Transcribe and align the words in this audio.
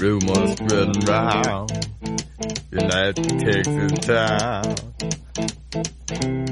Rumors 0.00 0.52
spreading 0.52 1.00
round 1.06 1.72
United 2.70 3.16
Texas 3.40 3.92
town. 4.06 4.74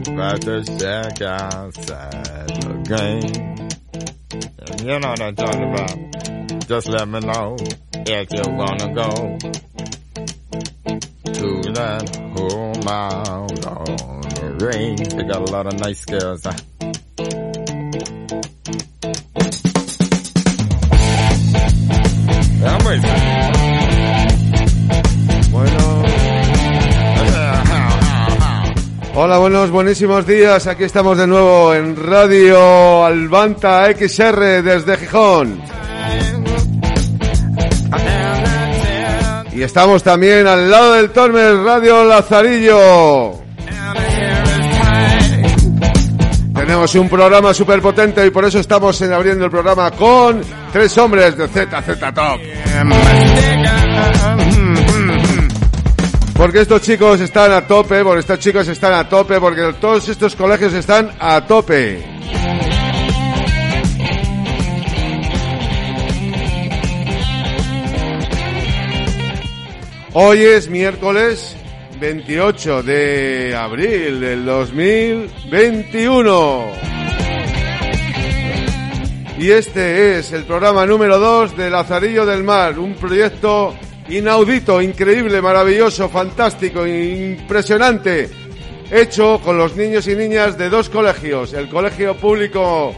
About 0.07 0.41
to 0.43 0.65
shack 0.65 1.21
outside 1.23 2.49
the 2.63 2.75
game. 2.89 3.69
You 4.81 4.99
know 4.99 5.09
what 5.11 5.21
I'm 5.21 5.37
talking 5.37 5.73
about. 5.73 6.69
Just 6.69 6.89
let 6.89 7.07
me 7.07 7.21
know 7.21 7.57
if 8.07 8.33
you 8.33 8.43
wanna 8.53 8.95
go. 8.95 9.39
To 11.33 11.73
that 11.73 12.17
home 12.35 12.89
out 12.89 13.67
on 13.67 14.24
Hola, 29.15 29.39
buenos, 29.39 29.71
buenísimos 29.71 30.27
días. 30.27 30.67
Aquí 30.67 30.85
estamos 30.85 31.19
de 31.19 31.27
nuevo 31.27 31.75
en 31.75 31.95
Radio 31.97 33.05
Albanta 33.05 33.93
XR 33.93 34.63
desde 34.63 34.97
Gijón. 34.97 35.61
Y 39.53 39.63
estamos 39.63 40.03
también 40.03 40.47
al 40.47 40.71
lado 40.71 40.95
del 40.95 41.11
Tormes 41.11 41.59
Radio 41.59 42.05
Lazarillo. 42.05 43.44
Tenemos 46.65 46.95
un 46.95 47.11
programa 47.11 47.53
súper 47.53 47.83
potente 47.83 48.25
y 48.25 48.31
por 48.31 48.43
eso 48.47 48.59
estamos 48.59 48.99
en- 49.03 49.13
abriendo 49.13 49.45
el 49.45 49.51
programa 49.51 49.91
con 49.91 50.41
tres 50.73 50.97
hombres 50.97 51.37
de 51.37 51.47
ZZ 51.47 52.15
Top. 52.15 52.41
Porque 56.35 56.63
estos 56.63 56.81
chicos 56.81 57.21
están 57.21 57.53
a 57.53 57.67
tope, 57.67 58.03
porque 58.03 58.21
estos 58.21 58.39
chicos 58.39 58.67
están 58.69 58.95
a 58.95 59.07
tope, 59.07 59.39
porque 59.41 59.75
todos 59.79 60.09
estos 60.09 60.35
colegios 60.35 60.73
están 60.73 61.11
a 61.21 61.43
tope. 61.47 62.03
Hoy 70.13 70.43
es 70.43 70.69
miércoles 70.69 71.57
28 72.05 72.83
de 72.83 73.57
abril 73.57 74.21
del 74.21 74.45
2021. 74.45 76.67
Y 79.39 79.51
este 79.51 80.19
es 80.19 80.33
el 80.33 80.45
programa 80.45 80.85
número 80.85 81.19
2 81.19 81.57
de 81.57 81.71
Lazarillo 81.71 82.27
del 82.27 82.45
Mar, 82.45 82.79
un 82.79 82.93
proyecto 82.93 83.75
inaudito, 84.11 84.83
increíble, 84.83 85.41
maravilloso, 85.41 86.11
fantástico, 86.11 86.87
impresionante, 86.87 88.29
hecho 88.91 89.41
con 89.43 89.57
los 89.57 89.75
niños 89.75 90.07
y 90.07 90.15
niñas 90.15 90.59
de 90.59 90.69
dos 90.69 90.91
colegios, 90.91 91.55
el 91.55 91.71
Colegio 91.71 92.19
Público 92.19 92.95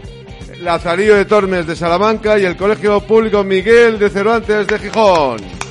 Lazarillo 0.63 1.15
de 1.15 1.27
Tormes 1.27 1.69
de 1.69 1.77
Salamanca 1.77 2.41
y 2.41 2.45
el 2.45 2.57
Colegio 2.57 3.01
Público 3.03 3.45
Miguel 3.45 4.01
de 4.01 4.11
Cervantes 4.11 4.67
de 4.67 4.81
Gijón. 4.81 5.66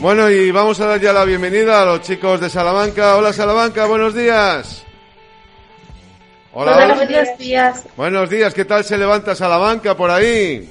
Bueno, 0.00 0.30
y 0.30 0.50
vamos 0.50 0.80
a 0.80 0.86
dar 0.86 1.00
ya 1.00 1.12
la 1.12 1.26
bienvenida 1.26 1.82
a 1.82 1.84
los 1.84 2.00
chicos 2.00 2.40
de 2.40 2.48
Salamanca. 2.48 3.18
Hola 3.18 3.34
Salamanca, 3.34 3.84
buenos 3.84 4.14
días. 4.14 4.82
Hola, 6.54 6.74
hola. 6.74 6.94
buenos 6.94 7.38
días. 7.38 7.84
Buenos 7.98 8.30
días, 8.30 8.54
¿qué 8.54 8.64
tal 8.64 8.82
se 8.82 8.96
levanta 8.96 9.34
Salamanca 9.34 9.94
por 9.94 10.10
ahí? 10.10 10.70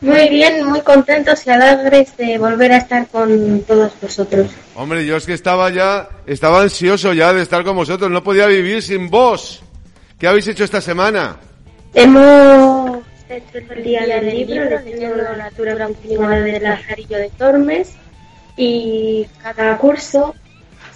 Muy 0.00 0.26
bien, 0.30 0.64
muy 0.64 0.80
contentos 0.80 1.46
y 1.46 1.50
alegres 1.50 2.16
de 2.16 2.38
volver 2.38 2.72
a 2.72 2.78
estar 2.78 3.06
con 3.08 3.60
todos 3.68 3.92
vosotros. 4.00 4.46
Hombre, 4.74 5.04
yo 5.04 5.18
es 5.18 5.26
que 5.26 5.34
estaba 5.34 5.68
ya, 5.68 6.08
estaba 6.26 6.62
ansioso 6.62 7.12
ya 7.12 7.34
de 7.34 7.42
estar 7.42 7.62
con 7.62 7.76
vosotros, 7.76 8.10
no 8.10 8.24
podía 8.24 8.46
vivir 8.46 8.82
sin 8.82 9.10
vos. 9.10 9.62
¿Qué 10.18 10.26
habéis 10.26 10.48
hecho 10.48 10.64
esta 10.64 10.80
semana? 10.80 11.36
Hemos 11.92 13.00
hecho 13.36 13.58
el 13.58 13.84
día 13.84 14.06
del 14.06 14.26
libro, 14.26 14.62
enseñando 14.64 15.22
la 15.22 15.36
natura 15.36 15.86
continua 15.86 16.30
del 16.40 16.62
Lazarillo 16.62 17.18
de 17.18 17.30
Tormes 17.30 17.94
y 18.56 19.26
cada 19.42 19.76
curso 19.78 20.34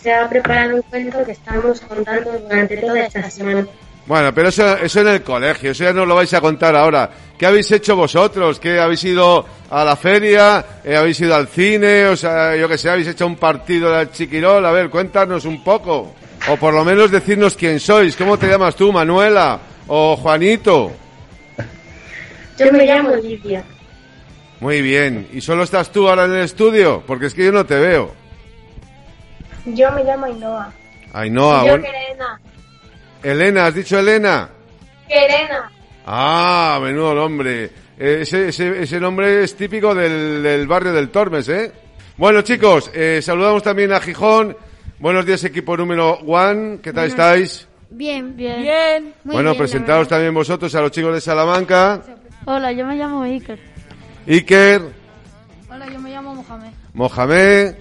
se 0.00 0.12
ha 0.12 0.28
preparado 0.28 0.76
un 0.76 0.82
cuento 0.82 1.24
que 1.24 1.32
estamos 1.32 1.80
contando 1.80 2.32
durante 2.32 2.76
toda 2.76 3.00
esta 3.00 3.30
semana. 3.30 3.66
Bueno, 4.04 4.34
pero 4.34 4.48
eso, 4.48 4.76
eso 4.78 5.00
en 5.00 5.08
el 5.08 5.22
colegio, 5.22 5.70
eso 5.70 5.84
ya 5.84 5.92
no 5.92 6.04
lo 6.04 6.16
vais 6.16 6.34
a 6.34 6.40
contar 6.40 6.74
ahora. 6.74 7.08
¿Qué 7.38 7.46
habéis 7.46 7.70
hecho 7.70 7.94
vosotros? 7.94 8.58
¿Qué 8.58 8.80
habéis 8.80 9.04
ido 9.04 9.44
a 9.70 9.84
la 9.84 9.94
feria? 9.94 10.64
Eh, 10.84 10.96
¿Habéis 10.96 11.20
ido 11.20 11.34
al 11.34 11.46
cine? 11.46 12.06
O 12.06 12.16
sea, 12.16 12.56
yo 12.56 12.68
que 12.68 12.78
sé, 12.78 12.90
habéis 12.90 13.08
hecho 13.08 13.26
un 13.26 13.36
partido 13.36 13.92
del 13.92 14.10
Chiquirol. 14.10 14.66
A 14.66 14.72
ver, 14.72 14.90
cuéntanos 14.90 15.44
un 15.44 15.62
poco. 15.62 16.14
O 16.48 16.56
por 16.56 16.74
lo 16.74 16.84
menos 16.84 17.12
decirnos 17.12 17.56
quién 17.56 17.78
sois. 17.78 18.16
¿Cómo 18.16 18.36
te 18.36 18.48
llamas 18.48 18.74
tú, 18.74 18.92
Manuela? 18.92 19.60
¿O 19.86 20.16
Juanito? 20.16 20.90
Yo 22.58 22.72
me 22.72 22.84
llamo 22.86 23.14
Lidia. 23.16 23.64
Muy 24.60 24.80
bien. 24.82 25.28
¿Y 25.32 25.40
solo 25.40 25.64
estás 25.64 25.90
tú 25.90 26.08
ahora 26.08 26.24
en 26.26 26.32
el 26.32 26.42
estudio? 26.44 27.02
Porque 27.06 27.26
es 27.26 27.34
que 27.34 27.44
yo 27.46 27.52
no 27.52 27.66
te 27.66 27.76
veo. 27.76 28.14
Yo 29.66 29.90
me 29.92 30.04
llamo 30.04 30.26
Ainhoa. 30.26 30.72
Ainhoa, 31.12 31.62
bueno. 31.62 31.84
Querena. 31.84 32.40
Elena, 33.22 33.66
¿has 33.66 33.74
dicho 33.74 33.98
Elena? 33.98 34.48
Querena. 35.08 35.70
Ah, 36.06 36.78
menudo 36.82 37.14
nombre. 37.14 37.64
Eh, 37.98 38.18
Ese, 38.22 38.48
ese, 38.48 38.82
ese 38.82 39.00
nombre 39.00 39.44
es 39.44 39.54
típico 39.56 39.94
del, 39.94 40.42
del 40.42 40.66
barrio 40.66 40.92
del 40.92 41.10
Tormes, 41.10 41.48
¿eh? 41.48 41.72
Bueno, 42.16 42.42
chicos, 42.42 42.90
eh, 42.94 43.20
saludamos 43.22 43.62
también 43.62 43.92
a 43.92 44.00
Gijón. 44.00 44.56
Buenos 44.98 45.26
días, 45.26 45.42
equipo 45.44 45.76
número 45.76 46.14
one. 46.26 46.78
¿Qué 46.82 46.92
tal 46.92 47.06
estáis? 47.08 47.66
Bien, 47.90 48.36
bien. 48.36 48.62
Bien. 48.62 49.14
Muy 49.24 49.34
bueno, 49.34 49.54
bien, 49.54 50.06
también 50.08 50.34
vosotros 50.34 50.74
a 50.74 50.80
los 50.80 50.90
chicos 50.90 51.14
de 51.14 51.20
Salamanca. 51.20 52.00
Hola, 52.44 52.72
yo 52.72 52.86
me 52.86 52.96
llamo 52.96 53.22
Iker. 53.22 53.58
Iker, 54.26 54.82
Hola, 55.70 55.86
yo 55.90 55.98
me 56.00 56.10
llamo 56.10 56.34
Mohamed. 56.34 56.70
Mohamed, 56.94 57.74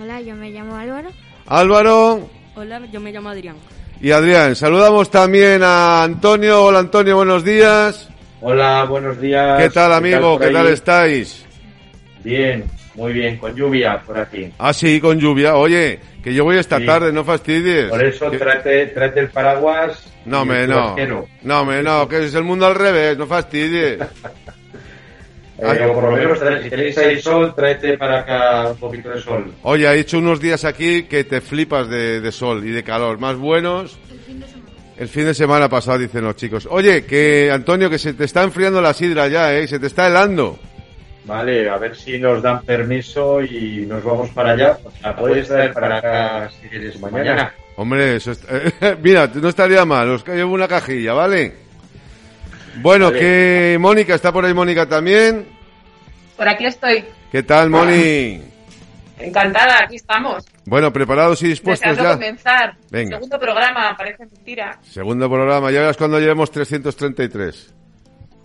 Hola, 0.00 0.20
yo 0.20 0.34
me 0.34 0.50
llamo 0.50 0.76
Álvaro. 0.76 1.08
Álvaro 1.46 2.28
Hola, 2.54 2.80
yo 2.92 3.00
me 3.00 3.12
llamo 3.12 3.30
Adrián. 3.30 3.56
y 4.00 4.10
Adrián. 4.10 4.54
Saludamos 4.56 5.10
también 5.10 5.62
a 5.62 6.02
Antonio. 6.02 6.64
Hola, 6.64 6.80
Antonio, 6.80 7.16
buenos 7.16 7.44
días. 7.44 8.08
Hola, 8.40 8.84
buenos 8.84 9.20
días. 9.20 9.60
¿Qué 9.60 9.70
tal, 9.70 9.92
amigo? 9.92 10.38
¿Qué 10.38 10.48
tal 10.50 10.66
estáis? 10.68 11.44
Bien, 12.22 12.64
muy 12.94 13.12
bien, 13.12 13.36
con 13.38 13.54
lluvia 13.54 14.00
por 14.04 14.18
aquí. 14.18 14.52
Ah, 14.58 14.72
sí, 14.72 15.00
con 15.00 15.18
lluvia. 15.18 15.56
Oye, 15.56 15.98
que 16.22 16.34
yo 16.34 16.44
voy 16.44 16.58
esta 16.58 16.78
Sí. 16.78 16.86
tarde, 16.86 17.12
no 17.12 17.24
fastidies. 17.24 17.86
Por 17.90 18.04
eso 18.04 18.30
trate, 18.32 18.86
trate 18.88 19.20
el 19.20 19.28
paraguas. 19.30 20.04
No, 20.28 20.44
me 20.44 20.66
no. 20.66 20.94
No, 21.42 21.64
me 21.64 21.82
no, 21.82 22.08
que 22.08 22.24
es 22.24 22.34
el 22.34 22.44
mundo 22.44 22.66
al 22.66 22.74
revés, 22.74 23.16
no 23.16 23.26
fastidies. 23.26 23.98
Eh, 25.60 25.86
o 25.86 25.92
por 25.92 26.04
lo 26.04 26.12
menos, 26.12 26.38
si 26.62 26.70
tenéis 26.70 26.96
ahí 26.98 27.20
sol, 27.20 27.52
tráete 27.52 27.98
para 27.98 28.20
acá 28.20 28.70
un 28.70 28.76
poquito 28.76 29.08
de 29.08 29.20
sol. 29.20 29.52
Oye, 29.64 29.88
ha 29.88 29.94
hecho 29.96 30.18
unos 30.18 30.38
días 30.38 30.64
aquí 30.64 31.02
que 31.02 31.24
te 31.24 31.40
flipas 31.40 31.88
de, 31.88 32.20
de 32.20 32.30
sol 32.30 32.64
y 32.64 32.70
de 32.70 32.84
calor, 32.84 33.18
más 33.18 33.34
buenos. 33.34 33.98
El 34.96 35.08
fin 35.08 35.24
de 35.24 35.34
semana 35.34 35.68
pasado, 35.68 35.98
dicen 35.98 36.22
los 36.22 36.36
chicos. 36.36 36.68
Oye, 36.70 37.04
que 37.04 37.50
Antonio, 37.52 37.90
que 37.90 37.98
se 37.98 38.14
te 38.14 38.24
está 38.24 38.44
enfriando 38.44 38.80
la 38.80 38.94
sidra 38.94 39.26
ya, 39.26 39.52
¿eh? 39.52 39.66
Se 39.66 39.80
te 39.80 39.88
está 39.88 40.06
helando. 40.06 40.60
Vale, 41.28 41.68
a 41.68 41.76
ver 41.76 41.94
si 41.94 42.18
nos 42.18 42.42
dan 42.42 42.62
permiso 42.62 43.42
y 43.42 43.84
nos 43.86 44.02
vamos 44.02 44.30
para 44.30 44.52
allá. 44.52 44.78
O 44.82 44.90
sea, 44.90 45.14
puedes 45.14 45.46
traer 45.46 45.74
para 45.74 45.98
acá 45.98 46.50
si 46.50 46.68
quieres 46.68 46.98
mañana. 46.98 47.52
Hombre, 47.76 48.16
eso 48.16 48.32
está... 48.32 48.48
Mira, 49.02 49.30
no 49.34 49.50
estaría 49.50 49.84
mal, 49.84 50.08
os 50.08 50.26
llevo 50.26 50.54
una 50.54 50.66
cajilla, 50.66 51.12
¿vale? 51.12 51.52
Bueno, 52.76 53.06
Vale. 53.06 53.18
que 53.18 53.76
Mónica, 53.78 54.14
está 54.14 54.32
por 54.32 54.46
ahí 54.46 54.54
Mónica 54.54 54.88
también. 54.88 55.46
Por 56.34 56.48
aquí 56.48 56.64
estoy. 56.64 57.04
¿Qué 57.30 57.42
tal, 57.42 57.68
Moni? 57.68 58.40
Encantada, 59.18 59.84
aquí 59.84 59.96
estamos. 59.96 60.46
Bueno, 60.64 60.90
preparados 60.92 61.42
y 61.42 61.48
dispuestos 61.48 61.90
Deseando 61.90 62.10
ya. 62.10 62.14
comenzar. 62.16 62.76
Venga. 62.90 63.16
Segundo 63.16 63.38
programa, 63.38 63.94
parece 63.98 64.24
mentira. 64.24 64.78
Segundo 64.82 65.28
programa, 65.28 65.70
ya 65.70 65.80
verás 65.80 65.96
cuando 65.98 66.18
llevemos 66.18 66.50
333. 66.50 67.74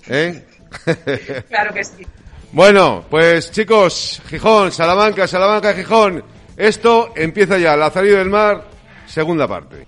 ¿Eh? 0.10 0.44
Claro 1.50 1.74
que 1.74 1.84
sí. 1.84 2.06
Bueno, 2.54 3.04
pues 3.10 3.52
chicos, 3.52 4.22
Gijón, 4.28 4.72
Salamanca, 4.72 5.26
Salamanca, 5.26 5.74
Gijón. 5.74 6.24
Esto 6.56 7.12
empieza 7.16 7.58
ya, 7.58 7.76
Lazarillo 7.76 8.20
del 8.20 8.30
Mar, 8.30 8.64
segunda 9.08 9.48
parte. 9.48 9.88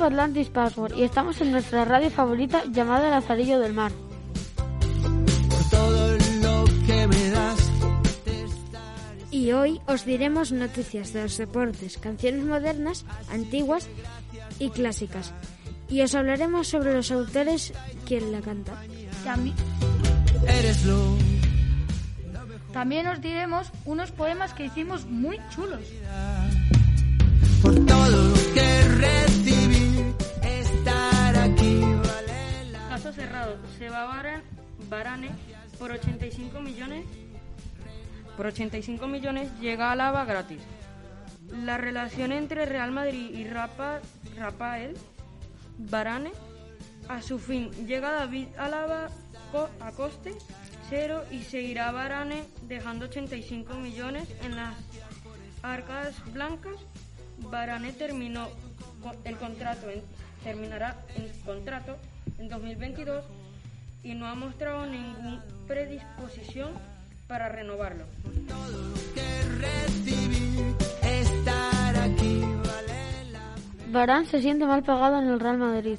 Grupo 0.00 0.14
Atlantis 0.14 0.48
Password 0.48 0.96
y 0.96 1.02
estamos 1.02 1.40
en 1.42 1.52
nuestra 1.52 1.84
radio 1.84 2.10
favorita 2.10 2.64
llamada 2.72 3.10
Lazarillo 3.10 3.58
del 3.58 3.74
Mar. 3.74 3.92
Por. 5.70 6.18
Y 9.30 9.52
hoy 9.52 9.80
os 9.86 10.06
diremos 10.06 10.52
noticias 10.52 11.12
de 11.12 11.24
los 11.24 11.36
deportes, 11.36 11.98
canciones 11.98 12.44
modernas, 12.44 13.04
antiguas 13.30 13.88
y 14.58 14.70
clásicas. 14.70 15.34
Y 15.90 16.00
os 16.00 16.14
hablaremos 16.14 16.68
sobre 16.68 16.94
los 16.94 17.10
autores 17.10 17.74
quien 18.06 18.32
la 18.32 18.40
canta. 18.40 18.82
También, 19.24 19.56
Eres 20.46 20.84
lo 20.86 21.16
también 22.72 23.06
os 23.08 23.20
diremos 23.20 23.70
unos 23.84 24.12
poemas 24.12 24.54
que 24.54 24.64
hicimos 24.64 25.04
muy 25.06 25.38
chulos. 25.50 25.80
por 27.62 27.74
todo 27.84 28.39
cerrado. 33.12 33.56
Se 33.78 33.88
va 33.88 34.04
Varane, 34.04 34.42
Varane 34.88 35.30
por 35.78 35.92
85 35.92 36.60
millones. 36.60 37.04
Por 38.36 38.46
85 38.46 39.06
millones 39.06 39.50
llega 39.60 39.88
a 39.88 39.92
Alaba 39.92 40.24
gratis. 40.24 40.60
La 41.64 41.76
relación 41.76 42.32
entre 42.32 42.64
Real 42.66 42.92
Madrid 42.92 43.30
y 43.34 43.46
Rapa, 43.48 44.00
Rafael 44.36 44.96
Varane 45.78 46.30
a 47.08 47.22
su 47.22 47.38
fin. 47.38 47.70
Llega 47.86 48.12
David 48.12 48.48
Alaba 48.56 49.08
a 49.80 49.90
coste 49.92 50.32
cero 50.88 51.24
y 51.30 51.42
seguirá 51.42 51.90
Varane 51.90 52.44
dejando 52.68 53.06
85 53.06 53.74
millones 53.74 54.28
en 54.42 54.56
las 54.56 54.74
arcas 55.62 56.14
blancas. 56.32 56.76
Varane 57.38 57.92
terminó 57.92 58.48
el 59.24 59.36
contrato 59.36 59.86
terminará 60.44 60.96
el 61.16 61.30
contrato 61.44 61.96
en 62.40 62.48
2022 62.48 63.24
y 64.02 64.14
no 64.14 64.26
ha 64.26 64.34
mostrado 64.34 64.86
ninguna 64.86 65.44
predisposición 65.68 66.70
para 67.28 67.48
renovarlo. 67.48 68.04
Varane 73.92 74.26
se 74.26 74.40
siente 74.40 74.66
mal 74.66 74.82
pagado 74.82 75.18
en 75.20 75.28
el 75.28 75.40
Real 75.40 75.58
Madrid. 75.58 75.98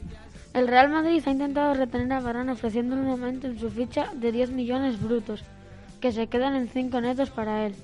El 0.54 0.68
Real 0.68 0.90
Madrid 0.90 1.22
ha 1.26 1.32
intentado 1.32 1.74
retener 1.74 2.14
a 2.14 2.20
Varane 2.20 2.52
ofreciéndole 2.54 3.02
un 3.02 3.10
aumento 3.10 3.48
en 3.48 3.60
su 3.60 3.70
ficha 3.70 4.10
de 4.14 4.32
10 4.32 4.52
millones 4.52 5.02
brutos, 5.02 5.44
que 6.00 6.12
se 6.12 6.28
quedan 6.28 6.56
en 6.56 6.68
5 6.70 7.02
netos 7.02 7.30
para 7.30 7.66
él. 7.66 7.76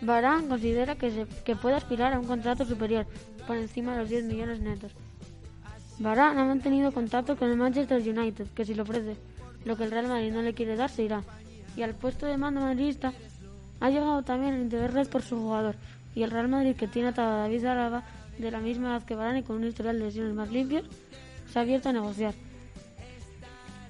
Varane 0.00 0.48
considera 0.48 0.96
que, 0.96 1.10
se- 1.10 1.26
que 1.44 1.56
puede 1.56 1.76
aspirar 1.76 2.12
a 2.12 2.20
un 2.20 2.26
contrato 2.26 2.64
superior, 2.64 3.06
por 3.46 3.56
encima 3.56 3.92
de 3.92 4.00
los 4.00 4.08
10 4.08 4.24
millones 4.24 4.60
netos. 4.60 4.92
Varane 5.98 6.40
ha 6.40 6.44
mantenido 6.44 6.92
contacto 6.92 7.36
con 7.36 7.50
el 7.50 7.56
Manchester 7.56 8.00
United, 8.00 8.46
que 8.54 8.64
si 8.64 8.74
le 8.74 8.82
ofrece 8.82 9.16
lo 9.64 9.76
que 9.76 9.84
el 9.84 9.90
Real 9.90 10.08
Madrid 10.08 10.32
no 10.32 10.42
le 10.42 10.54
quiere 10.54 10.76
dar, 10.76 10.90
se 10.90 11.04
irá. 11.04 11.22
Y 11.76 11.82
al 11.82 11.94
puesto 11.94 12.26
de 12.26 12.36
mando 12.36 12.60
madridista 12.60 13.12
ha 13.80 13.90
llegado 13.90 14.22
también 14.22 14.54
el 14.54 14.62
interés 14.62 15.08
por 15.08 15.22
su 15.22 15.36
jugador. 15.36 15.76
Y 16.14 16.22
el 16.22 16.30
Real 16.30 16.48
Madrid, 16.48 16.76
que 16.76 16.86
tiene 16.86 17.08
atado 17.08 17.32
a 17.32 17.38
David 17.42 17.64
Alaba 17.64 18.04
de 18.38 18.50
la 18.50 18.60
misma 18.60 18.90
edad 18.90 19.04
que 19.04 19.14
Varane 19.14 19.40
y 19.40 19.42
con 19.42 19.56
un 19.56 19.64
historial 19.64 19.98
de 19.98 20.06
lesiones 20.06 20.34
más 20.34 20.50
limpios, 20.50 20.84
se 21.52 21.58
ha 21.58 21.62
abierto 21.62 21.88
a 21.88 21.92
negociar. 21.92 22.34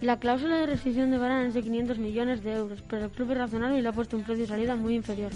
La 0.01 0.19
cláusula 0.19 0.59
de 0.59 0.67
rescisión 0.67 1.11
de 1.11 1.19
Varane 1.19 1.49
es 1.49 1.55
de 1.55 1.63
500 1.63 1.99
millones 1.99 2.43
de 2.43 2.53
euros, 2.53 2.83
pero 2.89 3.07
el 3.07 3.11
club 3.11 3.31
es 3.31 3.39
razonable 3.39 3.79
y 3.79 3.83
le 3.83 3.89
ha 3.89 3.93
puesto 3.93 4.17
un 4.17 4.23
precio 4.23 4.43
de 4.43 4.49
salida 4.49 4.77
muy 4.77 4.95
inferior. 4.97 5.33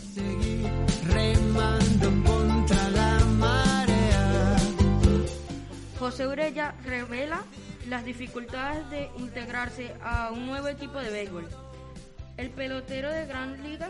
José 5.98 6.28
Urella 6.28 6.74
revela 6.84 7.42
las 7.88 8.04
dificultades 8.04 8.88
de 8.90 9.10
integrarse 9.18 9.92
a 10.00 10.30
un 10.30 10.46
nuevo 10.46 10.68
equipo 10.68 11.00
de 11.00 11.10
béisbol. 11.10 11.48
El 12.36 12.50
pelotero 12.50 13.10
de 13.10 13.26
Gran 13.26 13.62
Liga, 13.64 13.88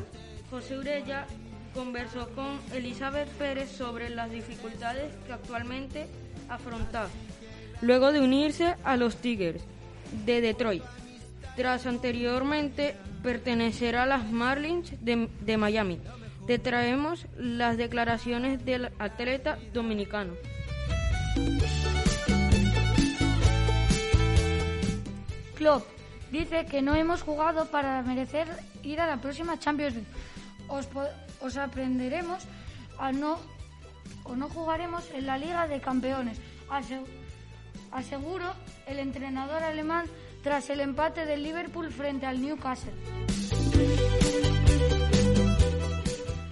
José 0.50 0.78
Urella, 0.78 1.26
conversó 1.74 2.30
con 2.30 2.58
Elizabeth 2.72 3.28
Pérez 3.32 3.70
sobre 3.70 4.08
las 4.08 4.30
dificultades 4.30 5.12
que 5.26 5.34
actualmente 5.34 6.06
afronta 6.48 7.08
luego 7.82 8.10
de 8.10 8.20
unirse 8.20 8.74
a 8.84 8.96
los 8.96 9.16
Tigers 9.16 9.62
de 10.24 10.40
Detroit, 10.40 10.82
tras 11.56 11.86
anteriormente 11.86 12.96
pertenecer 13.22 13.96
a 13.96 14.06
las 14.06 14.30
Marlins 14.30 14.92
de, 15.04 15.28
de 15.42 15.56
Miami. 15.58 16.00
Te 16.46 16.58
traemos 16.58 17.26
las 17.36 17.76
declaraciones 17.76 18.64
del 18.64 18.90
atleta 18.98 19.58
dominicano. 19.74 20.32
Klopp 25.56 25.84
dice 26.30 26.66
que 26.66 26.82
no 26.82 26.94
hemos 26.94 27.22
jugado 27.22 27.66
para 27.66 28.02
merecer 28.02 28.46
ir 28.82 29.00
a 29.00 29.06
la 29.06 29.16
próxima 29.20 29.58
Champions 29.58 29.94
League. 29.94 30.08
Os, 31.40 31.56
aprenderemos 31.56 32.42
a 32.98 33.12
no 33.12 33.38
o 34.24 34.34
no 34.36 34.48
jugaremos 34.48 35.08
en 35.14 35.26
la 35.26 35.38
Liga 35.38 35.66
de 35.66 35.80
Campeones. 35.80 36.38
Ase- 36.70 37.00
aseguró 37.92 38.52
el 38.86 38.98
entrenador 38.98 39.62
alemán 39.62 40.06
tras 40.42 40.68
el 40.70 40.80
empate 40.80 41.24
del 41.26 41.42
Liverpool 41.42 41.90
frente 41.90 42.26
al 42.26 42.40
Newcastle. 42.40 42.92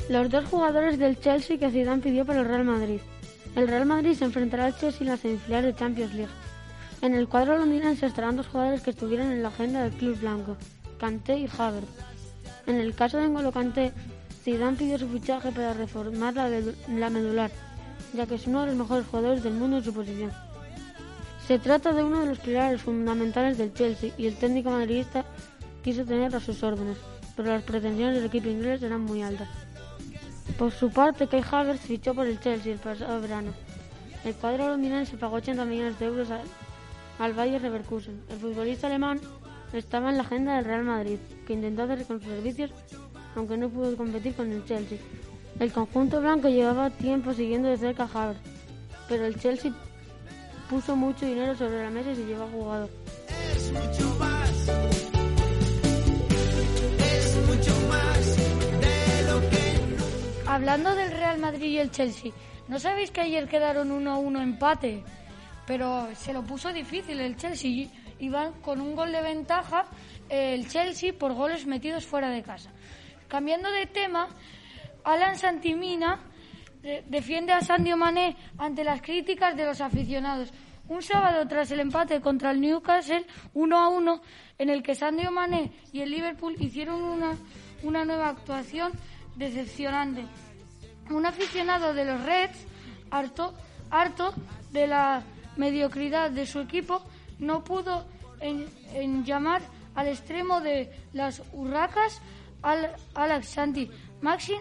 Los 0.09 0.31
dos 0.31 0.45
jugadores 0.47 0.99
del 0.99 1.19
Chelsea 1.21 1.59
que 1.59 1.71
Zidane 1.71 2.03
pidió 2.03 2.25
para 2.25 2.41
el 2.41 2.47
Real 2.47 2.65
Madrid. 2.65 3.01
El 3.57 3.69
Real 3.69 3.87
Madrid 3.87 4.13
se 4.13 4.27
enfrentará 4.27 4.67
al 4.67 4.77
Chelsea 4.77 5.01
en 5.01 5.07
las 5.07 5.21
semifinales 5.21 5.65
de 5.65 5.79
Champions 5.81 6.13
League. 6.13 6.33
En 7.01 7.15
el 7.15 7.27
cuadro 7.27 7.57
londinense 7.57 8.05
estarán 8.05 8.37
dos 8.37 8.49
jugadores 8.49 8.83
que 8.83 8.91
estuvieron 8.91 9.33
en 9.33 9.43
la 9.43 9.49
agenda 9.49 9.83
del 9.83 9.93
club 9.93 10.21
blanco, 10.21 10.59
Kanté 10.99 11.39
y 11.39 11.49
Havertz. 11.57 11.89
En 12.67 12.77
el 12.77 12.95
caso 12.95 13.17
de 13.17 13.29
N'Golo 13.29 13.53
Kanté, 13.53 13.95
Zidane 14.45 14.77
pidió 14.77 14.99
su 14.99 15.09
fichaje 15.09 15.53
para 15.53 15.73
reformar 15.73 16.35
la, 16.35 16.51
la 16.51 17.09
medular, 17.09 17.51
ya 18.13 18.27
que 18.27 18.35
es 18.35 18.47
uno 18.47 18.61
de 18.61 18.67
los 18.67 18.77
mejores 18.77 19.07
jugadores 19.07 19.43
del 19.43 19.55
mundo 19.55 19.79
en 19.79 19.85
su 19.85 19.95
posición. 19.95 20.33
Se 21.47 21.59
trata 21.59 21.95
de 21.95 22.05
uno 22.05 22.21
de 22.21 22.27
los 22.27 22.39
pilares 22.41 22.83
fundamentales 22.83 23.57
del 23.57 23.73
Chelsea 23.73 24.13
y 24.19 24.27
el 24.27 24.37
técnico 24.37 24.71
madridista 24.71 25.25
quiso 25.83 26.05
tener 26.05 26.37
a 26.37 26.41
sus 26.41 26.63
órdenes, 26.63 26.99
pero 27.35 27.49
las 27.49 27.63
pretensiones 27.63 28.17
del 28.17 28.27
equipo 28.27 28.51
inglés 28.51 28.83
eran 28.83 29.01
muy 29.01 29.23
altas. 29.23 29.49
Por 30.59 30.73
su 30.73 30.91
parte, 30.91 31.27
Kai 31.27 31.45
Havertz 31.51 31.83
fichó 31.83 32.15
por 32.15 32.27
el 32.27 32.41
Chelsea 32.41 32.73
el 32.73 32.79
pasado 32.79 33.21
verano. 33.21 33.53
El 34.25 34.35
cuadro 34.35 34.69
londinense 34.69 35.17
pagó 35.19 35.37
80 35.37 35.65
millones 35.67 35.99
de 35.99 36.07
euros 36.07 36.31
al, 36.31 36.41
al 37.19 37.35
Bayer 37.35 37.61
Leverkusen. 37.61 38.23
El 38.31 38.39
futbolista 38.39 38.87
alemán 38.87 39.21
estaba 39.73 40.11
en 40.11 40.17
la 40.17 40.23
agenda 40.23 40.57
del 40.57 40.65
Real 40.65 40.85
Madrid, 40.85 41.19
que 41.47 41.53
intentó 41.53 41.83
hacer 41.83 42.07
con 42.07 42.21
sus 42.21 42.31
servicios, 42.31 42.71
aunque 43.35 43.59
no 43.59 43.69
pudo 43.69 43.95
competir 43.97 44.35
con 44.35 44.51
el 44.51 44.65
Chelsea. 44.65 44.99
El 45.61 45.73
conjunto 45.73 46.21
blanco 46.21 46.49
llevaba 46.49 46.89
tiempo 46.91 47.35
siguiendo 47.35 47.69
de 47.69 47.77
cerca 47.77 48.05
a 48.05 48.25
Havertz, 48.25 48.41
pero 49.09 49.27
el 49.27 49.39
Chelsea 49.39 49.73
puso 50.71 50.97
mucho 50.97 51.27
dinero 51.27 51.55
sobre 51.55 51.83
la 51.83 51.91
mesa 51.91 52.13
y 52.13 52.17
se 52.17 52.25
llevó 52.25 52.45
al 52.45 52.51
jugador. 52.51 52.91
Hablando 60.57 60.95
del 60.95 61.11
Real 61.11 61.37
Madrid 61.39 61.67
y 61.67 61.79
el 61.81 61.91
Chelsea, 61.91 62.33
¿no 62.69 62.79
sabéis 62.79 63.11
que 63.11 63.21
ayer 63.21 63.47
quedaron 63.47 63.91
1-1 63.91 64.43
empate? 64.43 65.05
Pero 65.67 66.09
se 66.15 66.33
lo 66.33 66.43
puso 66.45 66.73
difícil 66.73 67.21
el 67.21 67.37
Chelsea. 67.37 67.89
Iban 68.21 68.55
con 68.63 68.81
un 68.81 68.97
gol 68.97 69.13
de 69.13 69.21
ventaja 69.21 69.85
el 70.31 70.67
Chelsea 70.67 71.13
por 71.13 71.35
goles 71.35 71.67
metidos 71.67 72.07
fuera 72.07 72.31
de 72.31 72.43
casa. 72.43 72.71
Cambiando 73.29 73.71
de 73.71 73.85
tema, 73.85 74.29
Alan 75.05 75.37
Santimina 75.37 76.21
de- 76.81 77.05
defiende 77.07 77.53
a 77.53 77.61
Sadio 77.61 77.99
Mané 77.99 78.35
ante 78.57 78.83
las 78.83 79.03
críticas 79.03 79.55
de 79.59 79.67
los 79.67 79.83
aficionados. 79.83 80.55
Un 80.89 81.03
sábado, 81.03 81.47
tras 81.47 81.71
el 81.71 81.81
empate 81.81 82.23
contra 82.23 82.51
el 82.51 82.63
Newcastle 82.63 83.27
1 83.53 83.77
a 83.79 83.89
1, 83.91 84.23
en 84.57 84.71
el 84.71 84.83
que 84.83 84.95
Sadio 84.95 85.31
Mané 85.31 85.71
y 85.93 86.01
el 86.01 86.11
Liverpool 86.11 86.57
hicieron 86.59 87.03
una, 87.03 87.37
una 87.83 88.07
nueva 88.07 88.31
actuación 88.31 88.93
decepcionante. 89.37 90.23
Un 91.11 91.27
aficionado 91.27 91.95
de 91.95 92.05
los 92.05 92.23
Reds, 92.23 92.59
harto, 93.11 93.55
harto 93.91 94.35
de 94.73 94.87
la 94.87 95.23
mediocridad 95.57 96.31
de 96.31 96.47
su 96.47 96.61
equipo, 96.61 97.03
no 97.39 97.65
pudo 97.65 98.07
en, 98.41 98.67
en 98.93 99.25
llamar 99.25 99.63
al 99.95 100.09
extremo 100.09 100.61
de 100.61 100.91
las 101.13 101.43
Urracas 101.53 102.21
al, 102.63 102.91
Alex 103.15 103.49
Santi 103.49 103.91
Maxim 104.21 104.61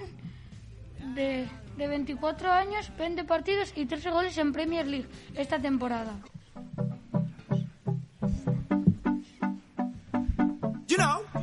de, 1.14 1.48
de 1.78 1.88
24 1.88 2.52
años, 2.52 2.92
20 2.98 3.24
partidos 3.25 3.74
y 3.75 3.86
13 3.86 4.12
goles 4.12 4.38
en 4.38 4.54
Premier 4.54 4.88
League 4.88 5.08
esta 5.36 5.60
temporada. 5.60 6.14
You 10.88 10.98
know. 10.98 11.35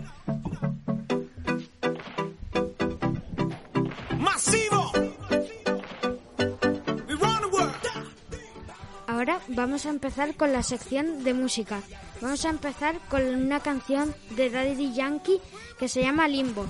Ahora 9.23 9.41
vamos 9.47 9.87
a 9.87 9.91
empezar 9.91 10.35
con 10.35 10.53
la 10.53 10.65
sección 10.65 11.23
de 11.23 11.33
música. 11.33 11.81
Vamos 12.21 12.45
a 12.45 12.51
empezar 12.51 12.99
con 13.09 13.25
una 13.25 13.61
canción 13.61 14.13
de 14.31 14.51
Daddy 14.51 14.95
Yankee 14.95 15.41
que 15.79 15.89
se 15.89 16.03
llama 16.03 16.27
Limbo. 16.27 16.67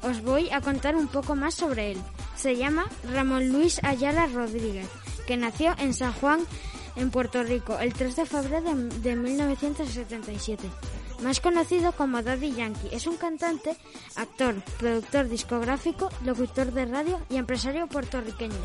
Os 0.00 0.22
voy 0.22 0.48
a 0.48 0.62
contar 0.62 0.96
un 0.96 1.08
poco 1.08 1.36
más 1.36 1.54
sobre 1.54 1.90
él. 1.90 1.98
Se 2.34 2.56
llama 2.56 2.86
Ramón 3.12 3.50
Luis 3.50 3.78
Ayala 3.84 4.26
Rodríguez, 4.26 4.88
que 5.26 5.36
nació 5.36 5.74
en 5.76 5.92
San 5.92 6.14
Juan, 6.14 6.40
en 6.96 7.10
Puerto 7.10 7.42
Rico, 7.42 7.78
el 7.78 7.92
3 7.92 8.16
de 8.16 8.26
febrero 8.26 8.74
de, 8.74 8.88
de 9.00 9.16
1977. 9.16 10.68
Más 11.22 11.40
conocido 11.40 11.92
como 11.92 12.22
Daddy 12.22 12.52
Yankee, 12.52 12.88
es 12.92 13.06
un 13.06 13.16
cantante, 13.16 13.76
actor, 14.16 14.54
productor 14.78 15.28
discográfico, 15.28 16.08
locutor 16.24 16.72
de 16.72 16.86
radio 16.86 17.20
y 17.28 17.36
empresario 17.36 17.86
puertorriqueño. 17.88 18.56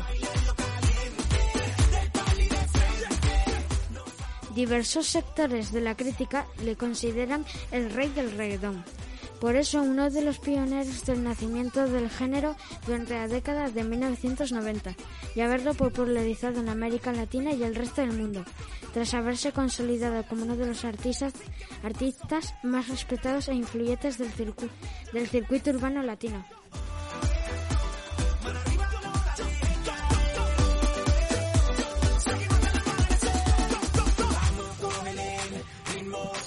Diversos 4.54 5.06
sectores 5.06 5.70
de 5.70 5.82
la 5.82 5.94
crítica 5.94 6.46
le 6.64 6.76
consideran 6.76 7.44
el 7.72 7.90
rey 7.90 8.08
del 8.08 8.32
reggaetón. 8.32 8.82
Por 9.46 9.54
eso, 9.54 9.80
uno 9.80 10.10
de 10.10 10.22
los 10.22 10.40
pioneros 10.40 11.04
del 11.04 11.22
nacimiento 11.22 11.86
del 11.86 12.10
género 12.10 12.56
durante 12.84 13.14
la 13.14 13.28
década 13.28 13.70
de 13.70 13.84
1990 13.84 14.96
y 15.36 15.40
haberlo 15.40 15.72
popularizado 15.74 16.58
en 16.58 16.68
América 16.68 17.12
Latina 17.12 17.52
y 17.52 17.62
el 17.62 17.76
resto 17.76 18.00
del 18.00 18.10
mundo, 18.10 18.44
tras 18.92 19.14
haberse 19.14 19.52
consolidado 19.52 20.24
como 20.24 20.42
uno 20.42 20.56
de 20.56 20.66
los 20.66 20.84
artistas, 20.84 21.32
más 22.64 22.88
respetados 22.88 23.46
e 23.46 23.54
influyentes 23.54 24.18
del 24.18 24.32
circuito 25.28 25.70
urbano 25.70 26.02
latino. 26.02 26.44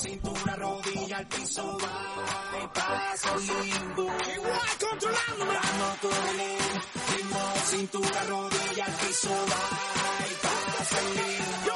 Cintura, 0.10 0.56
rodilla 0.56 1.18
al 1.18 1.28
piso, 1.28 1.78
va 1.78 2.64
y 2.64 2.68
pasa 2.74 3.36
limbo. 3.38 4.08
Igual 4.36 4.70
controlando. 4.80 5.46
Vamos 5.46 5.98
con 6.02 6.40
el 6.40 6.58
ritmo, 7.16 7.54
cintura, 7.70 8.24
rodilla 8.24 8.86
al 8.86 8.94
piso, 8.94 9.30
va 9.30 10.26
y 10.26 10.34
pasa 10.42 11.02
limbo. 11.14 11.69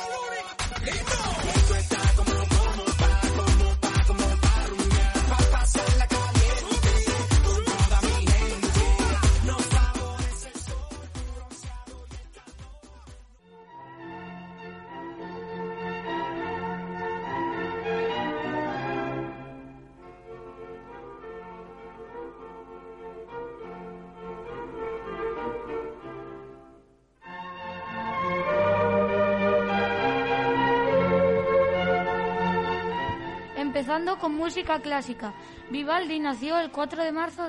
Con 34.24 34.36
música 34.38 34.80
clásica. 34.80 35.34
Vivaldi 35.70 36.18
nació 36.18 36.58
el 36.58 36.72
4 36.72 37.04
de 37.04 37.12
marzo 37.12 37.44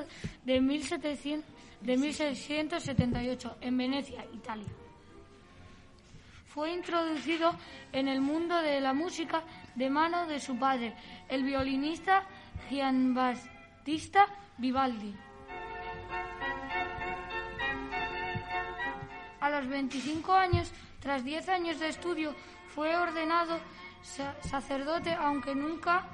de, 0.45 0.61
1700 0.61 1.49
de 1.81 1.97
1678 1.97 3.59
en 3.61 3.77
Venecia, 3.79 4.25
Italia. 4.33 4.67
Fue 6.47 6.73
introducido 6.73 7.55
en 7.93 8.09
el 8.09 8.21
mundo 8.21 8.61
de 8.61 8.81
la 8.81 8.93
música 8.93 9.45
de 9.77 9.89
mano 9.89 10.27
de 10.27 10.41
su 10.41 10.59
padre, 10.59 10.97
el 11.29 11.45
violinista 11.45 12.25
Giambattista 12.69 14.27
Vivaldi. 14.59 15.15
A 19.41 19.49
los 19.49 19.69
25 19.69 20.33
años, 20.33 20.73
tras 20.99 21.23
10 21.23 21.49
años 21.51 21.79
de 21.79 21.89
estudio, 21.91 22.35
fue 22.75 22.97
ordenado 22.97 23.61
sa- 24.03 24.35
sacerdote, 24.43 25.13
aunque 25.15 25.55
nunca, 25.55 26.07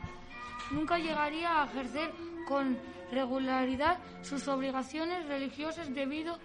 nunca 0.71 0.99
llegaría 0.99 1.63
a 1.63 1.67
ejercer 1.67 2.11
con 2.49 2.79
regularidad 3.11 3.99
sus 4.23 4.47
obligaciones 4.49 5.27
religiosas 5.27 5.93
debido, 5.95 6.39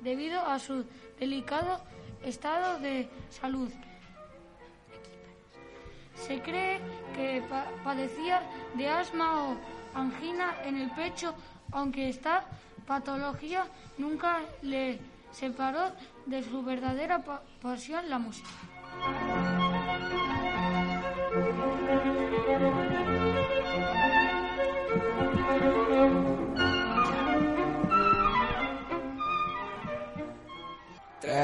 debido 0.00 0.40
a 0.46 0.58
su 0.58 0.84
delicado 1.18 1.80
estado 2.22 2.78
de 2.80 3.08
salud. 3.30 3.70
Se 6.14 6.40
cree 6.40 6.80
que 7.14 7.42
pa- 7.48 7.66
padecía 7.82 8.42
de 8.74 8.88
asma 8.88 9.44
o 9.44 9.56
angina 9.94 10.54
en 10.64 10.78
el 10.78 10.90
pecho, 10.92 11.34
aunque 11.72 12.08
esta 12.08 12.46
patología 12.86 13.66
nunca 13.98 14.40
le 14.62 14.98
separó 15.32 15.92
de 16.26 16.42
su 16.42 16.62
verdadera 16.62 17.22
pa- 17.24 17.42
pasión, 17.60 18.08
la 18.08 18.18
música. 18.18 18.48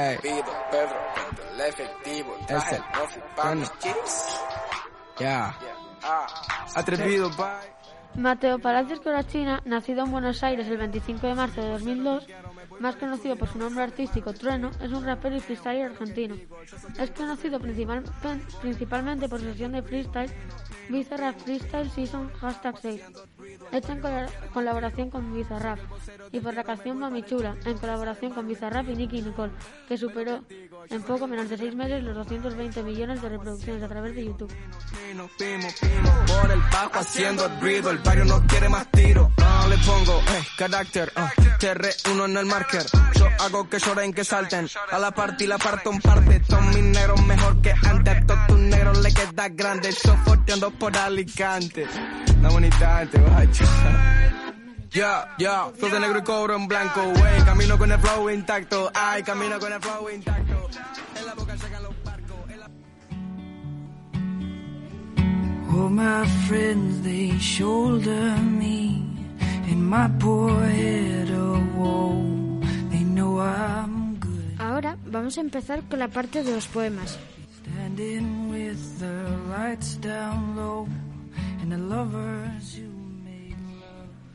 Trepido, 0.09 0.51
perro, 0.71 0.99
el 1.51 1.61
efectivo, 1.61 2.35
traje 2.47 2.75
el 2.75 2.83
profe 2.91 3.19
pa' 3.35 3.55
mis 3.55 3.71
chips. 3.79 4.41
Ya. 5.19 5.55
Ah, 6.03 6.27
Atrevido, 6.75 7.29
bye. 7.31 7.80
Mateo 8.15 8.59
Palacios 8.59 8.99
Corachina, 8.99 9.61
nacido 9.65 10.03
en 10.03 10.11
Buenos 10.11 10.43
Aires 10.43 10.67
el 10.67 10.77
25 10.77 11.27
de 11.27 11.33
marzo 11.35 11.61
de 11.61 11.69
2002, 11.71 12.27
más 12.79 12.95
conocido 12.95 13.35
por 13.35 13.47
su 13.47 13.57
nombre 13.57 13.83
artístico 13.83 14.33
Trueno, 14.33 14.71
es 14.81 14.91
un 14.91 15.05
rapero 15.05 15.35
y 15.35 15.39
freestyler 15.39 15.91
argentino. 15.91 16.35
Es 16.99 17.11
conocido 17.11 17.59
principal- 17.59 18.03
principalmente 18.61 19.29
por 19.29 19.39
su 19.39 19.45
sesión 19.45 19.71
de 19.73 19.81
freestyle 19.83 20.31
Bizarrap 20.89 21.39
Freestyle 21.39 21.89
Season 21.89 22.29
Hashtag 22.41 22.77
6, 22.81 23.01
hecha 23.71 23.93
en 23.93 24.01
col- 24.01 24.27
colaboración 24.53 25.09
con 25.09 25.33
Bizarrap, 25.33 25.79
y 26.31 26.39
por 26.41 26.53
la 26.53 26.63
canción 26.65 26.97
Mami 26.99 27.23
Chula, 27.23 27.55
en 27.65 27.77
colaboración 27.77 28.33
con 28.33 28.47
Bizarrap 28.47 28.89
y 28.89 28.95
Nicky 28.95 29.21
Nicole, 29.21 29.53
que 29.87 29.97
superó 29.97 30.43
en 30.89 31.01
poco 31.03 31.27
menos 31.27 31.49
de 31.49 31.57
6 31.57 31.75
meses 31.75 32.03
los 32.03 32.15
220 32.15 32.83
millones 32.83 33.21
de 33.21 33.29
reproducciones 33.29 33.81
a 33.83 33.87
través 33.87 34.15
de 34.15 34.25
YouTube. 34.25 34.51
Barrio 38.03 38.25
no 38.25 38.45
quiere 38.47 38.69
más 38.69 38.87
tiro. 38.91 39.31
Le 39.69 39.77
pongo, 39.79 40.19
eh, 40.19 40.43
carácter, 40.57 41.13
uh, 41.15 41.41
TR1 41.59 42.25
en 42.25 42.37
el 42.37 42.45
marker. 42.45 42.85
Yo 43.15 43.27
hago 43.39 43.69
que 43.69 43.79
lloren, 43.79 44.13
que 44.13 44.25
salten. 44.25 44.67
A 44.91 44.99
la 44.99 45.11
parte 45.11 45.45
y 45.45 45.47
la 45.47 45.57
parto 45.57 45.91
en 45.91 46.01
parte. 46.01 46.41
Son 46.49 46.91
negros 46.91 47.21
mejor 47.25 47.61
que 47.61 47.71
antes. 47.71 48.25
Todos 48.25 48.47
tus 48.47 48.59
negros 48.59 48.97
le 48.99 49.13
queda 49.13 49.49
grande. 49.49 49.91
Yo 50.03 50.15
forteando 50.25 50.71
por 50.71 50.95
Alicante. 50.97 51.87
Una 52.37 52.49
bonita 52.49 52.97
gente, 52.99 53.19
guacho. 53.19 53.65
Ya, 54.91 55.35
ya, 55.37 55.71
flow 55.77 55.89
de 55.89 55.99
negro 56.01 56.19
y 56.19 56.23
cobro 56.23 56.55
en 56.57 56.67
blanco, 56.67 57.01
wey. 57.01 57.41
Camino 57.45 57.77
con 57.77 57.89
el 57.93 57.99
flow 57.99 58.29
intacto, 58.29 58.91
ay, 58.93 59.23
camino 59.23 59.57
con 59.57 59.71
el 59.71 59.79
flow 59.79 60.09
intacto. 60.09 60.69
En 61.15 61.25
la 61.25 61.33
boca 61.33 61.55
los 61.81 61.90
my 65.95 66.25
friends, 66.47 67.01
they 67.03 67.37
shoulder 67.39 68.37
me 68.37 69.03
in 69.67 69.83
my 69.83 70.07
poor 70.19 70.63
head 70.65 71.29
of 71.29 71.77
woe. 71.77 72.61
They 72.89 73.03
know 73.03 73.39
I'm 73.39 74.19
good. 74.19 74.59
Ahora 74.59 74.97
vamos 75.05 75.37
a 75.37 75.41
empezar 75.41 75.83
con 75.89 75.99
la 75.99 76.07
parte 76.07 76.43
de 76.43 76.51
los 76.53 76.67
poemas. 76.67 77.19
Standing 77.63 78.49
with 78.49 78.99
the 78.99 79.29
lights 79.49 79.99
down 80.01 80.55
low 80.55 80.87
and 81.61 81.71
the 81.71 81.77
lovers 81.77 82.75
who 82.75 82.91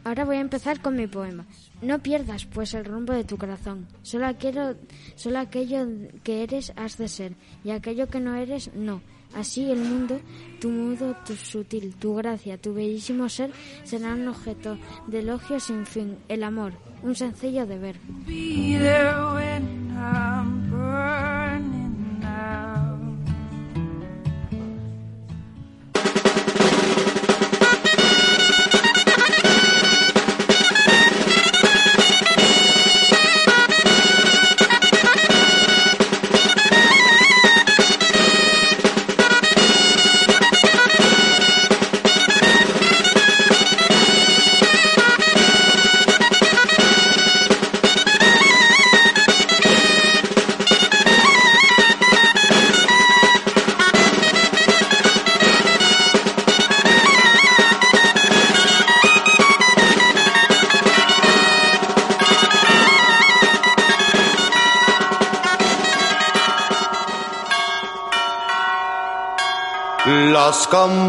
Ahora 0.07 0.25
voy 0.25 0.37
a 0.37 0.41
empezar 0.41 0.81
con 0.81 0.95
mi 0.95 1.09
poema. 1.09 1.47
No 1.83 1.99
pierdas, 1.99 2.45
pues, 2.45 2.75
el 2.75 2.85
rumbo 2.85 3.13
de 3.13 3.25
tu 3.25 3.39
corazón. 3.39 3.89
Solo, 4.03 4.33
quiero, 4.39 4.77
solo 5.17 5.41
aquello 5.41 5.85
que 6.23 6.45
eres 6.45 6.73
has 6.77 6.97
de 6.97 7.09
ser, 7.09 7.33
y 7.65 7.73
aquello 7.73 8.07
que 8.07 8.21
no 8.21 8.37
eres, 8.37 8.73
no. 8.73 9.01
Así 9.37 9.71
el 9.71 9.79
mundo, 9.79 10.19
tu 10.61 10.71
mudo, 10.71 11.15
tu 11.27 11.37
sutil, 11.37 11.95
tu 11.95 12.15
gracia, 12.15 12.57
tu 12.57 12.73
bellísimo 12.73 13.29
ser, 13.29 13.51
serán 13.85 14.27
objeto 14.29 14.79
de 15.07 15.19
elogio 15.19 15.61
sin 15.61 15.85
fin. 15.85 16.17
El 16.29 16.43
amor, 16.43 16.73
un 17.03 17.15
sencillo 17.15 17.67
deber. 17.67 17.97
Las 70.67 70.69
campanas 70.69 71.07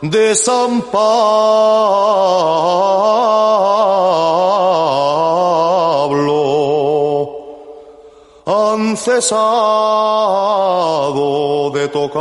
de 0.00 0.34
San 0.34 0.82
Pablo 0.82 0.98
han 8.46 8.96
cesado 8.96 9.38
de 11.70 11.86
tocar 11.88 12.18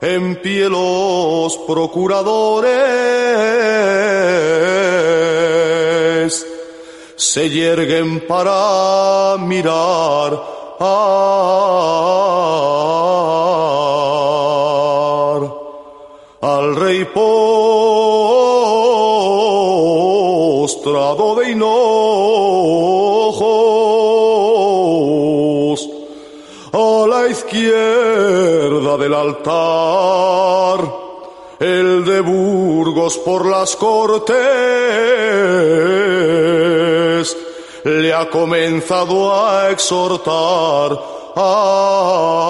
en 0.00 0.40
pie 0.40 0.70
los 0.70 1.58
procuradores 1.66 4.05
se 7.36 7.44
yerguen 7.50 8.26
para 8.26 9.36
mirar 9.36 10.42
al 16.40 16.76
rey 16.76 17.04
postrado 17.04 17.34
de 21.34 21.50
hinojos 21.50 21.90
a 26.72 27.04
la 27.06 27.28
izquierda 27.28 28.96
del 28.96 29.12
altar 29.12 30.80
el 31.60 32.02
de 32.02 32.20
Burgos 32.22 33.18
por 33.18 33.44
las 33.44 33.76
cortes 33.76 34.36
le 38.06 38.14
ha 38.14 38.30
comenzado 38.30 39.34
a 39.34 39.70
exhortar 39.72 40.96
a 41.34 42.45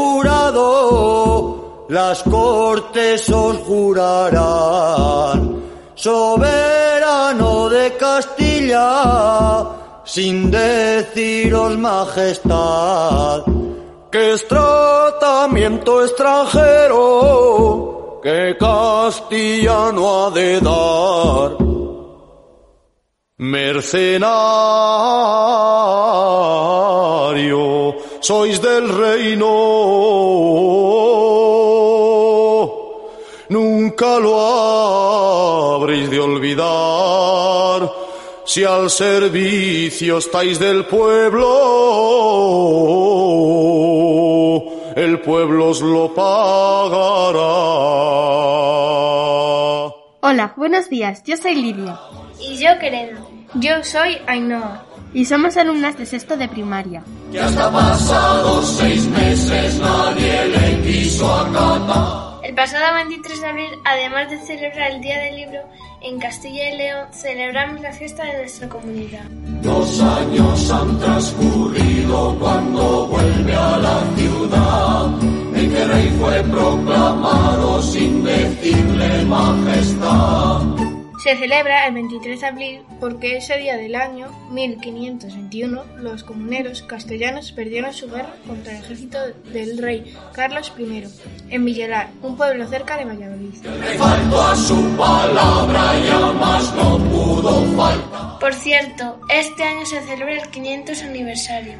jurado, 0.00 1.86
las 1.88 2.22
cortes 2.22 3.28
os 3.30 3.56
jurarán. 3.58 5.60
Soberano 5.94 7.68
de 7.68 7.96
Castilla, 7.96 9.66
sin 10.04 10.50
deciros 10.50 11.76
majestad, 11.76 13.42
que 14.10 14.32
es 14.32 14.48
tratamiento 14.48 16.02
extranjero 16.04 18.20
que 18.22 18.56
Castilla 18.58 19.92
no 19.92 20.26
ha 20.26 20.30
de 20.30 20.60
dar. 20.60 21.56
Mercenario, 23.36 24.30
sois 28.20 28.60
del 28.60 28.88
reino, 28.88 29.50
nunca 33.48 34.18
lo 34.18 34.38
habréis 35.74 36.10
de 36.10 36.20
olvidar. 36.20 37.90
Si 38.44 38.64
al 38.64 38.90
servicio 38.90 40.18
estáis 40.18 40.58
del 40.58 40.84
pueblo, 40.86 41.46
el 44.96 45.20
pueblo 45.20 45.68
os 45.70 45.80
lo 45.80 46.12
pagará. 46.12 47.40
Hola, 50.22 50.52
buenos 50.56 50.88
días, 50.90 51.22
yo 51.24 51.36
soy 51.36 51.54
Lidia. 51.54 51.98
Y 52.40 52.56
yo, 52.56 52.78
Quereda. 52.78 53.18
Yo 53.54 53.82
soy 53.82 54.18
Ainhoa. 54.26 54.89
Y 55.12 55.24
somos 55.24 55.56
alumnas 55.56 55.98
de 55.98 56.06
sexto 56.06 56.36
de 56.36 56.48
primaria. 56.48 57.02
Que 57.32 57.40
hasta 57.40 57.70
pasados 57.70 58.76
seis 58.78 59.06
meses 59.06 59.78
nadie 59.78 60.46
le 60.46 60.82
quiso 60.82 61.32
acatar. 61.32 62.30
El 62.42 62.54
pasado 62.54 62.94
23 62.94 63.40
de 63.40 63.46
abril, 63.46 63.70
además 63.84 64.30
de 64.30 64.38
celebrar 64.38 64.92
el 64.92 65.00
Día 65.00 65.18
del 65.20 65.36
Libro, 65.36 65.60
en 66.02 66.18
Castilla 66.18 66.70
y 66.70 66.78
León 66.78 67.06
celebramos 67.12 67.80
la 67.80 67.92
fiesta 67.92 68.24
de 68.24 68.38
nuestra 68.38 68.68
comunidad. 68.68 69.24
Dos 69.62 70.00
años 70.00 70.70
han 70.70 70.98
transcurrido 70.98 72.36
cuando 72.40 73.06
vuelve 73.08 73.54
a 73.54 73.76
la 73.78 74.02
ciudad. 74.16 75.10
El 75.54 75.70
que 75.70 75.84
rey 75.84 76.16
fue 76.18 76.42
proclamado 76.44 77.82
sin 77.82 78.24
decirle 78.24 79.24
majestad. 79.26 80.99
Se 81.22 81.36
celebra 81.36 81.86
el 81.86 81.92
23 81.92 82.40
de 82.40 82.46
abril 82.46 82.82
porque 82.98 83.36
ese 83.36 83.58
día 83.58 83.76
del 83.76 83.94
año 83.94 84.28
1521 84.52 85.84
los 85.98 86.24
comuneros 86.24 86.80
castellanos 86.80 87.52
perdieron 87.52 87.92
su 87.92 88.10
guerra 88.10 88.34
contra 88.46 88.72
el 88.72 88.82
ejército 88.82 89.18
del 89.52 89.76
rey 89.76 90.16
Carlos 90.32 90.72
I 90.78 91.04
en 91.50 91.64
Villalar, 91.66 92.08
un 92.22 92.38
pueblo 92.38 92.66
cerca 92.68 92.96
de 92.96 93.04
Valladolid. 93.04 93.52
Por 98.40 98.54
cierto, 98.54 99.20
este 99.28 99.64
año 99.64 99.84
se 99.84 100.00
celebra 100.00 100.40
el 100.40 100.48
500 100.48 101.02
aniversario. 101.02 101.74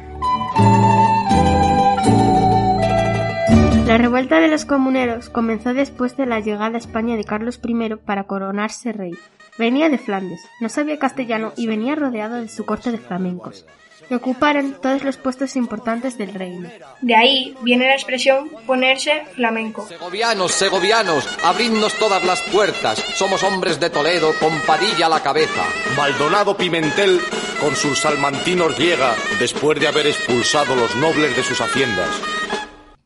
La 3.85 3.97
revuelta 3.97 4.39
de 4.39 4.47
los 4.47 4.65
comuneros 4.65 5.29
comenzó 5.29 5.73
después 5.73 6.15
de 6.15 6.25
la 6.25 6.39
llegada 6.39 6.75
a 6.75 6.77
España 6.77 7.17
de 7.17 7.23
Carlos 7.23 7.59
I 7.63 7.95
para 8.05 8.23
coronarse 8.23 8.93
rey. 8.93 9.13
Venía 9.57 9.89
de 9.89 9.97
Flandes, 9.97 10.39
no 10.61 10.69
sabía 10.69 10.97
castellano 10.97 11.51
y 11.57 11.67
venía 11.67 11.95
rodeado 11.95 12.35
de 12.35 12.47
su 12.47 12.65
corte 12.65 12.91
de 12.91 12.97
flamencos, 12.97 13.65
que 14.07 14.15
ocuparon 14.15 14.77
todos 14.81 15.03
los 15.03 15.17
puestos 15.17 15.55
importantes 15.55 16.17
del 16.17 16.33
reino. 16.33 16.69
De 17.01 17.15
ahí 17.15 17.55
viene 17.61 17.85
la 17.85 17.95
expresión 17.95 18.49
ponerse 18.65 19.23
flamenco. 19.35 19.85
Segovianos, 19.87 20.51
segovianos, 20.53 21.27
abridnos 21.43 21.93
todas 21.95 22.23
las 22.23 22.41
puertas. 22.43 22.97
Somos 23.15 23.43
hombres 23.43 23.79
de 23.79 23.89
Toledo 23.89 24.33
con 24.39 24.57
Padilla 24.61 25.07
a 25.07 25.09
la 25.09 25.21
cabeza. 25.21 25.63
Maldonado 25.97 26.55
Pimentel 26.55 27.19
con 27.59 27.75
sus 27.75 27.99
salmantinos 27.99 28.77
llega 28.79 29.13
después 29.39 29.79
de 29.79 29.87
haber 29.87 30.07
expulsado 30.07 30.75
los 30.75 30.95
nobles 30.95 31.35
de 31.35 31.43
sus 31.43 31.59
haciendas. 31.59 32.09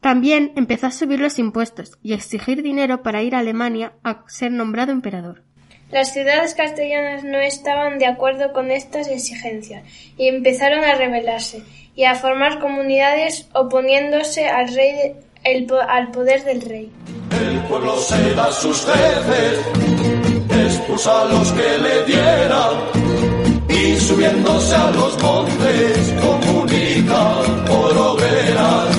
También 0.10 0.52
empezó 0.56 0.86
a 0.86 0.91
subir 0.91 1.20
los 1.20 1.39
impuestos 1.39 1.94
y 2.04 2.12
a 2.13 2.15
exigir 2.15 2.62
dinero 2.62 3.02
para 3.02 3.24
ir 3.24 3.34
a 3.34 3.39
Alemania 3.39 3.94
a 4.04 4.24
ser 4.28 4.52
nombrado 4.52 4.91
emperador. 4.91 5.41
Las 5.89 6.13
ciudades 6.13 6.54
castellanas 6.54 7.24
no 7.24 7.39
estaban 7.39 7.98
de 7.98 8.06
acuerdo 8.06 8.54
con 8.54 8.70
estas 8.70 9.08
exigencias 9.08 9.82
y 10.15 10.28
empezaron 10.28 10.84
a 10.84 10.94
rebelarse 10.94 11.63
y 11.96 12.04
a 12.04 12.13
formar 12.13 12.60
comunidades 12.60 13.50
oponiéndose 13.56 14.48
al, 14.48 14.68
rey 14.76 14.91
de- 14.91 15.15
el 15.44 15.65
po- 15.65 15.82
al 15.82 16.12
poder 16.12 16.44
del 16.44 16.62
rey. 16.62 16.91
El 17.41 17.60
pueblo 17.62 17.98
se 17.98 18.36
da 18.36 18.52
sus 18.52 18.86
jefes, 18.86 19.60
expulsa 20.68 21.22
a 21.22 21.26
los 21.26 21.52
que 21.52 21.78
le 21.80 22.06
dieran 22.06 22.74
y 23.70 23.96
subiéndose 24.00 24.76
a 24.76 24.91
los 24.91 25.20
montes 25.24 26.13
comunica 26.22 27.32
por 27.65 27.98
hogueras. 27.98 28.98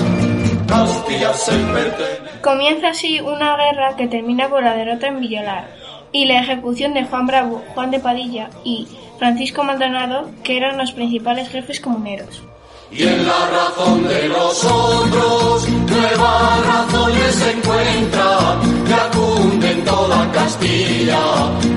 Castilla 0.67 1.33
se 1.33 1.53
pertenece. 1.53 2.41
Comienza 2.43 2.89
así 2.89 3.21
una 3.21 3.57
guerra 3.57 3.97
que 3.97 4.09
termina 4.09 4.49
por 4.49 4.63
la 4.63 4.75
derrota 4.75 5.09
en 5.09 5.21
Villalar 5.21 5.69
y 6.13 6.27
la 6.27 6.41
ejecución 6.41 6.95
de 6.95 7.05
Juan 7.05 7.27
Bravo, 7.27 7.63
Juan 7.75 7.91
de 7.91 8.01
Padilla 8.01 8.51
y 8.65 8.87
Francisco 9.19 9.65
Maldonado, 9.65 10.31
que 10.43 10.57
eran 10.57 10.79
los 10.79 10.93
principales 10.93 11.49
jefes 11.49 11.81
comuneros. 11.81 12.43
Y 12.91 13.03
en 13.03 13.27
la 13.27 13.47
razón 13.49 14.07
de 14.07 14.29
los 14.29 14.65
otros, 14.65 15.69
nuevas 15.69 16.67
razones 16.67 17.35
se 17.35 17.51
encuentran, 17.51 18.87
ya 18.87 19.11
cunde 19.11 19.73
en 19.73 19.85
toda 19.85 20.33
Castilla 20.33 21.19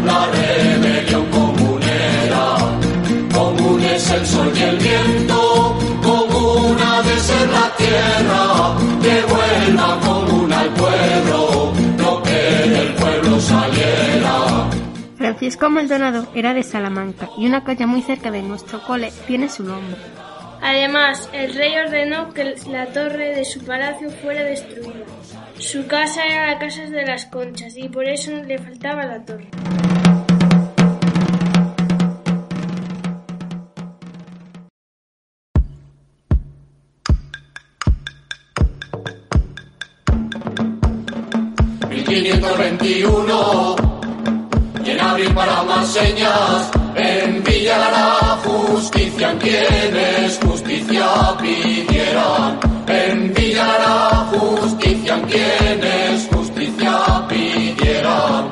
la 0.05 0.27
rebelión 0.27 1.25
comunera. 1.31 2.57
Común 3.33 3.83
es 3.83 4.11
el 4.11 4.25
sol 4.27 4.51
y 4.55 4.61
el 4.61 4.77
viento, 4.77 5.77
común 6.03 6.77
ha 6.79 7.01
de 7.01 7.19
ser 7.19 7.49
la 7.49 7.75
tierra, 7.75 8.68
que 9.01 9.21
vuelva 9.23 9.99
común 9.99 10.51
al 10.53 10.69
pueblo, 10.69 11.73
no 11.97 12.23
que 12.23 12.69
del 12.69 12.93
pueblo 12.93 13.39
saliera. 13.39 14.69
Francisco 15.17 15.69
Maldonado 15.69 16.27
era 16.33 16.53
de 16.53 16.63
Salamanca 16.63 17.29
y 17.37 17.45
una 17.45 17.63
calle 17.63 17.85
muy 17.85 18.01
cerca 18.01 18.31
de 18.31 18.41
nuestro 18.41 18.81
cole 18.81 19.11
tiene 19.27 19.49
su 19.49 19.63
nombre. 19.63 19.97
Además, 20.61 21.29
el 21.33 21.53
rey 21.55 21.73
ordenó 21.77 22.33
que 22.33 22.55
la 22.69 22.87
torre 22.87 23.35
de 23.35 23.45
su 23.45 23.63
palacio 23.63 24.09
fuera 24.11 24.43
destruida. 24.43 25.05
Su 25.57 25.87
casa 25.87 26.25
era 26.25 26.47
la 26.47 26.59
casa 26.59 26.83
de 26.83 27.05
las 27.05 27.25
conchas 27.25 27.77
y 27.77 27.87
por 27.87 28.05
eso 28.05 28.31
le 28.43 28.57
faltaba 28.57 29.05
la 29.05 29.23
torre. 29.23 29.47
1521 42.21 43.75
y 44.83 44.89
en 44.89 44.99
abril 44.99 45.33
para 45.33 45.63
más 45.63 45.87
señas 45.87 46.69
en 46.95 47.41
Villa 47.43 47.77
Lara 47.77 48.39
justicia 48.43 49.31
en 49.31 49.37
quienes 49.37 50.39
justicia 50.43 51.07
pidieran. 51.41 52.59
En 52.87 53.33
Villa 53.33 53.65
Lara 53.65 54.27
justicia 54.31 55.15
en 55.15 55.21
quienes 55.21 56.27
justicia 56.29 57.25
pidieran. 57.29 58.51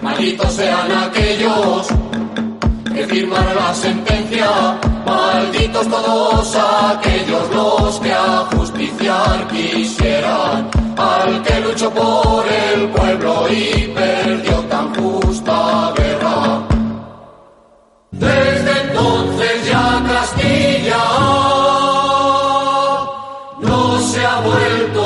Malditos 0.00 0.52
sean 0.52 0.92
aquellos 0.92 1.88
que 2.94 3.06
firmaron 3.08 3.56
la 3.56 3.74
sentencia. 3.74 4.78
Malditos 5.04 5.88
todos 5.88 6.56
aquellos 6.56 7.50
los 7.50 7.98
que 7.98 8.12
a 8.12 8.46
justiciar 8.52 9.48
quisieran 9.48 10.81
al 10.96 11.42
que 11.42 11.60
luchó 11.60 11.90
por 11.90 12.44
el 12.46 12.88
pueblo 12.88 13.46
y 13.50 13.88
perdió 13.94 14.58
tan 14.70 14.94
justa 14.94 15.92
guerra. 15.96 16.62
Desde 18.10 18.72
entonces 18.82 19.66
ya 19.70 20.02
Castilla 20.06 21.04
no 23.60 23.98
se 24.00 24.26
ha 24.26 24.40
vuelto 24.40 25.01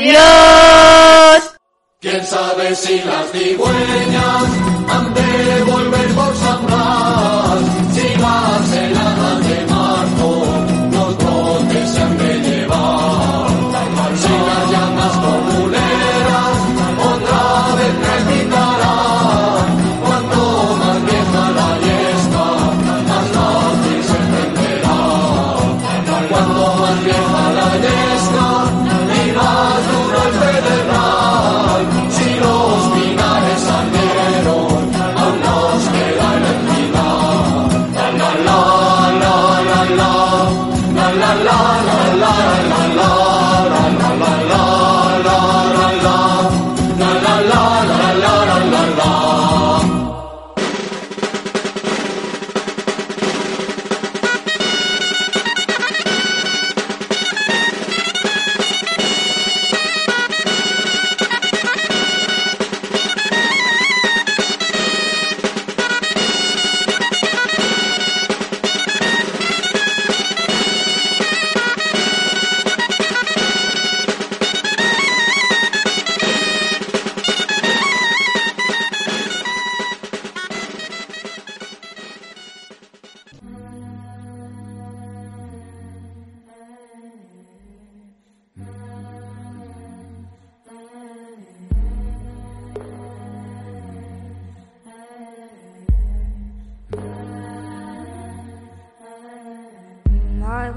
¡Adiós! 0.00 1.42
¿Quién 2.00 2.24
sabe 2.24 2.74
si 2.74 3.02
las 3.02 3.30
cigüeñas 3.32 4.44
han 4.88 5.12
de 5.12 5.62
volver 5.70 6.08
por 6.14 6.36
San 6.38 6.66
Blas? 6.66 7.19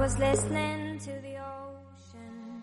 Was 0.04 0.20
listening 0.20 1.00
to 1.00 1.12
the 1.22 1.40
ocean. 1.40 2.62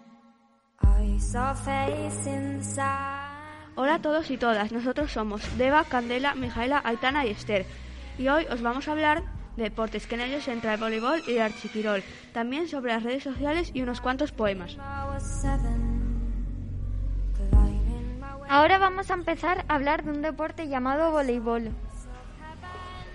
I 0.82 1.16
saw 1.18 1.52
a 1.52 1.54
face 1.54 2.26
in 2.26 2.58
the 2.58 2.64
sky. 2.64 3.28
Hola 3.76 3.94
a 3.94 4.02
todos 4.02 4.30
y 4.30 4.36
todas, 4.36 4.72
nosotros 4.72 5.10
somos 5.10 5.40
Deva, 5.56 5.84
Candela, 5.84 6.34
Mijaela, 6.34 6.82
Aitana 6.84 7.24
y 7.24 7.30
Esther. 7.30 7.64
Y 8.18 8.28
hoy 8.28 8.44
os 8.50 8.60
vamos 8.60 8.88
a 8.88 8.92
hablar 8.92 9.22
de 9.56 9.62
deportes, 9.62 10.06
que 10.06 10.16
en 10.16 10.20
ellos 10.20 10.48
entra 10.48 10.74
el 10.74 10.80
voleibol 10.80 11.22
y 11.26 11.36
el 11.36 11.40
archiquirol. 11.40 12.02
También 12.34 12.68
sobre 12.68 12.92
las 12.92 13.04
redes 13.04 13.22
sociales 13.22 13.70
y 13.72 13.80
unos 13.80 14.02
cuantos 14.02 14.32
poemas. 14.32 14.76
Ahora 18.50 18.76
vamos 18.76 19.10
a 19.10 19.14
empezar 19.14 19.64
a 19.66 19.76
hablar 19.76 20.04
de 20.04 20.10
un 20.10 20.20
deporte 20.20 20.68
llamado 20.68 21.10
voleibol. 21.10 21.70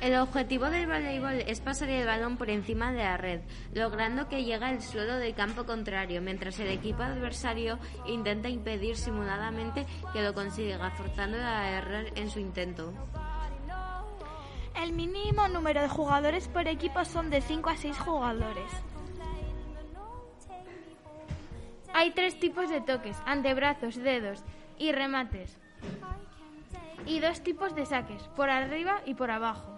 El 0.05 0.15
objetivo 0.17 0.69
del 0.69 0.85
voleibol 0.85 1.41
es 1.47 1.61
pasar 1.61 1.89
el 1.89 2.05
balón 2.05 2.37
por 2.37 2.51
encima 2.51 2.91
de 2.91 2.99
la 2.99 3.17
red, 3.17 3.41
logrando 3.73 4.29
que 4.29 4.43
llegue 4.43 4.63
al 4.63 4.83
suelo 4.83 5.15
del 5.15 5.33
campo 5.33 5.65
contrario, 5.65 6.21
mientras 6.21 6.59
el 6.59 6.67
equipo 6.67 7.01
adversario 7.01 7.79
intenta 8.05 8.47
impedir 8.47 8.97
simuladamente 8.97 9.87
que 10.13 10.21
lo 10.21 10.35
consiga, 10.35 10.91
forzando 10.91 11.39
a 11.39 11.71
error 11.71 12.05
en 12.13 12.29
su 12.29 12.39
intento. 12.39 12.93
El 14.79 14.93
mínimo 14.93 15.47
número 15.47 15.81
de 15.81 15.89
jugadores 15.89 16.49
por 16.49 16.67
equipo 16.67 17.03
son 17.03 17.31
de 17.31 17.41
5 17.41 17.67
a 17.67 17.75
6 17.75 17.97
jugadores. 17.97 18.71
Hay 21.95 22.11
tres 22.11 22.39
tipos 22.39 22.69
de 22.69 22.81
toques, 22.81 23.17
antebrazos, 23.25 23.95
dedos 23.95 24.43
y 24.77 24.91
remates. 24.91 25.57
Y 27.07 27.21
dos 27.21 27.41
tipos 27.41 27.73
de 27.73 27.87
saques, 27.87 28.21
por 28.35 28.51
arriba 28.51 29.01
y 29.07 29.15
por 29.15 29.31
abajo. 29.31 29.74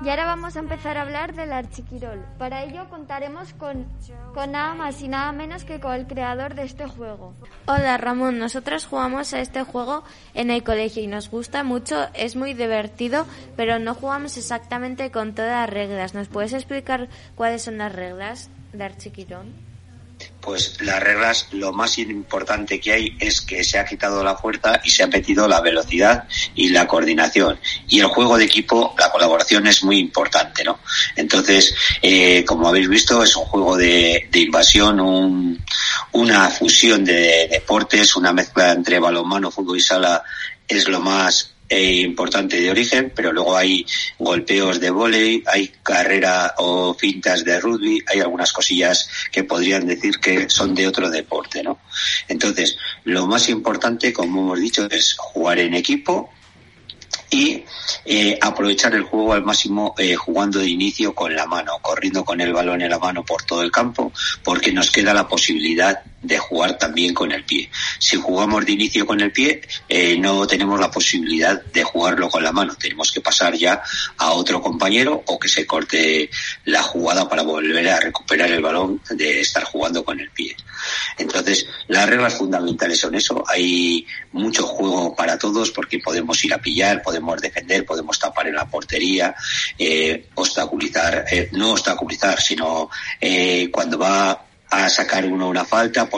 Y 0.00 0.08
ahora 0.10 0.26
vamos 0.26 0.54
a 0.54 0.60
empezar 0.60 0.96
a 0.96 1.02
hablar 1.02 1.34
del 1.34 1.52
archiquirol. 1.52 2.24
Para 2.38 2.62
ello 2.62 2.88
contaremos 2.88 3.52
con, 3.54 3.84
con 4.32 4.52
nada 4.52 4.74
más 4.74 5.02
y 5.02 5.08
nada 5.08 5.32
menos 5.32 5.64
que 5.64 5.80
con 5.80 5.92
el 5.92 6.06
creador 6.06 6.54
de 6.54 6.62
este 6.62 6.86
juego. 6.86 7.34
Hola 7.66 7.96
Ramón, 7.96 8.38
nosotros 8.38 8.86
jugamos 8.86 9.34
a 9.34 9.40
este 9.40 9.64
juego 9.64 10.04
en 10.34 10.50
el 10.50 10.62
colegio 10.62 11.02
y 11.02 11.08
nos 11.08 11.28
gusta 11.30 11.64
mucho, 11.64 12.06
es 12.14 12.36
muy 12.36 12.54
divertido, 12.54 13.26
pero 13.56 13.80
no 13.80 13.94
jugamos 13.94 14.36
exactamente 14.36 15.10
con 15.10 15.34
todas 15.34 15.50
las 15.50 15.70
reglas. 15.70 16.14
¿Nos 16.14 16.28
puedes 16.28 16.52
explicar 16.52 17.08
cuáles 17.34 17.62
son 17.62 17.78
las 17.78 17.92
reglas 17.92 18.50
de 18.72 18.84
archiquirón? 18.84 19.67
Pues 20.48 20.80
las 20.80 20.98
reglas, 21.02 21.48
lo 21.52 21.74
más 21.74 21.98
importante 21.98 22.80
que 22.80 22.90
hay 22.90 23.16
es 23.20 23.42
que 23.42 23.62
se 23.62 23.78
ha 23.78 23.84
quitado 23.84 24.24
la 24.24 24.34
fuerza 24.34 24.80
y 24.82 24.88
se 24.88 25.02
ha 25.02 25.06
metido 25.06 25.46
la 25.46 25.60
velocidad 25.60 26.26
y 26.54 26.70
la 26.70 26.86
coordinación. 26.86 27.60
Y 27.86 28.00
el 28.00 28.06
juego 28.06 28.38
de 28.38 28.46
equipo, 28.46 28.94
la 28.98 29.10
colaboración 29.10 29.66
es 29.66 29.84
muy 29.84 29.98
importante, 29.98 30.64
¿no? 30.64 30.78
Entonces, 31.16 31.74
eh, 32.00 32.46
como 32.46 32.66
habéis 32.66 32.88
visto, 32.88 33.22
es 33.22 33.36
un 33.36 33.44
juego 33.44 33.76
de, 33.76 34.26
de 34.32 34.40
invasión, 34.40 35.00
un, 35.00 35.62
una 36.12 36.48
fusión 36.48 37.04
de 37.04 37.46
deportes, 37.50 38.16
una 38.16 38.32
mezcla 38.32 38.72
entre 38.72 38.98
balonmano, 38.98 39.50
fútbol 39.50 39.76
y 39.76 39.82
sala 39.82 40.24
es 40.66 40.88
lo 40.88 40.98
más 41.00 41.57
eh, 41.68 42.00
importante 42.00 42.60
de 42.60 42.70
origen, 42.70 43.12
pero 43.14 43.32
luego 43.32 43.56
hay 43.56 43.84
golpeos 44.18 44.80
de 44.80 44.90
vóley, 44.90 45.42
hay 45.46 45.70
carrera 45.82 46.54
o 46.58 46.94
fintas 46.94 47.44
de 47.44 47.60
rugby, 47.60 48.02
hay 48.06 48.20
algunas 48.20 48.52
cosillas 48.52 49.08
que 49.30 49.44
podrían 49.44 49.86
decir 49.86 50.18
que 50.18 50.48
son 50.48 50.74
de 50.74 50.86
otro 50.86 51.10
deporte, 51.10 51.62
¿no? 51.62 51.80
Entonces, 52.28 52.76
lo 53.04 53.26
más 53.26 53.48
importante, 53.48 54.12
como 54.12 54.40
hemos 54.40 54.60
dicho, 54.60 54.88
es 54.90 55.14
jugar 55.18 55.58
en 55.58 55.74
equipo, 55.74 56.30
y 57.30 57.64
eh, 58.04 58.38
aprovechar 58.40 58.94
el 58.94 59.02
juego 59.02 59.34
al 59.34 59.44
máximo 59.44 59.94
eh, 59.98 60.14
jugando 60.14 60.60
de 60.60 60.68
inicio 60.68 61.14
con 61.14 61.34
la 61.34 61.46
mano, 61.46 61.72
corriendo 61.82 62.24
con 62.24 62.40
el 62.40 62.52
balón 62.52 62.80
en 62.80 62.90
la 62.90 62.98
mano 62.98 63.24
por 63.24 63.42
todo 63.42 63.62
el 63.62 63.70
campo, 63.70 64.12
porque 64.42 64.72
nos 64.72 64.90
queda 64.90 65.12
la 65.12 65.28
posibilidad 65.28 66.02
de 66.22 66.38
jugar 66.38 66.78
también 66.78 67.14
con 67.14 67.32
el 67.32 67.44
pie. 67.44 67.70
Si 67.98 68.16
jugamos 68.16 68.64
de 68.66 68.72
inicio 68.72 69.06
con 69.06 69.20
el 69.20 69.32
pie, 69.32 69.60
eh, 69.88 70.16
no 70.18 70.46
tenemos 70.46 70.78
la 70.80 70.90
posibilidad 70.90 71.62
de 71.62 71.84
jugarlo 71.84 72.28
con 72.28 72.42
la 72.42 72.52
mano. 72.52 72.74
Tenemos 72.74 73.12
que 73.12 73.20
pasar 73.20 73.54
ya 73.54 73.82
a 74.16 74.32
otro 74.32 74.60
compañero 74.60 75.22
o 75.26 75.38
que 75.38 75.48
se 75.48 75.66
corte 75.66 76.30
la 76.64 76.82
jugada 76.82 77.28
para 77.28 77.42
volver 77.42 77.88
a 77.88 78.00
recuperar 78.00 78.50
el 78.50 78.62
balón 78.62 79.00
de 79.10 79.40
estar 79.40 79.64
jugando 79.64 80.04
con 80.04 80.18
el 80.18 80.30
pie. 80.30 80.56
Entonces, 81.16 81.66
las 81.88 82.08
reglas 82.08 82.34
fundamentales 82.34 82.98
son 82.98 83.14
eso. 83.14 83.42
Hay 83.46 84.06
mucho 84.32 84.66
juego 84.66 85.14
para 85.14 85.38
todos 85.38 85.70
porque 85.70 85.98
podemos 85.98 86.42
ir 86.44 86.54
a 86.54 86.58
pillar, 86.58 87.02
podemos 87.02 87.40
defender, 87.40 87.84
podemos 87.84 88.18
tapar 88.18 88.48
en 88.48 88.54
la 88.54 88.68
portería, 88.68 89.34
eh, 89.78 90.26
obstaculizar, 90.34 91.24
eh, 91.30 91.48
no 91.52 91.72
obstaculizar, 91.72 92.40
sino 92.40 92.90
eh, 93.20 93.70
cuando 93.70 93.98
va 93.98 94.47
a 94.70 94.88
sacar 94.88 95.24
uno 95.26 95.48
una 95.48 95.64
falta, 95.64 96.08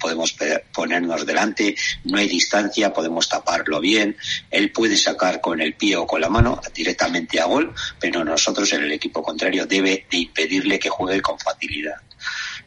podemos 0.00 0.36
ponernos 0.72 1.24
delante, 1.24 1.74
no 2.04 2.18
hay 2.18 2.28
distancia, 2.28 2.92
podemos 2.92 3.28
taparlo 3.28 3.80
bien, 3.80 4.16
él 4.50 4.70
puede 4.70 4.96
sacar 4.96 5.40
con 5.40 5.60
el 5.60 5.74
pie 5.74 5.96
o 5.96 6.06
con 6.06 6.20
la 6.20 6.28
mano 6.28 6.60
directamente 6.74 7.40
a 7.40 7.46
gol, 7.46 7.74
pero 7.98 8.24
nosotros 8.24 8.72
en 8.72 8.84
el 8.84 8.92
equipo 8.92 9.22
contrario 9.22 9.66
debe 9.66 10.06
de 10.10 10.18
impedirle 10.18 10.78
que 10.78 10.90
juegue 10.90 11.20
con 11.20 11.38
facilidad. 11.38 11.96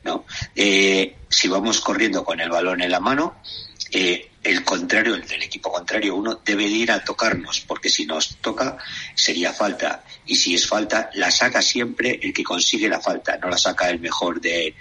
¿no? 0.03 0.25
Eh, 0.55 1.15
si 1.27 1.47
vamos 1.47 1.81
corriendo 1.81 2.23
con 2.23 2.39
el 2.39 2.49
balón 2.49 2.81
en 2.81 2.91
la 2.91 2.99
mano, 2.99 3.41
eh, 3.91 4.28
el 4.43 4.63
contrario, 4.63 5.15
el 5.15 5.27
del 5.27 5.43
equipo 5.43 5.71
contrario, 5.71 6.15
uno 6.15 6.39
debe 6.45 6.63
de 6.63 6.69
ir 6.69 6.91
a 6.91 7.03
tocarnos, 7.03 7.61
porque 7.61 7.89
si 7.89 8.05
nos 8.05 8.37
toca 8.37 8.77
sería 9.13 9.53
falta. 9.53 10.03
Y 10.25 10.35
si 10.35 10.55
es 10.55 10.67
falta, 10.67 11.09
la 11.13 11.31
saca 11.31 11.61
siempre 11.61 12.19
el 12.21 12.33
que 12.33 12.43
consigue 12.43 12.87
la 12.87 13.01
falta, 13.01 13.37
no 13.37 13.49
la 13.49 13.57
saca 13.57 13.89
el 13.89 13.99
mejor 13.99 14.39
de, 14.39 14.75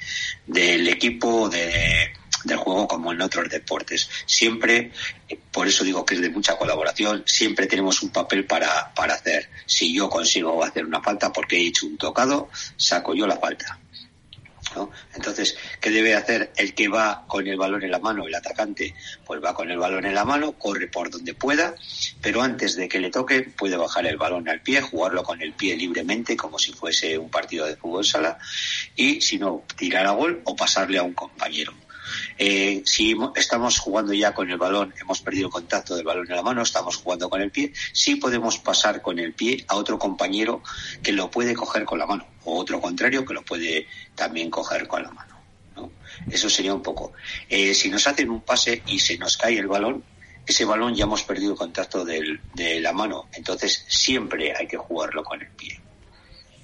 del 0.47 0.88
equipo 0.88 1.49
de, 1.49 2.12
del 2.44 2.57
juego 2.57 2.87
como 2.87 3.12
en 3.12 3.21
otros 3.21 3.49
deportes. 3.49 4.09
Siempre, 4.27 4.92
por 5.51 5.66
eso 5.66 5.85
digo 5.85 6.05
que 6.05 6.14
es 6.14 6.21
de 6.21 6.31
mucha 6.31 6.57
colaboración, 6.57 7.25
siempre 7.27 7.66
tenemos 7.66 8.03
un 8.03 8.11
papel 8.11 8.44
para, 8.44 8.92
para 8.94 9.14
hacer. 9.14 9.49
Si 9.66 9.92
yo 9.92 10.09
consigo 10.09 10.62
hacer 10.62 10.85
una 10.85 11.03
falta 11.03 11.33
porque 11.33 11.57
he 11.57 11.66
hecho 11.66 11.87
un 11.87 11.99
tocado, 11.99 12.49
saco 12.77 13.14
yo 13.14 13.27
la 13.27 13.37
falta. 13.37 13.79
¿No? 14.79 14.91
Entonces, 15.14 15.57
¿qué 15.81 15.91
debe 15.91 16.14
hacer 16.14 16.53
el 16.57 16.75
que 16.75 16.88
va 16.88 17.25
con 17.27 17.47
el 17.47 17.57
balón 17.57 17.83
en 17.83 17.91
la 17.91 17.99
mano, 17.99 18.27
el 18.27 18.35
atacante? 18.35 18.95
Pues 19.27 19.43
va 19.43 19.55
con 19.55 19.71
el 19.71 19.79
balón 19.79 20.07
en 20.07 20.14
la 20.14 20.25
mano, 20.25 20.53
corre 20.53 20.87
por 20.87 21.11
donde 21.11 21.35
pueda, 21.35 21.75
pero 22.23 22.43
antes 22.43 22.77
de 22.77 22.88
que 22.88 23.01
le 23.01 23.11
toque 23.11 23.43
puede 23.43 23.77
bajar 23.77 24.07
el 24.07 24.17
balón 24.17 24.49
al 24.49 24.61
pie, 24.61 24.81
jugarlo 24.81 25.23
con 25.25 25.43
el 25.43 25.53
pie 25.53 25.77
libremente 25.77 26.37
como 26.37 26.59
si 26.59 26.73
fuese 26.73 27.19
un 27.19 27.29
partido 27.29 27.67
de 27.67 27.77
fútbol 27.77 28.05
sala 28.05 28.38
y 28.95 29.21
si 29.21 29.38
no, 29.38 29.64
tirar 29.77 30.07
a 30.07 30.12
gol 30.12 30.43
o 30.45 30.55
pasarle 30.55 30.99
a 30.99 31.03
un 31.03 31.14
compañero. 31.14 31.73
Eh, 32.38 32.83
si 32.85 33.16
estamos 33.35 33.81
jugando 33.81 34.12
ya 34.12 34.33
con 34.33 34.48
el 34.48 34.57
balón, 34.57 34.94
hemos 35.01 35.20
perdido 35.20 35.51
contacto 35.51 35.96
del 35.96 36.05
balón 36.05 36.31
en 36.31 36.37
la 36.37 36.42
mano, 36.42 36.62
estamos 36.62 36.96
jugando 36.96 37.29
con 37.29 37.40
el 37.40 37.51
pie, 37.51 37.72
sí 37.92 38.14
podemos 38.14 38.59
pasar 38.59 39.03
con 39.03 39.18
el 39.18 39.35
pie 39.35 39.64
a 39.66 39.74
otro 39.74 39.98
compañero 39.98 40.62
que 41.03 41.12
lo 41.12 41.31
puede 41.31 41.55
coger 41.55 41.85
con 41.85 41.98
la 41.98 42.07
mano, 42.07 42.27
o 42.44 42.57
otro 42.59 42.81
contrario 42.81 43.24
que 43.24 43.35
lo 43.35 43.42
puede 43.42 43.88
también 44.14 44.51
coger 44.51 44.87
con 44.87 45.03
la 45.03 45.11
mano. 45.11 45.37
¿no? 45.74 45.90
Eso 46.31 46.48
sería 46.48 46.72
un 46.72 46.83
poco. 46.83 47.12
Eh, 47.48 47.74
si 47.74 47.90
nos 47.90 48.07
hacen 48.07 48.31
un 48.31 48.42
pase 48.42 48.83
y 48.87 49.01
se 49.01 49.18
nos 49.18 49.37
cae 49.37 49.59
el 49.59 49.66
balón, 49.66 50.05
ese 50.46 50.64
balón 50.64 50.94
ya 50.94 51.05
hemos 51.05 51.24
perdido 51.24 51.57
contacto 51.57 52.05
de 52.05 52.81
la 52.81 52.92
mano, 52.92 53.29
entonces 53.33 53.85
siempre 53.88 54.55
hay 54.57 54.66
que 54.66 54.77
jugarlo 54.77 55.24
con 55.24 55.42
el 55.42 55.48
pie. 55.48 55.81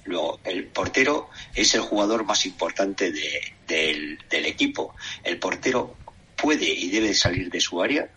Luego, 0.05 0.39
el 0.43 0.67
portero 0.67 1.29
es 1.53 1.73
el 1.73 1.81
jugador 1.81 2.25
más 2.25 2.45
importante 2.45 3.11
de, 3.11 3.53
del, 3.67 4.19
del, 4.29 4.45
equipo. 4.45 4.95
El 5.23 5.39
portero 5.39 5.97
puede 6.35 6.67
y 6.67 6.89
debe 6.89 7.13
salir 7.15 7.49
de 7.49 7.59
su 7.59 7.81
área 7.81 8.07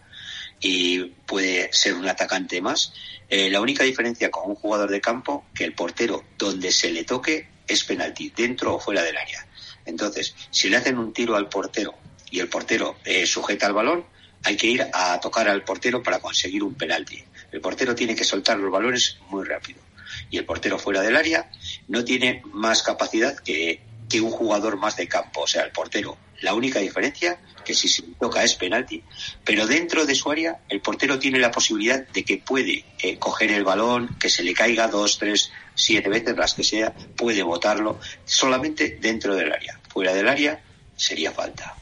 y 0.60 1.04
puede 1.26 1.72
ser 1.72 1.94
un 1.94 2.06
atacante 2.06 2.60
más. 2.60 2.92
Eh, 3.30 3.50
la 3.50 3.62
única 3.62 3.84
diferencia 3.84 4.30
con 4.30 4.50
un 4.50 4.54
jugador 4.54 4.90
de 4.90 5.00
campo, 5.00 5.46
que 5.54 5.64
el 5.64 5.72
portero, 5.72 6.24
donde 6.36 6.72
se 6.72 6.90
le 6.90 7.04
toque, 7.04 7.48
es 7.66 7.84
penalti, 7.84 8.32
dentro 8.36 8.74
o 8.74 8.80
fuera 8.80 9.02
del 9.02 9.16
área. 9.16 9.46
Entonces, 9.86 10.34
si 10.50 10.68
le 10.68 10.76
hacen 10.76 10.98
un 10.98 11.14
tiro 11.14 11.36
al 11.36 11.48
portero 11.48 11.94
y 12.30 12.40
el 12.40 12.48
portero 12.48 12.96
eh, 13.04 13.26
sujeta 13.26 13.66
el 13.66 13.72
balón, 13.72 14.04
hay 14.44 14.58
que 14.58 14.66
ir 14.66 14.86
a 14.92 15.18
tocar 15.20 15.48
al 15.48 15.64
portero 15.64 16.02
para 16.02 16.20
conseguir 16.20 16.62
un 16.62 16.74
penalti. 16.74 17.22
El 17.50 17.62
portero 17.62 17.94
tiene 17.94 18.14
que 18.14 18.24
soltar 18.24 18.58
los 18.58 18.70
balones 18.70 19.18
muy 19.30 19.44
rápido 19.46 19.87
y 20.30 20.38
el 20.38 20.44
portero 20.44 20.78
fuera 20.78 21.02
del 21.02 21.16
área 21.16 21.50
no 21.88 22.04
tiene 22.04 22.42
más 22.52 22.82
capacidad 22.82 23.36
que, 23.38 23.80
que 24.08 24.20
un 24.20 24.30
jugador 24.30 24.76
más 24.76 24.96
de 24.96 25.08
campo. 25.08 25.42
O 25.42 25.46
sea, 25.46 25.62
el 25.62 25.70
portero, 25.70 26.16
la 26.40 26.54
única 26.54 26.80
diferencia 26.80 27.38
que 27.64 27.74
si 27.74 27.88
se 27.88 28.02
toca 28.18 28.42
es 28.42 28.54
penalti, 28.54 29.02
pero 29.44 29.66
dentro 29.66 30.06
de 30.06 30.14
su 30.14 30.30
área 30.30 30.60
el 30.68 30.80
portero 30.80 31.18
tiene 31.18 31.38
la 31.38 31.50
posibilidad 31.50 32.06
de 32.08 32.24
que 32.24 32.38
puede 32.38 32.84
eh, 32.98 33.18
coger 33.18 33.52
el 33.52 33.64
balón, 33.64 34.16
que 34.18 34.30
se 34.30 34.42
le 34.42 34.54
caiga 34.54 34.88
dos, 34.88 35.18
tres, 35.18 35.50
siete 35.74 36.08
veces, 36.08 36.36
las 36.36 36.54
que 36.54 36.64
sea, 36.64 36.94
puede 36.94 37.42
botarlo 37.42 38.00
solamente 38.24 38.98
dentro 39.00 39.36
del 39.36 39.52
área. 39.52 39.78
Fuera 39.88 40.14
del 40.14 40.28
área 40.28 40.60
sería 40.96 41.30
falta. 41.32 41.76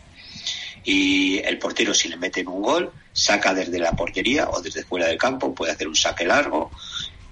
Y 0.82 1.38
el 1.38 1.58
portero 1.58 1.94
si 1.94 2.08
le 2.08 2.16
meten 2.16 2.48
un 2.48 2.62
gol, 2.62 2.92
saca 3.12 3.54
desde 3.54 3.78
la 3.78 3.92
portería 3.92 4.48
o 4.50 4.60
desde 4.60 4.84
fuera 4.84 5.06
del 5.06 5.18
campo, 5.18 5.54
puede 5.54 5.72
hacer 5.72 5.88
un 5.88 5.96
saque 5.96 6.24
largo 6.24 6.70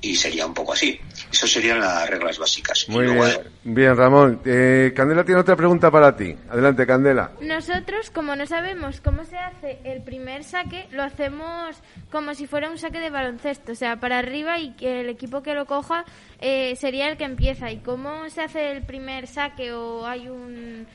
y 0.04 0.14
sería 0.14 0.46
un 0.46 0.54
poco 0.54 0.74
así. 0.74 1.00
Eso 1.32 1.46
serían 1.46 1.80
las 1.80 2.08
reglas 2.08 2.38
básicas. 2.38 2.86
Muy 2.88 3.06
luego, 3.06 3.24
bien, 3.24 3.74
bien 3.74 3.96
Ramón. 3.96 4.40
Eh, 4.44 4.92
Candela 4.94 5.24
tiene 5.24 5.40
otra 5.40 5.56
pregunta 5.56 5.90
para 5.90 6.14
ti. 6.14 6.36
Adelante, 6.50 6.86
Candela. 6.86 7.32
Nosotros, 7.40 8.10
como 8.10 8.36
no 8.36 8.46
sabemos 8.46 9.00
cómo 9.00 9.24
se 9.24 9.38
hace 9.38 9.78
el 9.84 10.02
primer 10.02 10.44
saque, 10.44 10.86
lo 10.90 11.02
hacemos 11.02 11.76
como 12.10 12.34
si 12.34 12.46
fuera 12.46 12.70
un 12.70 12.78
saque 12.78 13.00
de 13.00 13.10
baloncesto, 13.10 13.72
o 13.72 13.74
sea, 13.74 13.98
para 13.98 14.18
arriba 14.18 14.58
y 14.58 14.74
que 14.74 15.00
el 15.00 15.08
equipo 15.08 15.42
que 15.42 15.54
lo 15.54 15.66
coja 15.66 16.04
eh, 16.40 16.76
sería 16.76 17.08
el 17.08 17.16
que 17.16 17.24
empieza. 17.24 17.70
¿Y 17.70 17.78
cómo 17.78 18.28
se 18.28 18.42
hace 18.42 18.72
el 18.72 18.82
primer 18.82 19.26
saque 19.26 19.72
o 19.72 20.06
hay 20.06 20.28
un, 20.28 20.86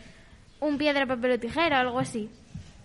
un 0.59 0.77
piedra, 0.77 1.07
papel 1.07 1.31
o 1.31 1.39
tijera 1.39 1.77
o 1.77 1.81
algo 1.81 1.99
así? 1.99 2.29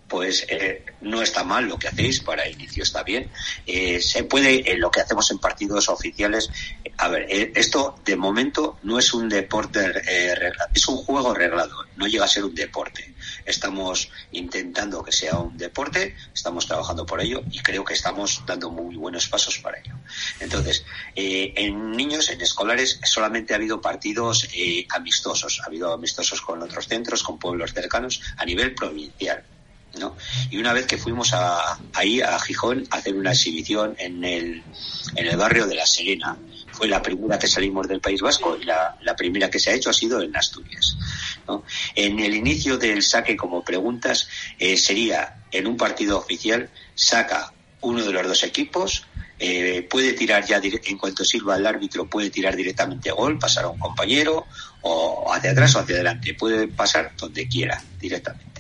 Pues 0.09 0.47
eh, 0.49 0.85
no 1.01 1.23
está 1.23 1.45
mal 1.45 1.67
lo 1.67 1.79
que 1.79 1.89
hacéis 1.89 2.21
para 2.21 2.49
inicio 2.49 2.83
está 2.83 3.03
bien. 3.03 3.31
Eh, 3.67 4.01
se 4.01 4.25
puede 4.25 4.71
eh, 4.71 4.77
lo 4.77 4.91
que 4.91 5.01
hacemos 5.01 5.31
en 5.31 5.39
partidos 5.39 5.89
oficiales 5.89 6.51
a 6.97 7.09
ver 7.09 7.27
eh, 7.29 7.53
esto 7.55 7.99
de 8.05 8.17
momento 8.17 8.79
no 8.83 8.99
es 8.99 9.13
un 9.15 9.29
deporte 9.29 9.81
es 10.73 10.89
un 10.89 10.97
juego 10.97 11.35
reglado 11.35 11.85
no 11.97 12.07
llega 12.07 12.25
a 12.25 12.29
ser 12.29 12.45
un 12.45 12.55
deporte. 12.55 13.15
Estamos 13.45 14.11
intentando 14.33 15.03
que 15.03 15.13
sea 15.13 15.39
un 15.39 15.57
deporte 15.57 16.17
estamos 16.33 16.67
trabajando 16.67 17.07
por 17.07 17.21
ello 17.21 17.43
y 17.51 17.61
creo 17.61 17.85
que 17.85 17.95
estamos 17.95 18.43
dando 18.47 18.71
muy 18.71 18.97
buenos 18.97 19.29
pasos 19.29 19.59
para 19.59 19.79
ello. 19.79 19.95
Entonces 20.41 20.85
en 21.15 21.93
niños 21.93 22.31
en 22.31 22.41
escolares 22.41 23.01
solamente 23.05 23.53
ha 23.53 23.57
habido 23.57 23.81
partidos 23.81 24.49
amistosos. 24.91 25.61
Ha 25.63 25.67
habido 25.67 25.93
amistosos 25.93 26.41
con 26.41 26.63
otros 26.63 26.89
centros 26.89 27.23
con 27.23 27.39
pueblos 27.39 27.73
cercanos 27.73 28.21
a 28.37 28.45
nivel 28.45 28.75
provincial 28.75 29.45
¿no? 29.99 30.17
Y 30.51 30.59
una 30.59 30.73
vez 30.73 30.87
que 30.87 30.99
fuimos 30.99 31.33
a, 31.33 31.79
ahí 31.93 32.21
a 32.21 32.39
Gijón 32.39 32.87
a 32.91 32.97
hacer 32.97 33.15
una 33.15 33.33
exhibición 33.33 33.95
en 33.99 34.25
el, 34.25 34.63
en 35.17 35.27
el 35.27 35.37
barrio 35.37 35.67
de 35.67 35.75
La 35.75 35.87
Serena, 35.87 36.37
fue 36.73 36.89
la 36.89 37.01
primera 37.01 37.39
que 37.39 37.47
salimos 37.47 37.87
del 37.87 38.01
País 38.01 38.21
Vasco 38.21 38.59
y 38.61 38.65
la, 38.65 38.97
primera 39.17 39.49
que 39.49 39.59
se 39.59 39.71
ha 39.71 39.75
hecho 39.75 39.91
ha 39.91 39.95
sido 39.95 40.21
en 40.21 40.37
Asturias. 40.37 40.97
¿no? 41.47 41.65
En 41.95 42.19
el 42.19 42.35
inicio 42.35 42.77
del 42.77 43.03
saque, 43.03 43.37
como 43.37 43.65
preguntas, 43.65 44.29
eh, 44.59 44.77
sería 44.77 45.45
en 45.53 45.67
un 45.67 45.77
partido 45.77 46.19
oficial, 46.19 46.69
saca 46.95 47.53
uno 47.81 48.05
de 48.05 48.13
los 48.13 48.27
dos 48.27 48.43
equipos, 48.43 49.07
eh, 49.39 49.87
puede 49.89 50.13
tirar 50.15 50.45
ya, 50.47 50.61
en 50.63 50.99
cuanto 50.99 51.25
sirva 51.25 51.57
el 51.57 51.67
árbitro, 51.67 52.09
puede 52.09 52.31
tirar 52.31 52.57
directamente 52.57 53.11
gol, 53.11 53.39
pasar 53.39 53.65
a 53.65 53.69
un 53.69 53.79
compañero, 53.79 54.47
o 54.83 55.33
hacia 55.33 55.51
atrás 55.53 55.75
o 55.77 55.81
hacia 55.81 55.97
adelante, 55.97 56.35
puede 56.35 56.69
pasar 56.69 57.13
donde 57.17 57.47
quiera, 57.49 57.83
directamente. 58.01 58.54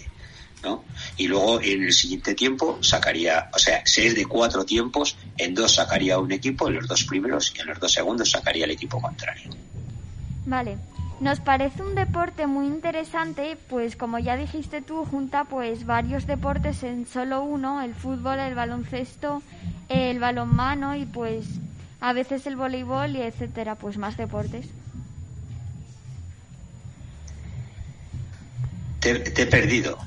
¿No? 0.65 0.85
Y 1.17 1.29
luego 1.29 1.61
en 1.61 1.85
el 1.85 1.93
siguiente 1.93 2.35
tiempo 2.35 2.79
sacaría, 2.83 3.49
o 3.53 3.59
sea, 3.59 3.83
si 3.85 4.07
es 4.07 4.15
de 4.15 4.27
cuatro 4.27 4.65
tiempos, 4.65 5.17
en 5.37 5.55
dos 5.55 5.75
sacaría 5.75 6.19
un 6.19 6.33
equipo, 6.33 6.69
en 6.69 6.75
los 6.75 6.89
dos 6.89 7.05
primeros, 7.05 7.53
y 7.57 7.61
en 7.61 7.69
los 7.69 7.79
dos 7.79 7.93
segundos 7.93 8.31
sacaría 8.31 8.65
el 8.65 8.71
equipo 8.71 9.01
contrario. 9.01 9.51
Vale. 10.47 10.79
Nos 11.21 11.39
parece 11.39 11.83
un 11.83 11.95
deporte 11.95 12.47
muy 12.47 12.67
interesante, 12.67 13.57
pues 13.69 13.95
como 13.95 14.19
ya 14.19 14.37
dijiste 14.37 14.83
tú, 14.83 15.05
junta 15.05 15.45
pues 15.45 15.87
varios 15.87 16.27
deportes 16.27 16.83
en 16.83 17.07
solo 17.07 17.43
uno, 17.43 17.83
el 17.83 17.95
fútbol, 17.95 18.41
el 18.41 18.55
baloncesto, 18.55 19.41
el 19.89 20.19
balonmano 20.19 20.97
y 20.97 21.07
pues 21.07 21.47
a 22.01 22.13
veces 22.13 22.47
el 22.47 22.57
voleibol 22.57 23.15
y 23.15 23.23
etcétera, 23.23 23.77
pues 23.77 23.97
más 23.97 24.17
deportes. 24.17 24.67
Te, 29.01 29.15
te 29.21 29.43
he 29.43 29.47
perdido. 29.47 29.99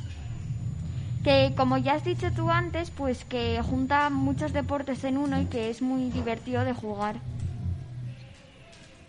Que 1.28 1.54
como 1.58 1.78
ya 1.78 1.96
has 1.96 2.06
dicho 2.06 2.32
tú 2.32 2.50
antes, 2.50 2.90
pues 2.90 3.26
que 3.26 3.62
junta 3.62 4.10
muchos 4.10 4.54
deportes 4.54 5.04
en 5.04 5.18
uno 5.18 5.42
y 5.42 5.46
que 5.48 5.70
es 5.70 5.82
muy 5.82 6.10
divertido 6.10 6.64
de 6.64 6.72
jugar. 6.72 7.20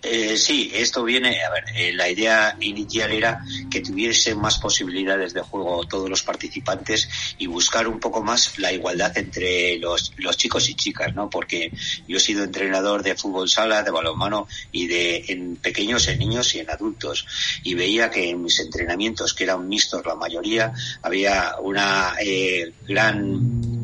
Eh, 0.01 0.37
sí, 0.37 0.71
esto 0.73 1.03
viene, 1.03 1.43
a 1.43 1.51
ver, 1.51 1.65
eh, 1.75 1.93
la 1.93 2.09
idea 2.09 2.57
inicial 2.61 3.11
era 3.11 3.43
que 3.69 3.81
tuviese 3.81 4.35
más 4.37 4.59
posibilidades 4.59 5.35
de 5.35 5.41
juego 5.41 5.85
todos 5.89 6.09
los 6.09 6.23
participantes 6.23 7.09
y 7.39 7.47
buscar 7.47 7.89
un 7.89 7.99
poco 7.99 8.23
más 8.23 8.59
la 8.59 8.73
igualdad 8.73 9.17
entre 9.19 9.77
los, 9.79 10.13
los 10.19 10.37
chicos 10.37 10.69
y 10.69 10.77
chicas, 10.77 11.15
¿no? 11.17 11.29
Porque 11.29 11.73
yo 12.07 12.19
he 12.19 12.21
sido 12.21 12.45
entrenador 12.45 13.03
de 13.03 13.17
fútbol 13.17 13.49
sala, 13.49 13.83
de 13.83 13.91
balonmano 13.91 14.47
y 14.71 14.87
de 14.87 15.25
en 15.29 15.57
pequeños, 15.57 16.07
en 16.07 16.21
niños 16.21 16.55
y 16.55 16.61
en 16.61 16.71
adultos 16.71 17.27
y 17.65 17.75
veía 17.75 18.09
que 18.09 18.31
en 18.31 18.43
mis 18.43 18.61
entrenamientos, 18.61 19.35
que 19.35 19.45
eran 19.45 19.69
mixtos 19.69 20.07
la 20.07 20.15
mayoría, 20.15 20.73
había 21.03 21.57
una 21.61 22.15
eh, 22.21 22.73
gran 22.87 23.78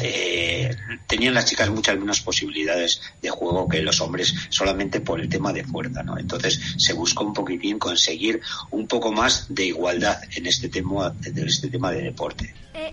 eh, 0.00 0.74
tenían 1.06 1.34
las 1.34 1.46
chicas 1.46 1.70
muchas 1.70 1.98
menos 1.98 2.20
posibilidades 2.20 3.00
de 3.22 3.30
juego 3.30 3.68
que 3.68 3.82
los 3.82 4.00
hombres 4.00 4.34
solamente 4.48 5.00
por 5.00 5.20
el 5.20 5.28
tema 5.28 5.52
de 5.52 5.64
fuerza, 5.64 6.02
¿no? 6.02 6.18
Entonces 6.18 6.60
se 6.76 6.92
buscó 6.92 7.24
un 7.24 7.32
poquitín 7.32 7.78
conseguir 7.78 8.40
un 8.70 8.86
poco 8.86 9.12
más 9.12 9.46
de 9.48 9.66
igualdad 9.66 10.18
en 10.36 10.46
este 10.46 10.68
tema, 10.68 11.14
este 11.24 11.68
de 11.68 12.02
deporte. 12.02 12.54
Eh, 12.74 12.92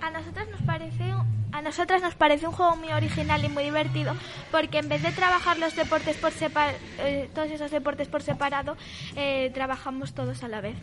a 0.00 0.10
nosotros 0.10 0.48
nos 0.50 0.62
parece 0.62 1.12
a 1.52 1.62
nosotras 1.62 2.02
nos 2.02 2.14
parece 2.14 2.46
un 2.46 2.52
juego 2.52 2.76
muy 2.76 2.92
original 2.92 3.42
y 3.42 3.48
muy 3.48 3.64
divertido 3.64 4.14
porque 4.50 4.78
en 4.78 4.90
vez 4.90 5.02
de 5.02 5.10
trabajar 5.12 5.58
los 5.58 5.74
deportes 5.74 6.16
por 6.16 6.32
eh, 6.98 7.30
todos 7.34 7.50
esos 7.50 7.70
deportes 7.70 8.08
por 8.08 8.22
separado 8.22 8.76
eh, 9.16 9.50
trabajamos 9.54 10.12
todos 10.12 10.42
a 10.42 10.48
la 10.48 10.60
vez. 10.60 10.76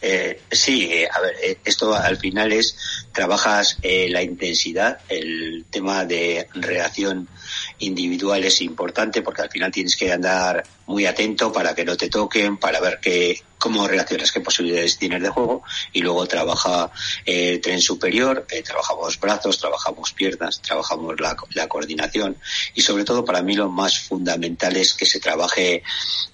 Eh, 0.00 0.42
sí, 0.50 0.88
eh, 0.92 1.08
a 1.12 1.20
ver, 1.20 1.34
eh, 1.42 1.58
esto 1.64 1.94
al 1.94 2.16
final 2.16 2.52
es, 2.52 2.76
trabajas 3.12 3.78
eh, 3.82 4.08
la 4.10 4.22
intensidad, 4.22 5.00
el 5.08 5.64
tema 5.70 6.04
de 6.04 6.48
reacción 6.54 7.28
individual 7.78 8.44
es 8.44 8.60
importante 8.60 9.22
porque 9.22 9.42
al 9.42 9.50
final 9.50 9.70
tienes 9.72 9.96
que 9.96 10.12
andar 10.12 10.62
muy 10.86 11.06
atento 11.06 11.52
para 11.52 11.74
que 11.74 11.84
no 11.84 11.96
te 11.96 12.08
toquen, 12.08 12.56
para 12.58 12.80
ver 12.80 12.98
qué, 13.00 13.42
cómo 13.58 13.88
reaccionas, 13.88 14.32
qué 14.32 14.40
posibilidades 14.40 14.98
tienes 14.98 15.22
de 15.22 15.28
juego 15.28 15.62
y 15.92 16.00
luego 16.00 16.26
trabaja 16.26 16.90
el 17.24 17.60
tren 17.60 17.80
superior, 17.80 18.46
eh, 18.50 18.62
trabajamos 18.62 19.18
brazos, 19.18 19.58
trabajamos 19.58 20.12
piernas, 20.12 20.60
trabajamos 20.60 21.16
la, 21.20 21.36
coordinación 21.66 22.36
y 22.74 22.82
sobre 22.82 23.04
todo 23.04 23.24
para 23.24 23.42
mí 23.42 23.54
lo 23.54 23.68
más 23.68 23.98
fundamental 23.98 24.76
es 24.76 24.94
que 24.94 25.06
se 25.06 25.18
trabaje 25.20 25.82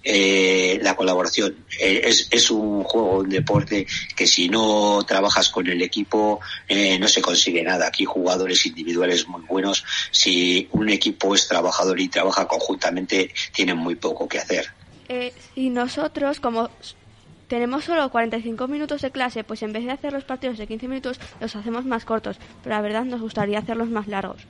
eh, 0.02 0.78
la 0.82 0.94
colaboración. 0.94 1.64
Eh, 1.80 2.02
es, 2.04 2.28
es 2.30 2.50
un 2.50 2.84
juego, 2.84 3.18
un 3.20 3.30
deporte 3.30 3.86
que 4.14 4.26
si 4.26 4.48
no 4.48 5.02
trabajas 5.06 5.48
con 5.48 5.66
el 5.66 5.80
equipo 5.80 6.40
no 6.98 7.08
se 7.08 7.22
consigue 7.22 7.62
nada. 7.62 7.86
Aquí 7.86 8.04
jugadores 8.04 8.66
individuales 8.66 9.26
muy 9.26 9.42
buenos, 9.42 9.84
si 10.10 10.68
un 10.72 10.90
equipo 10.90 11.01
es 11.34 11.48
trabajador 11.48 12.00
y 12.00 12.08
trabaja 12.08 12.46
conjuntamente 12.46 13.32
tienen 13.52 13.76
muy 13.76 13.94
poco 13.94 14.28
que 14.28 14.38
hacer. 14.38 14.66
Eh, 15.08 15.32
y 15.54 15.70
nosotros, 15.70 16.40
como 16.40 16.70
tenemos 17.48 17.84
solo 17.84 18.10
45 18.10 18.66
minutos 18.68 19.02
de 19.02 19.10
clase, 19.10 19.44
pues 19.44 19.62
en 19.62 19.72
vez 19.72 19.84
de 19.84 19.92
hacer 19.92 20.12
los 20.12 20.24
partidos 20.24 20.58
de 20.58 20.66
15 20.66 20.88
minutos, 20.88 21.20
los 21.40 21.54
hacemos 21.54 21.84
más 21.84 22.04
cortos. 22.04 22.38
Pero 22.62 22.74
la 22.74 22.80
verdad 22.80 23.04
nos 23.04 23.20
gustaría 23.20 23.58
hacerlos 23.58 23.90
más 23.90 24.08
largos. 24.08 24.42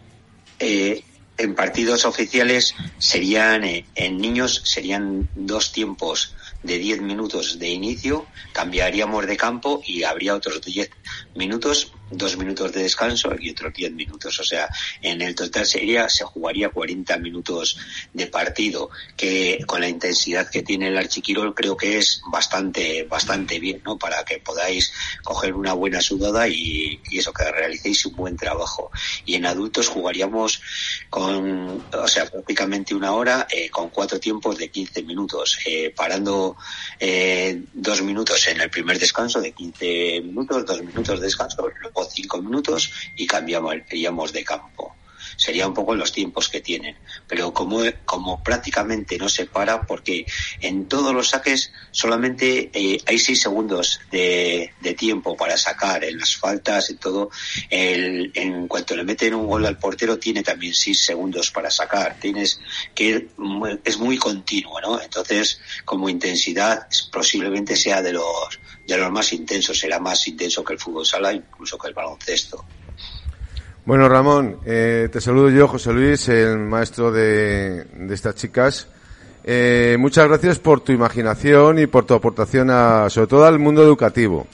Eh, 0.60 1.02
en 1.38 1.54
partidos 1.54 2.04
oficiales 2.04 2.74
serían, 2.98 3.64
eh, 3.64 3.84
en 3.94 4.18
niños 4.18 4.62
serían 4.64 5.28
dos 5.34 5.72
tiempos 5.72 6.34
de 6.62 6.78
10 6.78 7.00
minutos 7.00 7.58
de 7.58 7.70
inicio, 7.70 8.26
cambiaríamos 8.52 9.26
de 9.26 9.36
campo 9.36 9.82
y 9.84 10.04
habría 10.04 10.36
otros 10.36 10.60
10 10.62 10.90
minutos, 11.34 11.92
dos 12.12 12.36
minutos 12.36 12.72
de 12.72 12.82
descanso 12.82 13.30
y 13.38 13.50
otros 13.50 13.72
10 13.72 13.92
minutos. 13.92 14.38
O 14.40 14.44
sea, 14.44 14.68
en 15.00 15.20
el 15.22 15.34
total 15.34 15.66
sería, 15.66 16.08
se 16.08 16.24
jugaría 16.24 16.68
40 16.68 17.16
minutos 17.18 17.76
de 18.12 18.26
partido, 18.26 18.90
que 19.16 19.64
con 19.66 19.80
la 19.80 19.88
intensidad 19.88 20.48
que 20.48 20.62
tiene 20.62 20.88
el 20.88 20.98
Archiquirol 20.98 21.54
creo 21.54 21.76
que 21.76 21.98
es 21.98 22.22
bastante, 22.30 23.04
bastante 23.04 23.58
bien, 23.58 23.82
¿no? 23.84 23.98
Para 23.98 24.24
que 24.24 24.38
podáis 24.38 24.92
coger 25.22 25.54
una 25.54 25.72
buena 25.72 26.00
sudada 26.00 26.48
y, 26.48 27.00
y 27.10 27.18
eso, 27.18 27.32
que 27.32 27.50
realicéis 27.50 28.06
un 28.06 28.16
buen 28.16 28.36
trabajo. 28.36 28.90
Y 29.24 29.34
en 29.34 29.46
adultos 29.46 29.88
jugaríamos 29.88 30.60
con, 31.10 31.84
o 31.92 32.08
sea, 32.08 32.26
prácticamente 32.26 32.94
una 32.94 33.12
hora, 33.12 33.46
eh, 33.50 33.70
con 33.70 33.90
cuatro 33.90 34.18
tiempos 34.18 34.58
de 34.58 34.70
15 34.70 35.02
minutos, 35.02 35.58
eh, 35.66 35.92
parando 35.94 36.56
eh, 36.98 37.62
dos 37.72 38.02
minutos 38.02 38.46
en 38.48 38.60
el 38.60 38.70
primer 38.70 38.98
descanso 38.98 39.40
de 39.40 39.52
15 39.52 40.22
minutos, 40.22 40.66
dos 40.66 40.82
minutos 40.82 41.20
de 41.20 41.26
descanso, 41.26 41.68
luego 41.80 42.01
cinco 42.10 42.40
minutos 42.40 42.92
y 43.16 43.26
cambiamos, 43.26 43.74
iríamos 43.90 44.32
de 44.32 44.44
campo. 44.44 44.94
Sería 45.36 45.66
un 45.66 45.74
poco 45.74 45.94
los 45.94 46.12
tiempos 46.12 46.48
que 46.48 46.60
tienen. 46.60 46.96
Pero 47.26 47.52
como, 47.52 47.80
como 48.04 48.42
prácticamente 48.42 49.18
no 49.18 49.28
se 49.28 49.46
para, 49.46 49.82
porque 49.82 50.26
en 50.60 50.88
todos 50.88 51.14
los 51.14 51.30
saques 51.30 51.72
solamente 51.90 52.70
eh, 52.72 52.98
hay 53.06 53.18
seis 53.18 53.40
segundos 53.40 54.00
de, 54.10 54.72
de 54.80 54.94
tiempo 54.94 55.36
para 55.36 55.56
sacar, 55.56 56.04
en 56.04 56.18
las 56.18 56.36
faltas, 56.36 56.90
en 56.90 56.98
todo. 56.98 57.30
El, 57.70 58.32
en 58.34 58.68
cuanto 58.68 58.96
le 58.96 59.04
meten 59.04 59.34
un 59.34 59.46
gol 59.46 59.66
al 59.66 59.78
portero, 59.78 60.18
tiene 60.18 60.42
también 60.42 60.74
seis 60.74 61.04
segundos 61.04 61.50
para 61.50 61.70
sacar. 61.70 62.16
Tienes 62.20 62.60
que 62.94 63.28
es 63.84 63.98
muy 63.98 64.18
continuo, 64.18 64.80
¿no? 64.80 65.00
Entonces, 65.00 65.60
como 65.84 66.08
intensidad, 66.08 66.86
posiblemente 67.10 67.76
sea 67.76 68.02
de 68.02 68.12
los, 68.12 68.58
de 68.86 68.96
los 68.96 69.10
más 69.10 69.32
intensos, 69.32 69.78
será 69.78 69.98
más 69.98 70.26
intenso 70.26 70.64
que 70.64 70.74
el 70.74 70.78
fútbol 70.78 71.06
sala, 71.06 71.32
incluso 71.32 71.78
que 71.78 71.88
el 71.88 71.94
baloncesto. 71.94 72.64
Bueno, 73.84 74.08
Ramón, 74.08 74.58
eh, 74.64 75.08
te 75.10 75.20
saludo 75.20 75.50
yo, 75.50 75.66
José 75.66 75.92
Luis, 75.92 76.28
el 76.28 76.56
maestro 76.56 77.10
de, 77.10 77.84
estas 78.10 78.36
chicas. 78.36 78.86
Eh, 79.42 79.96
muchas 79.98 80.28
gracias 80.28 80.60
por 80.60 80.82
tu 80.82 80.92
imaginación 80.92 81.80
y 81.80 81.88
por 81.88 82.04
tu 82.04 82.14
aportación 82.14 82.70
a, 82.70 83.10
sobre 83.10 83.26
todo 83.26 83.44
al 83.44 83.58
mundo 83.58 83.82
educativo. 83.82 84.46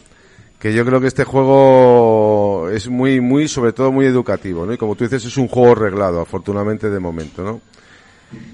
Que 0.58 0.72
yo 0.72 0.82
creo 0.82 0.98
que 0.98 1.08
este 1.08 1.24
juego 1.24 2.70
es 2.70 2.88
muy, 2.88 3.20
muy, 3.20 3.48
sobre 3.48 3.74
todo 3.74 3.92
muy 3.92 4.06
educativo, 4.06 4.64
¿no? 4.64 4.72
Y 4.72 4.78
como 4.78 4.94
tú 4.94 5.04
dices, 5.04 5.22
es 5.26 5.36
un 5.36 5.48
juego 5.48 5.74
reglado, 5.74 6.22
afortunadamente 6.22 6.88
de 6.88 6.98
momento, 6.98 7.44
¿no? 7.44 7.60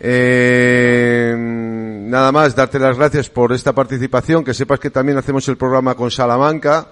Eh, 0.00 1.36
nada 1.38 2.32
más, 2.32 2.56
darte 2.56 2.80
las 2.80 2.98
gracias 2.98 3.30
por 3.30 3.52
esta 3.52 3.72
participación, 3.72 4.42
que 4.42 4.52
sepas 4.52 4.80
que 4.80 4.90
también 4.90 5.18
hacemos 5.18 5.46
el 5.46 5.56
programa 5.56 5.94
con 5.94 6.10
Salamanca 6.10 6.88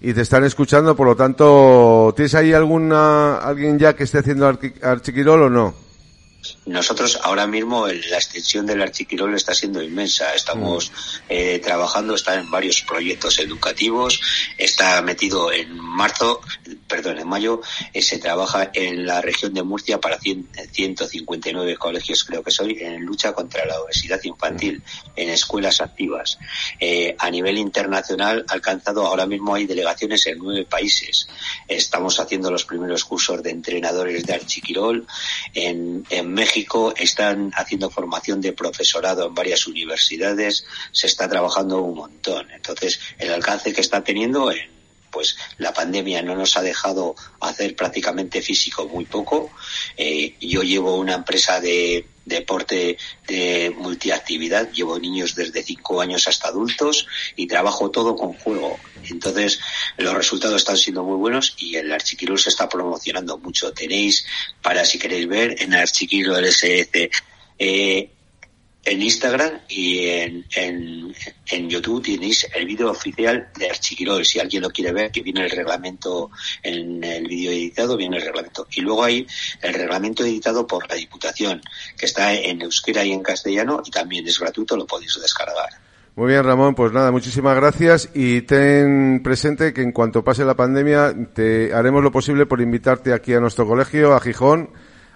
y 0.00 0.14
te 0.14 0.22
están 0.22 0.44
escuchando, 0.44 0.96
por 0.96 1.06
lo 1.06 1.14
tanto, 1.14 2.12
¿tienes 2.16 2.34
ahí 2.34 2.52
alguna, 2.52 3.36
alguien 3.36 3.78
ya 3.78 3.94
que 3.94 4.04
esté 4.04 4.18
haciendo 4.18 4.46
archiquirol 4.82 5.42
o 5.42 5.50
no? 5.50 5.89
Nosotros 6.70 7.18
ahora 7.24 7.46
mismo 7.48 7.88
el- 7.88 8.08
la 8.10 8.16
extensión 8.18 8.64
del 8.64 8.80
Archiquirol 8.80 9.34
está 9.34 9.54
siendo 9.54 9.82
inmensa. 9.82 10.34
Estamos 10.34 10.92
eh, 11.28 11.58
trabajando, 11.58 12.14
está 12.14 12.34
en 12.38 12.48
varios 12.50 12.82
proyectos 12.82 13.38
educativos, 13.40 14.20
está 14.56 15.02
metido 15.02 15.52
en 15.52 15.76
marzo, 15.78 16.40
perdón, 16.86 17.18
en 17.18 17.28
mayo, 17.28 17.60
eh, 17.92 18.02
se 18.02 18.18
trabaja 18.18 18.70
en 18.72 19.04
la 19.04 19.20
región 19.20 19.52
de 19.52 19.62
Murcia 19.64 19.98
para 20.00 20.18
100 20.18 20.48
159 20.72 21.76
colegios, 21.76 22.22
creo 22.24 22.42
que 22.44 22.50
soy, 22.52 22.78
en 22.80 23.04
lucha 23.04 23.32
contra 23.32 23.64
la 23.66 23.80
obesidad 23.80 24.20
infantil, 24.22 24.82
en 25.16 25.28
escuelas 25.30 25.80
activas. 25.80 26.38
Eh, 26.78 27.16
a 27.18 27.30
nivel 27.30 27.58
internacional 27.58 28.44
alcanzado, 28.48 29.06
ahora 29.06 29.26
mismo 29.26 29.54
hay 29.56 29.66
delegaciones 29.66 30.24
en 30.26 30.38
nueve 30.38 30.66
países. 30.66 31.26
Estamos 31.66 32.20
haciendo 32.20 32.50
los 32.50 32.64
primeros 32.64 33.04
cursos 33.04 33.42
de 33.42 33.50
entrenadores 33.50 34.24
de 34.24 34.34
Archiquirol. 34.34 35.06
En, 35.54 36.04
en 36.10 36.32
México 36.32 36.59
están 36.96 37.50
haciendo 37.54 37.90
formación 37.90 38.40
de 38.40 38.52
profesorado 38.52 39.26
en 39.26 39.34
varias 39.34 39.66
universidades. 39.66 40.64
Se 40.92 41.06
está 41.06 41.28
trabajando 41.28 41.82
un 41.82 41.96
montón. 41.96 42.50
Entonces, 42.50 43.00
el 43.18 43.32
alcance 43.32 43.72
que 43.72 43.80
está 43.80 44.02
teniendo 44.02 44.50
en 44.50 44.80
pues 45.10 45.36
la 45.58 45.72
pandemia 45.72 46.22
no 46.22 46.36
nos 46.36 46.56
ha 46.56 46.62
dejado 46.62 47.16
hacer 47.40 47.74
prácticamente 47.74 48.40
físico 48.42 48.86
muy 48.86 49.04
poco. 49.04 49.50
Eh, 49.96 50.36
yo 50.40 50.62
llevo 50.62 50.96
una 50.96 51.14
empresa 51.14 51.60
de 51.60 52.06
deporte 52.30 52.96
de 53.28 53.74
multiactividad, 53.76 54.72
llevo 54.72 54.98
niños 54.98 55.34
desde 55.34 55.62
5 55.62 56.00
años 56.00 56.26
hasta 56.26 56.48
adultos 56.48 57.06
y 57.36 57.46
trabajo 57.46 57.90
todo 57.90 58.16
con 58.16 58.32
juego. 58.32 58.78
Entonces, 59.10 59.60
los 59.98 60.14
resultados 60.14 60.56
están 60.56 60.78
siendo 60.78 61.04
muy 61.04 61.18
buenos 61.18 61.54
y 61.58 61.76
el 61.76 61.92
Archiquirol 61.92 62.38
se 62.38 62.48
está 62.48 62.68
promocionando 62.68 63.36
mucho. 63.36 63.72
Tenéis, 63.72 64.24
para 64.62 64.86
si 64.86 64.98
queréis 64.98 65.28
ver, 65.28 65.56
en 65.60 65.74
Archiquirol 65.74 66.42
LSC, 66.42 67.10
eh, 67.58 68.10
en 68.84 69.02
Instagram 69.02 69.60
y 69.68 70.06
en, 70.06 70.46
en, 70.54 71.68
YouTube 71.68 72.02
tenéis 72.02 72.48
el 72.54 72.66
vídeo 72.66 72.90
oficial 72.90 73.48
de 73.56 73.68
Archiquirol. 73.68 74.24
Si 74.24 74.40
alguien 74.40 74.62
lo 74.62 74.70
quiere 74.70 74.92
ver, 74.92 75.10
que 75.10 75.22
viene 75.22 75.44
el 75.44 75.50
reglamento 75.50 76.30
en 76.62 77.02
el 77.04 77.26
vídeo 77.26 77.52
editado, 77.52 77.96
viene 77.96 78.16
el 78.16 78.22
reglamento. 78.22 78.66
Y 78.72 78.80
luego 78.80 79.04
hay 79.04 79.26
el 79.62 79.74
reglamento 79.74 80.24
editado 80.24 80.66
por 80.66 80.88
la 80.88 80.94
Diputación, 80.94 81.60
que 81.96 82.06
está 82.06 82.34
en 82.34 82.62
euskera 82.62 83.04
y 83.04 83.12
en 83.12 83.22
castellano 83.22 83.82
y 83.84 83.90
también 83.90 84.26
es 84.26 84.38
gratuito, 84.38 84.76
lo 84.76 84.86
podéis 84.86 85.18
descargar. 85.20 85.70
Muy 86.16 86.28
bien, 86.28 86.44
Ramón, 86.44 86.74
pues 86.74 86.92
nada, 86.92 87.12
muchísimas 87.12 87.54
gracias 87.56 88.10
y 88.14 88.42
ten 88.42 89.22
presente 89.22 89.72
que 89.72 89.82
en 89.82 89.92
cuanto 89.92 90.24
pase 90.24 90.44
la 90.44 90.56
pandemia 90.56 91.14
te 91.34 91.72
haremos 91.72 92.02
lo 92.02 92.10
posible 92.10 92.46
por 92.46 92.60
invitarte 92.60 93.12
aquí 93.12 93.32
a 93.32 93.40
nuestro 93.40 93.66
colegio, 93.66 94.14
a 94.14 94.20
Gijón, 94.20 94.70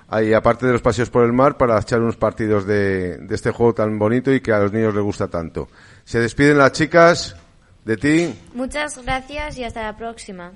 ahí 0.08 0.32
aparte 0.32 0.66
de 0.66 0.72
los 0.72 0.82
paseos 0.82 1.10
por 1.10 1.24
el 1.24 1.32
mar, 1.32 1.56
para 1.56 1.78
echar 1.80 2.00
unos 2.00 2.16
partidos 2.16 2.66
de, 2.66 3.18
de 3.18 3.34
este 3.34 3.50
juego 3.50 3.74
tan 3.74 3.98
bonito 3.98 4.32
y 4.32 4.40
que 4.40 4.52
a 4.52 4.58
los 4.58 4.72
niños 4.72 4.94
les 4.94 5.02
gusta 5.02 5.28
tanto. 5.28 5.68
Se 6.04 6.20
despiden 6.20 6.58
las 6.58 6.72
chicas 6.72 7.36
de 7.84 7.96
ti. 7.96 8.34
Muchas 8.54 9.02
gracias 9.04 9.58
y 9.58 9.64
hasta 9.64 9.82
la 9.82 9.96
próxima. 9.96 10.52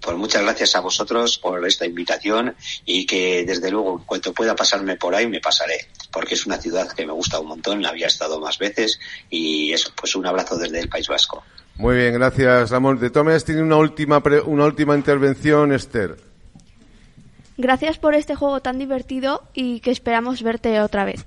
Pues 0.00 0.18
muchas 0.18 0.42
gracias 0.42 0.76
a 0.76 0.80
vosotros 0.80 1.38
por 1.38 1.66
esta 1.66 1.86
invitación 1.86 2.54
y 2.84 3.06
que 3.06 3.44
desde 3.46 3.70
luego 3.70 3.98
en 3.98 4.04
cuanto 4.04 4.34
pueda 4.34 4.54
pasarme 4.54 4.96
por 4.96 5.14
ahí 5.14 5.26
me 5.26 5.40
pasaré, 5.40 5.86
porque 6.12 6.34
es 6.34 6.44
una 6.44 6.58
ciudad 6.58 6.92
que 6.92 7.06
me 7.06 7.12
gusta 7.12 7.40
un 7.40 7.48
montón, 7.48 7.86
había 7.86 8.08
estado 8.08 8.38
más 8.38 8.58
veces 8.58 9.00
y 9.30 9.72
eso, 9.72 9.90
pues 9.98 10.14
un 10.14 10.26
abrazo 10.26 10.58
desde 10.58 10.80
el 10.80 10.90
País 10.90 11.08
Vasco. 11.08 11.42
Muy 11.76 11.96
bien, 11.96 12.12
gracias, 12.12 12.70
Ramón. 12.70 12.98
De 13.00 13.08
todas 13.08 13.24
maneras, 13.24 13.44
tiene 13.46 13.62
una 13.62 13.76
última, 13.76 14.22
pre- 14.22 14.42
una 14.42 14.66
última 14.66 14.94
intervención, 14.94 15.72
Esther. 15.72 16.16
Gracias 17.56 17.98
por 17.98 18.14
este 18.14 18.34
juego 18.34 18.60
tan 18.60 18.78
divertido 18.78 19.42
y 19.54 19.80
que 19.80 19.90
esperamos 19.90 20.42
verte 20.42 20.80
otra 20.80 21.04
vez. 21.04 21.24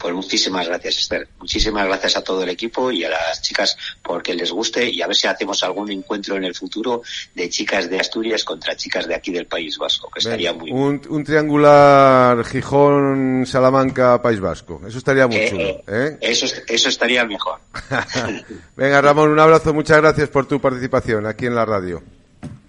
Pues 0.00 0.12
muchísimas 0.12 0.66
gracias, 0.66 0.98
Esther. 0.98 1.28
Muchísimas 1.38 1.86
gracias 1.86 2.16
a 2.16 2.22
todo 2.24 2.42
el 2.42 2.48
equipo 2.48 2.90
y 2.90 3.04
a 3.04 3.08
las 3.08 3.40
chicas 3.40 3.76
porque 4.02 4.34
les 4.34 4.50
guste 4.50 4.90
y 4.90 5.00
a 5.00 5.06
ver 5.06 5.14
si 5.14 5.28
hacemos 5.28 5.62
algún 5.62 5.92
encuentro 5.92 6.36
en 6.36 6.42
el 6.42 6.56
futuro 6.56 7.02
de 7.36 7.48
chicas 7.48 7.88
de 7.88 8.00
Asturias 8.00 8.42
contra 8.42 8.74
chicas 8.74 9.06
de 9.06 9.14
aquí 9.14 9.30
del 9.30 9.46
País 9.46 9.78
Vasco, 9.78 10.10
que 10.10 10.18
estaría 10.18 10.52
muy 10.52 10.72
un, 10.72 11.00
un 11.08 11.22
triangular 11.22 12.44
Gijón, 12.44 13.44
Salamanca, 13.46 14.20
País 14.20 14.40
Vasco. 14.40 14.80
Eso 14.88 14.98
estaría 14.98 15.28
muy 15.28 15.36
Eh, 15.36 15.50
chulo. 15.50 15.62
eh, 15.62 15.84
¿eh? 15.86 16.18
Eso, 16.20 16.46
eso 16.66 16.88
estaría 16.88 17.24
mejor. 17.24 17.60
Venga, 18.76 19.00
Ramón, 19.00 19.30
un 19.30 19.38
abrazo. 19.38 19.72
Muchas 19.72 19.98
gracias 19.98 20.28
por 20.30 20.48
tu 20.48 20.60
participación 20.60 21.26
aquí 21.26 21.46
en 21.46 21.54
la 21.54 21.64
radio. 21.64 22.02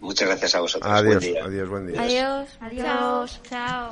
Muchas 0.07 0.29
gracias 0.29 0.55
a 0.55 0.61
vosotros. 0.61 0.89
Adiós, 0.89 1.15
Buen 1.17 1.33
día. 1.33 1.43
adiós, 1.43 1.69
buen 1.69 1.87
día. 1.87 2.01
Adiós. 2.01 2.49
Adiós. 2.61 3.41
Chao. 3.43 3.91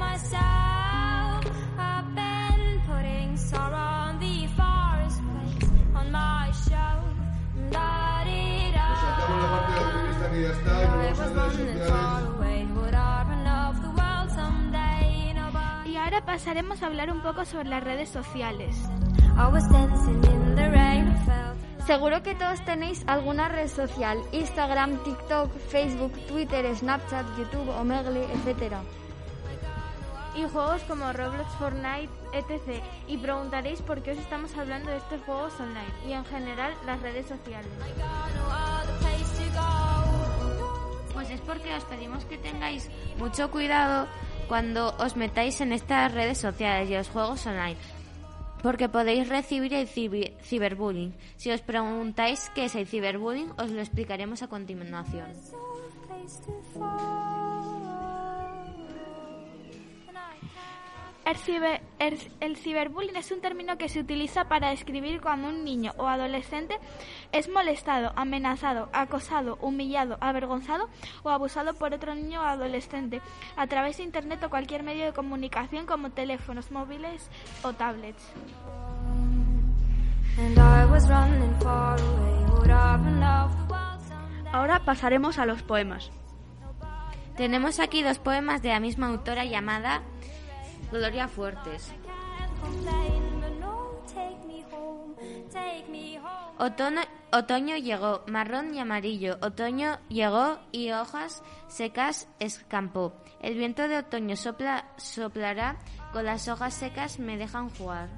I 0.00 0.47
Y 15.86 15.96
ahora 15.96 16.24
pasaremos 16.24 16.82
a 16.82 16.86
hablar 16.86 17.10
un 17.10 17.22
poco 17.22 17.44
sobre 17.44 17.68
las 17.68 17.82
redes 17.82 18.08
sociales. 18.08 18.76
Seguro 21.86 22.22
que 22.22 22.34
todos 22.34 22.62
tenéis 22.66 23.02
alguna 23.06 23.48
red 23.48 23.68
social, 23.68 24.18
Instagram, 24.32 25.02
TikTok, 25.04 25.50
Facebook, 25.70 26.12
Twitter, 26.26 26.76
Snapchat, 26.76 27.24
YouTube, 27.38 27.70
Omegle, 27.70 28.24
etc. 28.24 28.74
Y 30.36 30.42
juegos 30.42 30.82
como 30.82 31.10
Roblox, 31.12 31.50
Fortnite, 31.58 32.10
etc. 32.34 32.82
Y 33.06 33.16
preguntaréis 33.16 33.80
por 33.80 34.02
qué 34.02 34.12
os 34.12 34.18
estamos 34.18 34.54
hablando 34.58 34.90
de 34.90 34.98
estos 34.98 35.22
juegos 35.22 35.54
online 35.58 35.94
y 36.06 36.12
en 36.12 36.26
general 36.26 36.74
las 36.84 37.00
redes 37.00 37.26
sociales. 37.26 37.72
Pues 41.28 41.40
es 41.40 41.46
porque 41.46 41.74
os 41.74 41.84
pedimos 41.84 42.24
que 42.24 42.38
tengáis 42.38 42.88
mucho 43.18 43.50
cuidado 43.50 44.08
cuando 44.48 44.96
os 44.96 45.14
metáis 45.14 45.60
en 45.60 45.74
estas 45.74 46.14
redes 46.14 46.38
sociales 46.38 46.88
y 46.88 46.94
los 46.94 47.10
juegos 47.10 47.46
online. 47.46 47.76
Porque 48.62 48.88
podéis 48.88 49.28
recibir 49.28 49.74
el 49.74 49.86
ciberbullying. 49.88 51.14
Si 51.36 51.50
os 51.50 51.60
preguntáis 51.60 52.50
qué 52.54 52.64
es 52.64 52.74
el 52.76 52.86
ciberbullying, 52.86 53.52
os 53.58 53.70
lo 53.70 53.80
explicaremos 53.80 54.42
a 54.42 54.48
continuación. 54.48 55.26
El, 61.28 61.36
ciber- 61.36 61.82
el- 61.98 62.18
el 62.40 62.56
ciberbullying 62.56 63.16
es 63.16 63.30
un 63.32 63.42
término 63.42 63.76
que 63.76 63.90
se 63.90 64.00
utiliza 64.00 64.44
para 64.48 64.70
describir 64.70 65.20
cuando 65.20 65.48
un 65.48 65.62
niño 65.62 65.92
o 65.98 66.06
adolescente 66.08 66.78
es 67.32 67.50
molestado, 67.50 68.12
amenazado, 68.16 68.88
acosado, 68.94 69.58
humillado, 69.60 70.16
avergonzado 70.22 70.88
o 71.24 71.28
abusado 71.28 71.74
por 71.74 71.92
otro 71.92 72.14
niño 72.14 72.40
o 72.40 72.44
adolescente 72.44 73.20
a 73.56 73.66
través 73.66 73.98
de 73.98 74.04
Internet 74.04 74.42
o 74.42 74.48
cualquier 74.48 74.82
medio 74.82 75.04
de 75.04 75.12
comunicación 75.12 75.84
como 75.84 76.08
teléfonos 76.10 76.70
móviles 76.70 77.28
o 77.62 77.74
tablets. 77.74 78.24
Ahora 84.50 84.78
pasaremos 84.84 85.38
a 85.38 85.44
los 85.44 85.62
poemas. 85.62 86.10
Tenemos 87.36 87.80
aquí 87.80 88.02
dos 88.02 88.18
poemas 88.18 88.62
de 88.62 88.70
la 88.70 88.80
misma 88.80 89.08
autora 89.08 89.44
llamada 89.44 90.00
Gloria 90.90 91.28
Fuertes. 91.28 91.92
Otoño, 96.58 97.00
otoño 97.30 97.76
llegó, 97.76 98.22
marrón 98.26 98.74
y 98.74 98.80
amarillo. 98.80 99.38
Otoño 99.42 99.98
llegó 100.08 100.58
y 100.72 100.90
hojas 100.92 101.42
secas 101.68 102.28
escampó. 102.40 103.12
El 103.40 103.56
viento 103.56 103.86
de 103.86 103.98
otoño 103.98 104.34
sopla, 104.34 104.86
soplará, 104.96 105.76
con 106.12 106.24
las 106.24 106.48
hojas 106.48 106.74
secas 106.74 107.18
me 107.18 107.36
dejan 107.36 107.70
jugar. 107.70 108.08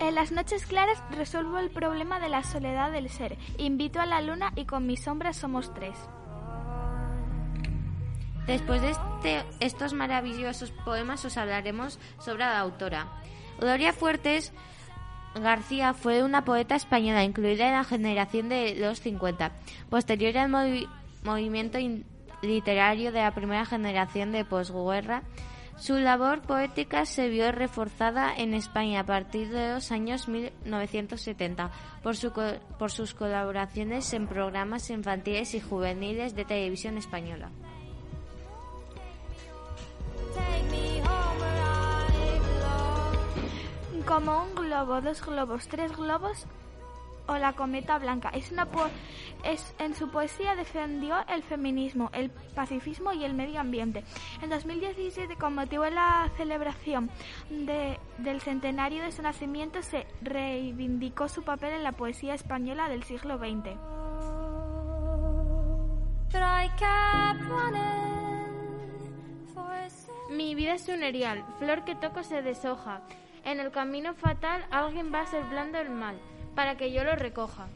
En 0.00 0.14
las 0.14 0.32
noches 0.32 0.64
claras 0.64 1.02
resuelvo 1.10 1.58
el 1.58 1.70
problema 1.70 2.20
de 2.20 2.30
la 2.30 2.42
soledad 2.42 2.90
del 2.90 3.10
ser. 3.10 3.36
Invito 3.58 4.00
a 4.00 4.06
la 4.06 4.22
luna 4.22 4.52
y 4.56 4.64
con 4.64 4.86
mi 4.86 4.96
sombra 4.96 5.32
somos 5.32 5.74
tres. 5.74 5.94
Después 8.48 8.80
de 8.82 8.90
este- 8.90 9.44
estos 9.60 9.92
maravillosos 9.92 10.72
poemas 10.84 11.24
os 11.24 11.36
hablaremos 11.36 11.98
sobre 12.18 12.40
la 12.44 12.58
autora. 12.58 13.06
Gloria 13.60 13.92
Fuertes 13.92 14.52
García 15.34 15.92
fue 15.94 16.22
una 16.24 16.44
poeta 16.44 16.74
española 16.74 17.22
incluida 17.22 17.66
en 17.68 17.74
la 17.74 17.84
generación 17.84 18.48
de 18.48 18.74
los 18.74 19.00
50, 19.00 19.52
posterior 19.90 20.36
al 20.38 20.50
movi- 20.50 20.88
movimiento 21.22 21.78
literario 22.42 23.12
de 23.12 23.20
la 23.20 23.32
primera 23.34 23.64
generación 23.66 24.32
de 24.32 24.44
posguerra. 24.44 25.22
Su 25.76 25.94
labor 25.98 26.40
poética 26.42 27.04
se 27.04 27.28
vio 27.28 27.52
reforzada 27.52 28.34
en 28.36 28.54
España 28.54 29.00
a 29.00 29.04
partir 29.06 29.50
de 29.50 29.74
los 29.74 29.92
años 29.92 30.26
1970 30.26 31.70
por, 32.02 32.16
su 32.16 32.32
co- 32.32 32.58
por 32.78 32.90
sus 32.90 33.14
colaboraciones 33.14 34.12
en 34.14 34.26
programas 34.26 34.90
infantiles 34.90 35.54
y 35.54 35.60
juveniles 35.60 36.34
de 36.34 36.44
televisión 36.44 36.96
española. 36.96 37.50
Como 44.08 44.42
un 44.42 44.54
globo, 44.54 45.00
dos 45.02 45.24
globos, 45.24 45.68
tres 45.68 45.94
globos 45.96 46.46
o 47.26 47.36
la 47.36 47.52
cometa 47.52 47.98
blanca. 47.98 48.30
Es 48.30 48.50
una 48.50 48.64
po- 48.64 48.88
es, 49.44 49.74
en 49.78 49.94
su 49.94 50.10
poesía 50.10 50.56
defendió 50.56 51.16
el 51.28 51.42
feminismo, 51.42 52.08
el 52.14 52.30
pacifismo 52.30 53.12
y 53.12 53.24
el 53.24 53.34
medio 53.34 53.60
ambiente. 53.60 54.02
En 54.40 54.48
2017, 54.48 55.36
con 55.36 55.54
motivo 55.54 55.84
de 55.84 55.90
la 55.90 56.30
celebración 56.38 57.10
de- 57.50 58.00
del 58.16 58.40
centenario 58.40 59.02
de 59.02 59.12
su 59.12 59.20
nacimiento, 59.20 59.82
se 59.82 60.06
reivindicó 60.22 61.28
su 61.28 61.42
papel 61.42 61.74
en 61.74 61.82
la 61.84 61.92
poesía 61.92 62.32
española 62.34 62.88
del 62.88 63.02
siglo 63.02 63.36
XX. 63.36 63.76
Mi 70.30 70.54
vida 70.54 70.74
es 70.74 70.88
un 70.88 71.02
erial, 71.02 71.44
flor 71.58 71.84
que 71.84 71.94
toco 71.94 72.22
se 72.22 72.42
deshoja. 72.42 73.00
En 73.44 73.60
el 73.60 73.70
camino 73.70 74.14
fatal 74.14 74.64
alguien 74.70 75.12
va 75.12 75.26
sembrando 75.26 75.78
el 75.78 75.90
mal, 75.90 76.18
para 76.54 76.76
que 76.76 76.92
yo 76.92 77.04
lo 77.04 77.16
recoja. 77.16 77.68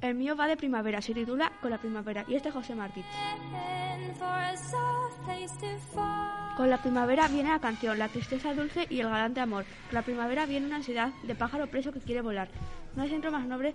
El 0.00 0.16
mío 0.16 0.34
va 0.36 0.48
de 0.48 0.56
primavera, 0.56 1.00
se 1.00 1.14
titula 1.14 1.52
Con 1.60 1.70
la 1.70 1.78
primavera 1.78 2.24
y 2.26 2.34
este 2.34 2.48
es 2.48 2.54
José 2.54 2.74
Martí. 2.74 3.04
Con 6.56 6.70
la 6.70 6.78
primavera 6.78 7.28
viene 7.28 7.50
la 7.50 7.60
canción, 7.60 7.98
la 7.98 8.08
tristeza 8.08 8.52
dulce 8.52 8.86
y 8.90 9.00
el 9.00 9.08
galante 9.08 9.40
amor. 9.40 9.64
Con 9.86 9.94
la 9.94 10.02
primavera 10.02 10.44
viene 10.44 10.66
una 10.66 10.76
ansiedad 10.76 11.12
de 11.22 11.34
pájaro 11.34 11.68
preso 11.68 11.92
que 11.92 12.00
quiere 12.00 12.20
volar. 12.20 12.48
No 12.96 13.02
hay 13.02 13.10
centro 13.10 13.30
más 13.30 13.46
noble 13.46 13.74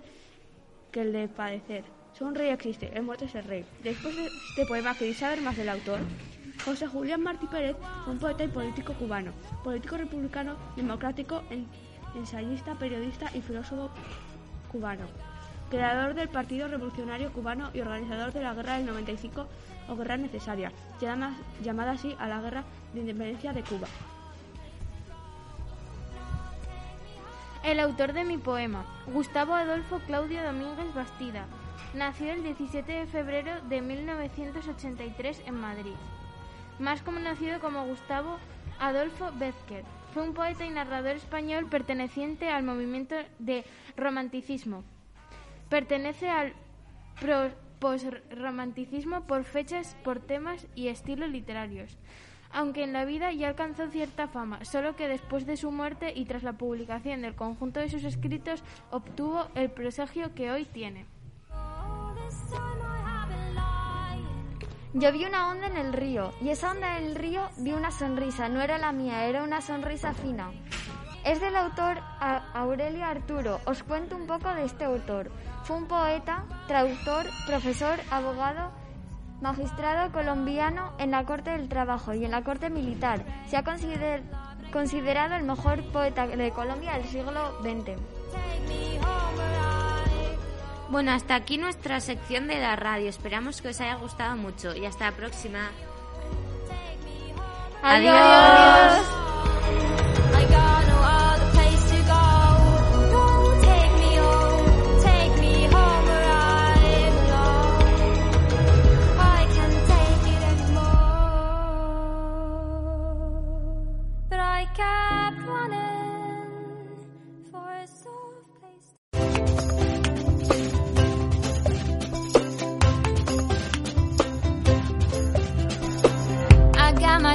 que 0.92 1.00
el 1.00 1.12
de 1.12 1.28
padecer. 1.28 1.84
Solo 2.12 2.30
un 2.30 2.36
rey 2.36 2.50
existe, 2.50 2.90
el 2.94 3.02
muerto 3.02 3.24
es 3.24 3.34
el 3.34 3.44
rey. 3.44 3.64
Después 3.82 4.14
de 4.14 4.26
este 4.26 4.66
poema, 4.66 4.94
¿queréis 4.94 5.18
saber 5.18 5.40
más 5.40 5.56
del 5.56 5.68
autor? 5.68 6.00
José 6.64 6.86
Julián 6.86 7.22
Martí 7.22 7.46
Pérez 7.46 7.76
fue 8.04 8.12
un 8.12 8.18
poeta 8.18 8.44
y 8.44 8.48
político 8.48 8.92
cubano, 8.94 9.32
político 9.64 9.96
republicano, 9.96 10.56
democrático, 10.76 11.42
en- 11.50 11.66
ensayista, 12.14 12.74
periodista 12.74 13.30
y 13.34 13.40
filósofo 13.42 13.90
cubano, 14.70 15.06
creador 15.70 16.14
del 16.14 16.28
Partido 16.28 16.68
Revolucionario 16.68 17.32
Cubano 17.32 17.70
y 17.72 17.80
organizador 17.80 18.32
de 18.32 18.42
la 18.42 18.54
Guerra 18.54 18.74
del 18.76 18.86
95 18.86 19.46
o 19.88 19.96
Guerra 19.96 20.16
Necesaria, 20.16 20.72
llamada, 21.00 21.34
llamada 21.62 21.92
así 21.92 22.14
a 22.18 22.26
la 22.28 22.40
Guerra 22.40 22.64
de 22.92 23.00
Independencia 23.00 23.52
de 23.52 23.62
Cuba. 23.62 23.86
El 27.64 27.80
autor 27.80 28.12
de 28.12 28.24
mi 28.24 28.38
poema, 28.38 28.84
Gustavo 29.06 29.54
Adolfo 29.54 30.00
Claudio 30.06 30.42
Domínguez 30.42 30.94
Bastida, 30.94 31.46
nació 31.94 32.32
el 32.32 32.42
17 32.42 32.90
de 32.92 33.06
febrero 33.06 33.52
de 33.68 33.80
1983 33.82 35.42
en 35.46 35.54
Madrid. 35.60 35.94
Más 36.78 37.02
conocido 37.02 37.58
como 37.60 37.86
Gustavo 37.86 38.38
Adolfo 38.78 39.32
Bécquer, 39.32 39.84
fue 40.14 40.22
un 40.22 40.32
poeta 40.32 40.64
y 40.64 40.70
narrador 40.70 41.16
español 41.16 41.66
perteneciente 41.66 42.48
al 42.50 42.62
movimiento 42.62 43.16
de 43.40 43.64
romanticismo. 43.96 44.84
Pertenece 45.68 46.30
al 46.30 46.54
posromanticismo 47.80 49.26
por 49.26 49.42
fechas, 49.42 49.96
por 50.04 50.20
temas 50.20 50.66
y 50.76 50.86
estilos 50.88 51.30
literarios. 51.30 51.98
Aunque 52.50 52.84
en 52.84 52.92
la 52.92 53.04
vida 53.04 53.32
ya 53.32 53.48
alcanzó 53.48 53.88
cierta 53.88 54.28
fama, 54.28 54.64
solo 54.64 54.96
que 54.96 55.08
después 55.08 55.46
de 55.46 55.56
su 55.56 55.70
muerte 55.70 56.12
y 56.14 56.24
tras 56.24 56.44
la 56.44 56.54
publicación 56.54 57.22
del 57.22 57.34
conjunto 57.34 57.80
de 57.80 57.90
sus 57.90 58.04
escritos 58.04 58.62
obtuvo 58.90 59.48
el 59.54 59.70
presagio 59.70 60.34
que 60.34 60.50
hoy 60.50 60.64
tiene. 60.64 61.06
Yo 64.94 65.12
vi 65.12 65.24
una 65.24 65.50
onda 65.50 65.66
en 65.66 65.76
el 65.76 65.92
río 65.92 66.32
y 66.40 66.48
esa 66.48 66.70
onda 66.70 66.98
en 66.98 67.04
el 67.06 67.14
río 67.14 67.42
vi 67.58 67.72
una 67.72 67.90
sonrisa, 67.90 68.48
no 68.48 68.60
era 68.62 68.78
la 68.78 68.92
mía, 68.92 69.24
era 69.26 69.42
una 69.42 69.60
sonrisa 69.60 70.14
fina. 70.14 70.50
Es 71.24 71.40
del 71.40 71.56
autor 71.56 71.98
Aurelio 72.54 73.04
Arturo. 73.04 73.60
Os 73.66 73.82
cuento 73.82 74.16
un 74.16 74.26
poco 74.26 74.48
de 74.54 74.64
este 74.64 74.84
autor. 74.84 75.30
Fue 75.64 75.76
un 75.76 75.86
poeta, 75.86 76.44
traductor, 76.66 77.26
profesor, 77.46 77.98
abogado, 78.10 78.70
magistrado 79.42 80.10
colombiano 80.10 80.92
en 80.98 81.10
la 81.10 81.24
Corte 81.24 81.50
del 81.50 81.68
Trabajo 81.68 82.14
y 82.14 82.24
en 82.24 82.30
la 82.30 82.42
Corte 82.42 82.70
Militar. 82.70 83.24
Se 83.48 83.56
ha 83.58 83.64
consider- 83.64 84.22
considerado 84.72 85.34
el 85.34 85.44
mejor 85.44 85.82
poeta 85.92 86.26
de 86.26 86.50
Colombia 86.50 86.94
del 86.94 87.04
siglo 87.04 87.60
XX. 87.60 87.98
Bueno, 90.90 91.12
hasta 91.12 91.34
aquí 91.34 91.58
nuestra 91.58 92.00
sección 92.00 92.48
de 92.48 92.58
la 92.58 92.76
radio. 92.76 93.08
Esperamos 93.08 93.60
que 93.60 93.68
os 93.68 93.80
haya 93.80 93.96
gustado 93.96 94.36
mucho 94.36 94.74
y 94.74 94.86
hasta 94.86 95.10
la 95.10 95.16
próxima. 95.16 95.70
Adiós. 97.82 99.18
I 99.24 99.27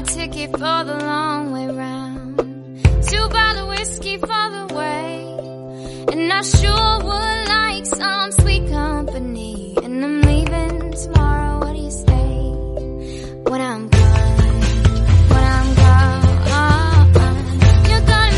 ticket 0.03 0.51
for 0.51 0.83
the 0.83 0.97
long 0.99 1.51
way 1.51 1.67
round. 1.67 2.37
Two 3.09 3.29
bottle 3.29 3.69
whiskey 3.69 4.17
for 4.17 4.27
the 4.27 4.65
way. 4.75 5.23
And 6.11 6.31
I 6.31 6.41
sure 6.41 6.97
would 7.07 7.47
like 7.47 7.85
some 7.85 8.31
sweet 8.31 8.69
company. 8.69 9.75
And 9.83 10.03
I'm 10.03 10.21
leaving 10.21 10.91
tomorrow. 10.91 11.59
What 11.59 11.73
do 11.73 11.81
you 11.81 11.91
say? 11.91 12.29
When 13.49 13.61
I'm 13.61 13.89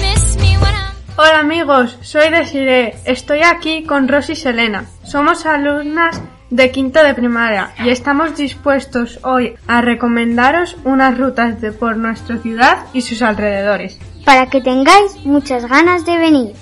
miss 0.02 0.38
me 0.38 0.58
when 0.58 0.76
Hola 1.18 1.40
amigos, 1.40 1.98
soy 2.02 2.30
Desiree. 2.30 2.94
Estoy 3.06 3.42
aquí 3.44 3.84
con 3.86 4.08
Rosy 4.08 4.36
Selena. 4.36 4.86
Somos 5.04 5.46
alumnas 5.46 6.22
de 6.50 6.72
quinto 6.72 7.04
de 7.04 7.14
primaria 7.14 7.72
y 7.84 7.90
estamos 7.90 8.36
dispuestos 8.36 9.20
hoy 9.24 9.56
a 9.68 9.82
recomendaros 9.82 10.78
unas 10.84 11.18
rutas 11.18 11.62
de 11.62 11.72
por 11.72 11.98
nuestra 11.98 12.38
ciudad 12.38 12.86
y 12.94 13.02
sus 13.02 13.22
alrededores. 13.22 14.00
Para 14.26 14.50
que 14.50 14.62
tengáis 14.62 15.26
muchas 15.26 15.66
ganas 15.68 16.06
de 16.06 16.18
venir. 16.18 16.54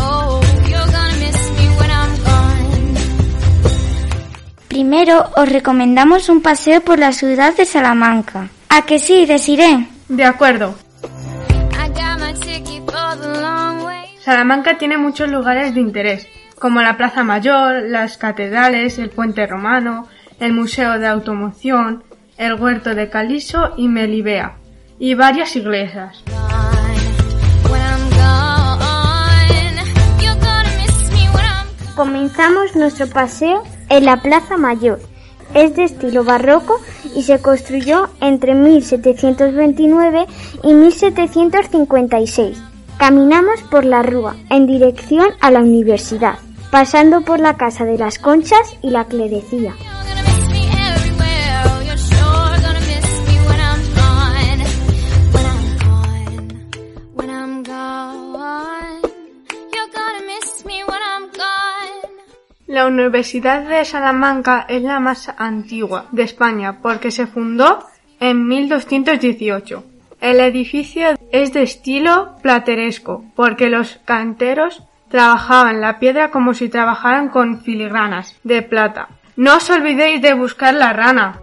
Oh. 0.00 0.38
Primero 4.78 5.24
os 5.34 5.48
recomendamos 5.48 6.28
un 6.28 6.40
paseo 6.40 6.80
por 6.80 7.00
la 7.00 7.10
ciudad 7.12 7.56
de 7.56 7.66
Salamanca. 7.66 8.48
¿A 8.68 8.82
que 8.86 9.00
sí, 9.00 9.26
Desiree? 9.26 9.88
De 10.08 10.24
acuerdo. 10.24 10.76
Salamanca 14.28 14.76
tiene 14.76 14.98
muchos 14.98 15.30
lugares 15.30 15.72
de 15.72 15.80
interés. 15.80 16.28
como 16.58 16.82
la 16.82 16.98
Plaza 16.98 17.24
Mayor, 17.24 17.84
las 17.86 18.18
catedrales, 18.18 18.98
el 18.98 19.08
Puente 19.08 19.46
Romano, 19.46 20.06
el 20.38 20.52
Museo 20.52 20.98
de 20.98 21.06
Automoción, 21.06 22.04
el 22.36 22.52
Huerto 22.60 22.94
de 22.94 23.08
Caliso 23.08 23.72
y 23.78 23.88
Melibea, 23.88 24.56
y 24.98 25.14
varias 25.14 25.56
iglesias. 25.56 26.22
Comenzamos 31.96 32.76
nuestro 32.76 33.06
paseo 33.06 33.62
en 33.88 34.04
la 34.04 34.20
Plaza 34.20 34.58
Mayor. 34.58 35.00
Es 35.54 35.74
de 35.74 35.84
estilo 35.84 36.22
barroco 36.22 36.78
y 37.16 37.22
se 37.22 37.40
construyó 37.40 38.10
entre 38.20 38.54
1729 38.54 40.26
y 40.64 40.74
1756. 40.74 42.68
Caminamos 42.98 43.62
por 43.62 43.84
la 43.84 44.02
Rúa 44.02 44.34
en 44.50 44.66
dirección 44.66 45.28
a 45.40 45.52
la 45.52 45.60
universidad, 45.60 46.40
pasando 46.72 47.20
por 47.20 47.38
la 47.38 47.56
Casa 47.56 47.84
de 47.84 47.96
las 47.96 48.18
Conchas 48.18 48.76
y 48.82 48.90
la 48.90 49.04
Clerecía. 49.04 49.74
La 62.66 62.86
Universidad 62.86 63.68
de 63.68 63.84
Salamanca 63.84 64.66
es 64.68 64.82
la 64.82 65.00
más 65.00 65.32
antigua 65.38 66.06
de 66.10 66.24
España 66.24 66.80
porque 66.82 67.10
se 67.12 67.26
fundó 67.26 67.78
en 68.20 68.46
1218. 68.46 69.87
El 70.20 70.40
edificio 70.40 71.10
es 71.30 71.52
de 71.52 71.62
estilo 71.62 72.34
plateresco 72.42 73.24
porque 73.36 73.68
los 73.68 74.00
canteros 74.04 74.82
trabajaban 75.08 75.80
la 75.80 76.00
piedra 76.00 76.30
como 76.32 76.54
si 76.54 76.68
trabajaran 76.68 77.28
con 77.28 77.60
filigranas 77.60 78.36
de 78.42 78.62
plata. 78.62 79.08
No 79.36 79.56
os 79.56 79.70
olvidéis 79.70 80.20
de 80.20 80.34
buscar 80.34 80.74
la 80.74 80.92
rana. 80.92 81.40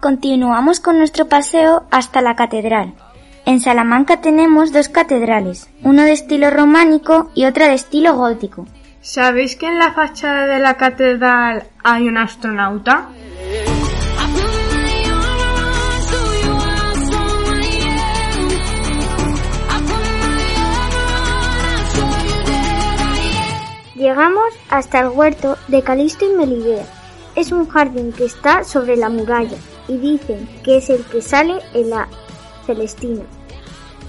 Continuamos 0.00 0.80
con 0.80 0.98
nuestro 0.98 1.28
paseo 1.28 1.84
hasta 1.90 2.20
la 2.20 2.36
catedral. 2.36 2.92
En 3.46 3.60
Salamanca 3.60 4.20
tenemos 4.20 4.72
dos 4.72 4.90
catedrales, 4.90 5.70
una 5.82 6.04
de 6.04 6.12
estilo 6.12 6.50
románico 6.50 7.30
y 7.34 7.46
otra 7.46 7.68
de 7.68 7.74
estilo 7.74 8.14
gótico. 8.14 8.66
¿Sabéis 9.04 9.54
que 9.54 9.66
en 9.66 9.78
la 9.78 9.92
fachada 9.92 10.46
de 10.46 10.58
la 10.58 10.78
catedral 10.78 11.64
hay 11.82 12.08
un 12.08 12.16
astronauta? 12.16 13.10
Llegamos 23.94 24.54
hasta 24.70 25.00
el 25.00 25.08
huerto 25.08 25.58
de 25.68 25.82
Calisto 25.82 26.24
y 26.24 26.34
Melibea. 26.34 26.86
Es 27.36 27.52
un 27.52 27.68
jardín 27.68 28.10
que 28.10 28.24
está 28.24 28.64
sobre 28.64 28.96
la 28.96 29.10
muralla 29.10 29.58
y 29.86 29.98
dicen 29.98 30.48
que 30.64 30.78
es 30.78 30.88
el 30.88 31.04
que 31.04 31.20
sale 31.20 31.58
en 31.74 31.90
la 31.90 32.08
Celestina. 32.64 33.24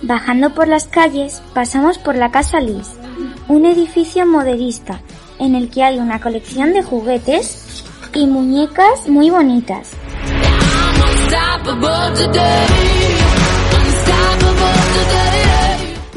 Bajando 0.01 0.53
por 0.53 0.67
las 0.67 0.85
calles, 0.85 1.41
pasamos 1.53 1.97
por 1.97 2.15
la 2.15 2.31
Casa 2.31 2.59
Lis, 2.59 2.91
un 3.47 3.65
edificio 3.65 4.25
moderista 4.25 5.01
en 5.39 5.55
el 5.55 5.69
que 5.69 5.83
hay 5.83 5.99
una 5.99 6.19
colección 6.19 6.73
de 6.73 6.83
juguetes 6.83 7.83
y 8.13 8.27
muñecas 8.27 9.07
muy 9.07 9.29
bonitas. 9.29 9.91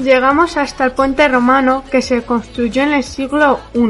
Llegamos 0.03 0.57
hasta 0.57 0.85
el 0.85 0.93
puente 0.93 1.27
romano 1.29 1.85
que 1.91 2.03
se 2.03 2.23
construyó 2.23 2.83
en 2.83 2.93
el 2.93 3.05
siglo 3.05 3.61
I, 3.75 3.89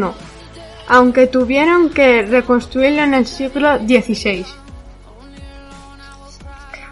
aunque 0.89 1.27
tuvieron 1.27 1.91
que 1.91 2.23
reconstruirlo 2.23 3.03
en 3.03 3.15
el 3.15 3.27
siglo 3.27 3.79
XVI. 3.79 4.47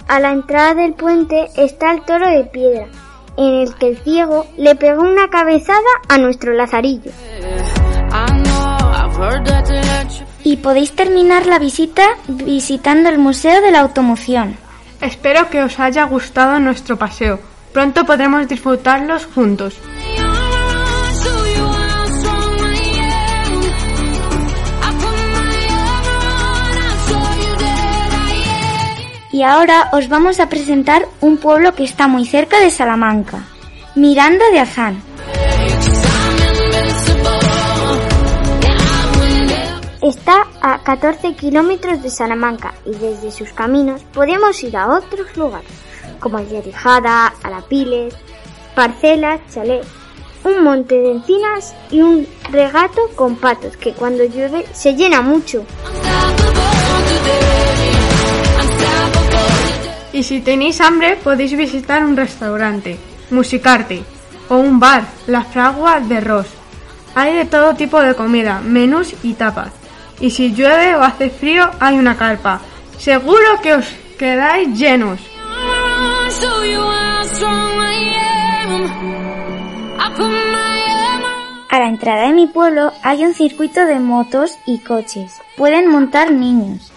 A 0.08 0.20
la 0.20 0.30
entrada 0.30 0.74
del 0.74 0.94
puente 0.94 1.48
está 1.56 1.90
el 1.90 2.02
toro 2.02 2.28
de 2.28 2.44
piedra, 2.44 2.86
en 3.36 3.54
el 3.54 3.74
que 3.74 3.88
el 3.88 3.98
ciego 3.98 4.46
le 4.56 4.76
pegó 4.76 5.02
una 5.02 5.28
cabezada 5.28 5.80
a 6.08 6.16
nuestro 6.16 6.52
lazarillo. 6.52 7.10
Y 10.44 10.56
podéis 10.58 10.92
terminar 10.92 11.46
la 11.46 11.58
visita 11.58 12.04
visitando 12.28 13.08
el 13.08 13.18
Museo 13.18 13.60
de 13.60 13.72
la 13.72 13.80
Automoción. 13.80 14.56
Espero 15.00 15.50
que 15.50 15.62
os 15.64 15.80
haya 15.80 16.04
gustado 16.04 16.60
nuestro 16.60 16.96
paseo. 16.96 17.40
Pronto 17.72 18.06
podremos 18.06 18.46
disfrutarlos 18.46 19.26
juntos. 19.26 19.76
Y 29.36 29.42
ahora 29.42 29.90
os 29.92 30.08
vamos 30.08 30.40
a 30.40 30.48
presentar 30.48 31.06
un 31.20 31.36
pueblo 31.36 31.74
que 31.74 31.84
está 31.84 32.08
muy 32.08 32.24
cerca 32.24 32.58
de 32.58 32.70
Salamanca, 32.70 33.44
Miranda 33.94 34.46
de 34.50 34.60
Azán. 34.60 35.02
Está 40.00 40.46
a 40.62 40.82
14 40.82 41.34
kilómetros 41.34 42.02
de 42.02 42.08
Salamanca 42.08 42.72
y 42.86 42.92
desde 42.92 43.30
sus 43.30 43.52
caminos 43.52 44.00
podemos 44.14 44.62
ir 44.62 44.74
a 44.74 44.88
otros 44.88 45.36
lugares, 45.36 45.68
como 46.18 46.40
Yerijada, 46.40 47.34
Alapiles, 47.42 48.14
Parcelas, 48.74 49.42
Chalet, 49.52 49.84
un 50.44 50.64
monte 50.64 50.94
de 50.94 51.12
encinas 51.12 51.74
y 51.90 52.00
un 52.00 52.26
regato 52.50 53.02
con 53.14 53.36
patos 53.36 53.76
que 53.76 53.92
cuando 53.92 54.24
llueve 54.24 54.64
se 54.72 54.94
llena 54.94 55.20
mucho. 55.20 55.66
Y 60.16 60.22
si 60.22 60.40
tenéis 60.40 60.80
hambre 60.80 61.18
podéis 61.22 61.54
visitar 61.54 62.02
un 62.02 62.16
restaurante, 62.16 62.98
Musicarte, 63.28 64.02
o 64.48 64.56
un 64.56 64.80
bar, 64.80 65.04
La 65.26 65.44
Fragua 65.44 66.00
de 66.00 66.22
Ros. 66.22 66.46
Hay 67.14 67.34
de 67.34 67.44
todo 67.44 67.74
tipo 67.74 68.00
de 68.00 68.14
comida, 68.14 68.62
menús 68.62 69.12
y 69.22 69.34
tapas. 69.34 69.72
Y 70.18 70.30
si 70.30 70.54
llueve 70.54 70.96
o 70.96 71.02
hace 71.02 71.28
frío 71.28 71.68
hay 71.80 71.98
una 71.98 72.16
carpa. 72.16 72.62
Seguro 72.96 73.60
que 73.62 73.74
os 73.74 73.84
quedáis 74.18 74.78
llenos. 74.78 75.20
A 81.68 81.78
la 81.78 81.88
entrada 81.88 82.22
de 82.22 82.32
mi 82.32 82.46
pueblo 82.46 82.90
hay 83.02 83.22
un 83.22 83.34
circuito 83.34 83.84
de 83.84 84.00
motos 84.00 84.56
y 84.64 84.78
coches. 84.78 85.34
Pueden 85.58 85.90
montar 85.90 86.32
niños, 86.32 86.90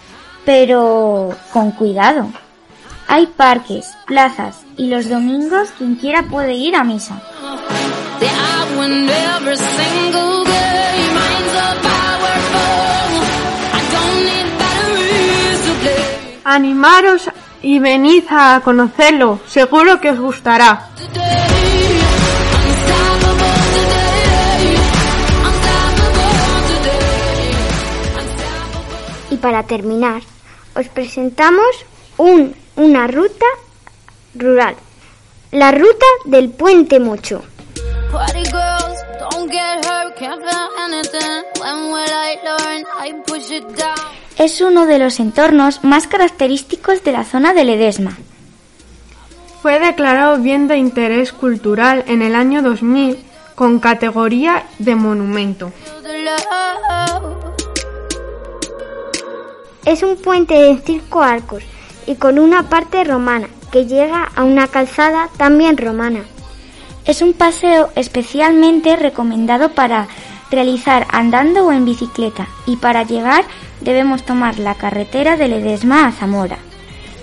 pero 0.46 1.36
con 1.52 1.72
cuidado. 1.72 2.30
Hay 3.12 3.26
parques, 3.26 3.92
plazas 4.06 4.60
y 4.76 4.86
los 4.86 5.08
domingos 5.08 5.70
quien 5.76 5.96
quiera 5.96 6.22
puede 6.22 6.54
ir 6.54 6.76
a 6.76 6.84
misa. 6.84 7.20
Animaros 16.44 17.28
y 17.62 17.80
venid 17.80 18.22
a 18.30 18.60
conocerlo. 18.62 19.40
Seguro 19.48 20.00
que 20.00 20.10
os 20.10 20.20
gustará. 20.20 20.90
Y 29.30 29.36
para 29.38 29.64
terminar, 29.64 30.22
os 30.76 30.86
presentamos 30.86 31.66
un, 32.16 32.54
una 32.80 33.06
ruta 33.06 33.44
rural. 34.34 34.74
La 35.52 35.70
ruta 35.70 36.06
del 36.24 36.48
Puente 36.48 36.98
Mocho. 36.98 37.42
Es 44.38 44.60
uno 44.62 44.86
de 44.86 44.98
los 44.98 45.20
entornos 45.20 45.84
más 45.84 46.06
característicos 46.06 47.04
de 47.04 47.12
la 47.12 47.24
zona 47.24 47.52
de 47.52 47.64
Ledesma. 47.64 48.16
Fue 49.60 49.78
declarado 49.78 50.38
bien 50.38 50.66
de 50.66 50.78
interés 50.78 51.34
cultural 51.34 52.04
en 52.06 52.22
el 52.22 52.34
año 52.34 52.62
2000 52.62 53.18
con 53.56 53.78
categoría 53.78 54.64
de 54.78 54.94
monumento. 54.94 55.70
Es 59.84 60.02
un 60.02 60.16
puente 60.16 60.54
de 60.54 60.80
cinco 60.82 61.20
arcos 61.20 61.62
y 62.06 62.16
con 62.16 62.38
una 62.38 62.68
parte 62.68 63.04
romana 63.04 63.48
que 63.70 63.86
llega 63.86 64.24
a 64.34 64.44
una 64.44 64.68
calzada 64.68 65.28
también 65.36 65.76
romana. 65.76 66.20
Es 67.04 67.22
un 67.22 67.32
paseo 67.32 67.90
especialmente 67.96 68.96
recomendado 68.96 69.70
para 69.72 70.08
realizar 70.50 71.06
andando 71.10 71.66
o 71.66 71.72
en 71.72 71.84
bicicleta 71.84 72.48
y 72.66 72.76
para 72.76 73.04
llegar 73.04 73.44
debemos 73.80 74.24
tomar 74.24 74.58
la 74.58 74.74
carretera 74.74 75.36
de 75.36 75.48
Ledesma 75.48 76.06
a 76.06 76.12
Zamora. 76.12 76.58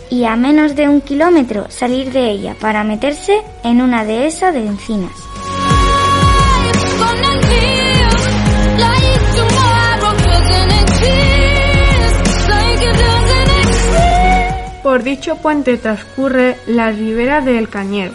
y 0.09 0.23
a 0.23 0.37
menos 0.37 0.77
de 0.77 0.87
un 0.87 1.01
kilómetro 1.01 1.69
salir 1.69 2.13
de 2.13 2.31
ella 2.31 2.55
para 2.61 2.85
meterse 2.85 3.41
en 3.65 3.81
una 3.81 4.05
dehesa 4.05 4.53
de 4.53 4.65
encinas. 4.65 5.11
Por 14.87 15.03
dicho 15.03 15.35
puente 15.35 15.75
transcurre 15.75 16.55
la 16.65 16.91
ribera 16.91 17.41
del 17.41 17.67
Cañero, 17.67 18.13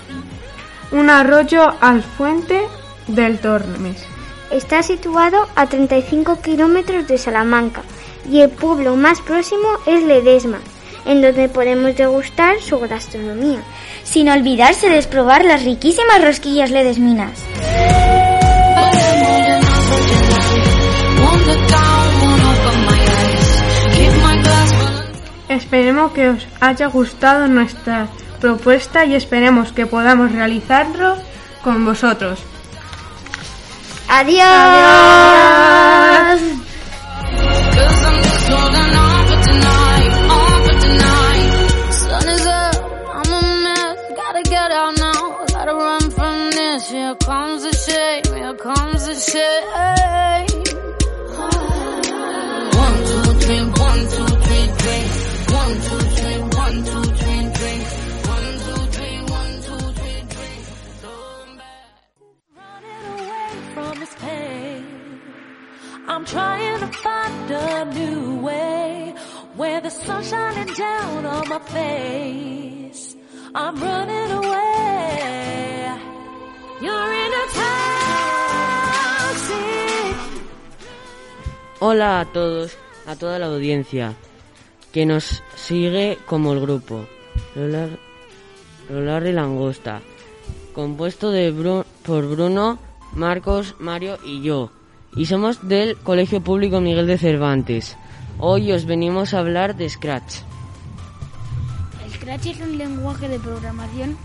un 0.91 1.11
arroyo 1.11 1.75
al 1.83 2.03
fuente 2.03 2.63
del 3.09 3.41
Tormes. 3.41 4.03
Está 4.51 4.83
situado 4.83 5.49
a 5.55 5.67
35 5.67 6.41
kilómetros 6.41 7.07
de 7.07 7.19
Salamanca 7.19 7.83
y 8.27 8.41
el 8.41 8.49
pueblo 8.49 8.97
más 8.97 9.21
próximo 9.21 9.69
es 9.85 10.03
Ledesma, 10.03 10.61
en 11.05 11.21
donde 11.21 11.51
podemos 11.51 11.95
degustar 11.95 12.59
su 12.63 12.79
gastronomía. 12.79 13.63
Sin 14.03 14.31
olvidarse 14.31 14.89
de 14.89 15.03
probar 15.03 15.45
las 15.45 15.65
riquísimas 15.65 16.25
rosquillas 16.25 16.71
ledesminas. 16.71 17.39
Esperemos 25.53 26.13
que 26.13 26.31
os 26.31 26.47
haya 26.61 26.87
gustado 26.87 27.47
nuestra 27.47 28.09
propuesta 28.41 29.05
y 29.05 29.15
esperemos 29.15 29.73
que 29.73 29.87
podamos 29.87 30.33
realizarlo 30.33 31.17
con 31.63 31.85
vosotros. 31.85 32.41
Adiós. 34.09 34.43
I'm 66.23 66.29
trying 66.29 66.79
to 66.79 66.87
find 66.87 67.51
a 67.51 67.85
new 67.85 68.37
way 68.47 69.13
where 69.57 69.81
the 69.81 69.91
sun's 69.91 70.31
shining 70.31 70.73
down 70.75 71.27
on 71.27 71.49
my 71.49 71.59
face. 71.59 73.17
I'm 73.53 73.75
running 73.83 74.31
away. 74.31 75.91
You're 76.81 77.13
in 77.25 77.33
a 77.43 77.47
taxi. 77.59 79.65
Hola 81.81 82.21
a 82.21 82.25
todos, 82.27 82.77
a 83.09 83.17
toda 83.17 83.41
la 83.41 83.47
audiencia 83.47 84.15
que 84.93 85.05
nos 85.07 85.43
sigue 85.57 86.19
como 86.27 86.53
el 86.53 86.61
grupo 86.61 87.05
Lolar, 87.57 87.99
Lolar 88.89 89.27
y 89.27 89.33
Langosta, 89.33 90.01
compuesto 90.73 91.33
de 91.33 91.53
Bru- 91.53 91.85
por 92.05 92.29
Bruno, 92.29 92.79
Marcos, 93.13 93.75
Mario 93.81 94.19
y 94.25 94.41
yo. 94.43 94.71
Y 95.15 95.27
somos 95.27 95.69
del 95.69 95.97
Colegio 95.99 96.41
Público 96.41 96.81
Miguel 96.81 97.07
de 97.07 97.19
Cervantes. 97.19 97.99
Hoy 98.39 98.73
os 98.73 98.87
venimos 98.87 99.35
a 99.35 99.41
hablar 99.41 99.77
de 99.77 99.89
Scratch. 99.89 100.37
Scratch 102.15 102.47
es 102.47 102.61
un 102.61 102.79
lenguaje 102.79 103.29
de 103.29 103.39
programación 103.39 104.17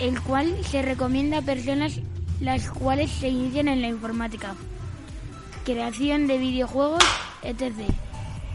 el 0.00 0.20
cual 0.22 0.56
se 0.64 0.80
recomienda 0.80 1.38
a 1.38 1.42
personas 1.42 2.00
las 2.40 2.70
cuales 2.70 3.10
se 3.10 3.28
inician 3.28 3.68
en 3.68 3.82
la 3.82 3.88
informática, 3.88 4.54
creación 5.64 6.26
de 6.26 6.38
videojuegos, 6.38 7.04
etc. 7.42 7.88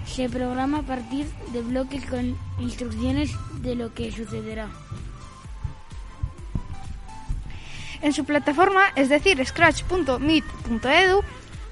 Se 0.06 0.30
programa 0.30 0.80
a 0.80 0.84
partir 0.84 1.28
de 1.54 1.62
bloques 1.62 2.06
con 2.06 2.38
instrucciones 2.60 3.32
de 3.62 3.76
lo 3.76 3.94
que 3.94 4.12
sucederá. 4.12 4.68
En 8.02 8.14
su 8.14 8.26
plataforma, 8.26 8.82
es 8.96 9.10
decir, 9.10 9.44
scratch.meet.edu, 9.46 11.24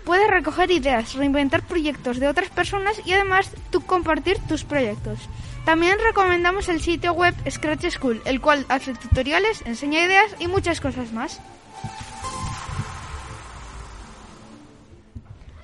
puedes 0.05 0.29
recoger 0.29 0.71
ideas, 0.71 1.13
reinventar 1.15 1.61
proyectos 1.63 2.19
de 2.19 2.27
otras 2.27 2.49
personas 2.49 3.01
y 3.05 3.13
además 3.13 3.49
tú 3.71 3.81
compartir 3.81 4.37
tus 4.47 4.63
proyectos. 4.63 5.19
También 5.65 5.97
recomendamos 6.05 6.69
el 6.69 6.79
sitio 6.81 7.13
web 7.13 7.33
Scratch 7.49 7.89
School, 7.89 8.21
el 8.25 8.39
cual 8.39 8.65
hace 8.69 8.93
tutoriales, 8.93 9.63
enseña 9.65 10.05
ideas 10.05 10.35
y 10.39 10.47
muchas 10.47 10.79
cosas 10.79 11.11
más. 11.11 11.41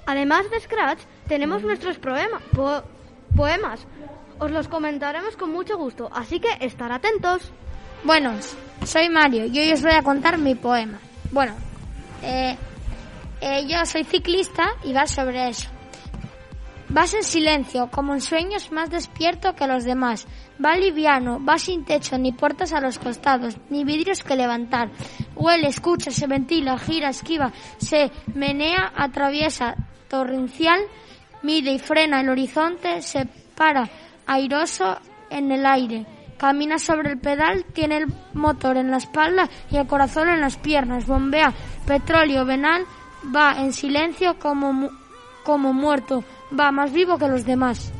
Además 0.06 0.50
de 0.50 0.60
Scratch, 0.60 1.00
tenemos 1.28 1.62
nuestros 1.64 1.98
poema- 1.98 2.42
po- 2.54 2.84
poemas. 3.36 3.86
Os 4.39 4.50
los 4.52 4.68
comentaremos 4.68 5.38
con 5.38 5.52
mucho 5.52 5.78
gusto, 5.78 6.10
así 6.14 6.39
que 6.39 6.50
estar 6.60 6.92
atentos. 6.92 7.52
Bueno, 8.04 8.34
soy 8.84 9.08
Mario 9.10 9.46
y 9.46 9.60
hoy 9.60 9.72
os 9.72 9.82
voy 9.84 9.92
a 9.92 10.02
contar 10.02 10.39
mi 10.39 10.56
poema. 10.56 10.98
Bueno, 11.32 11.54
eh, 12.24 12.58
eh, 13.42 13.66
yo 13.68 13.86
soy 13.86 14.04
ciclista 14.04 14.70
y 14.84 14.94
va 14.94 15.08
sobre 15.08 15.50
eso. 15.50 15.70
Vas 16.89 17.14
en 17.14 17.24
silencio, 17.24 17.89
como 17.89 18.14
en 18.14 18.20
sueños 18.20 18.72
más 18.72 18.89
despierto 18.89 19.56
que 19.56 19.66
los 19.66 19.86
demás. 19.86 20.28
Va 20.64 20.76
liviano, 20.76 21.44
va 21.44 21.58
sin 21.58 21.86
techo, 21.86 22.18
ni 22.18 22.34
puertas 22.34 22.74
a 22.74 22.82
los 22.82 23.00
costados, 23.00 23.56
ni 23.70 23.86
vidrios 23.86 24.24
que 24.24 24.36
levantar. 24.36 24.89
Huele, 25.36 25.68
escucha, 25.68 26.12
se 26.12 26.28
ventila, 26.28 26.78
gira, 26.78 27.10
esquiva, 27.10 27.54
se 27.78 28.12
menea, 28.36 28.92
atraviesa, 28.96 29.76
torrencial, 30.10 30.82
mide 31.44 31.72
y 31.72 31.80
frena 31.80 32.20
el 32.20 32.30
horizonte, 32.30 33.02
se 33.02 33.26
para, 33.56 33.89
airoso 34.28 35.00
en 35.30 35.52
el 35.52 35.66
aire. 35.66 36.06
Camina 36.38 36.78
sobre 36.78 37.12
el 37.12 37.20
pedal, 37.20 37.66
tiene 37.74 37.98
el 37.98 38.08
motor 38.34 38.76
en 38.76 38.92
la 38.92 38.98
espalda 38.98 39.48
y 39.70 39.78
el 39.78 39.88
corazón 39.88 40.28
en 40.28 40.42
las 40.42 40.58
piernas. 40.58 41.06
Bombea 41.06 41.54
petróleo 41.86 42.46
venal, 42.46 42.84
va 43.36 43.61
en 43.61 43.74
silencio 43.74 44.38
como, 44.39 44.89
como 45.43 45.74
muerto, 45.74 46.24
va 46.57 46.72
más 46.72 46.91
vivo 46.91 47.17
que 47.17 47.28
los 47.28 47.45
demás. 47.45 47.91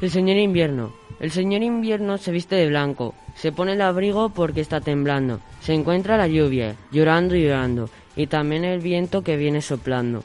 El 0.00 0.10
señor 0.10 0.38
invierno. 0.38 0.92
El 1.20 1.30
señor 1.30 1.62
invierno 1.62 2.16
se 2.16 2.32
viste 2.32 2.56
de 2.56 2.68
blanco, 2.68 3.14
se 3.34 3.52
pone 3.52 3.74
el 3.74 3.82
abrigo 3.82 4.30
porque 4.30 4.62
está 4.62 4.80
temblando, 4.80 5.38
se 5.60 5.74
encuentra 5.74 6.16
la 6.16 6.26
lluvia, 6.26 6.76
llorando 6.90 7.36
y 7.36 7.42
llorando, 7.42 7.90
y 8.16 8.26
también 8.26 8.64
el 8.64 8.80
viento 8.80 9.22
que 9.22 9.36
viene 9.36 9.60
soplando. 9.60 10.24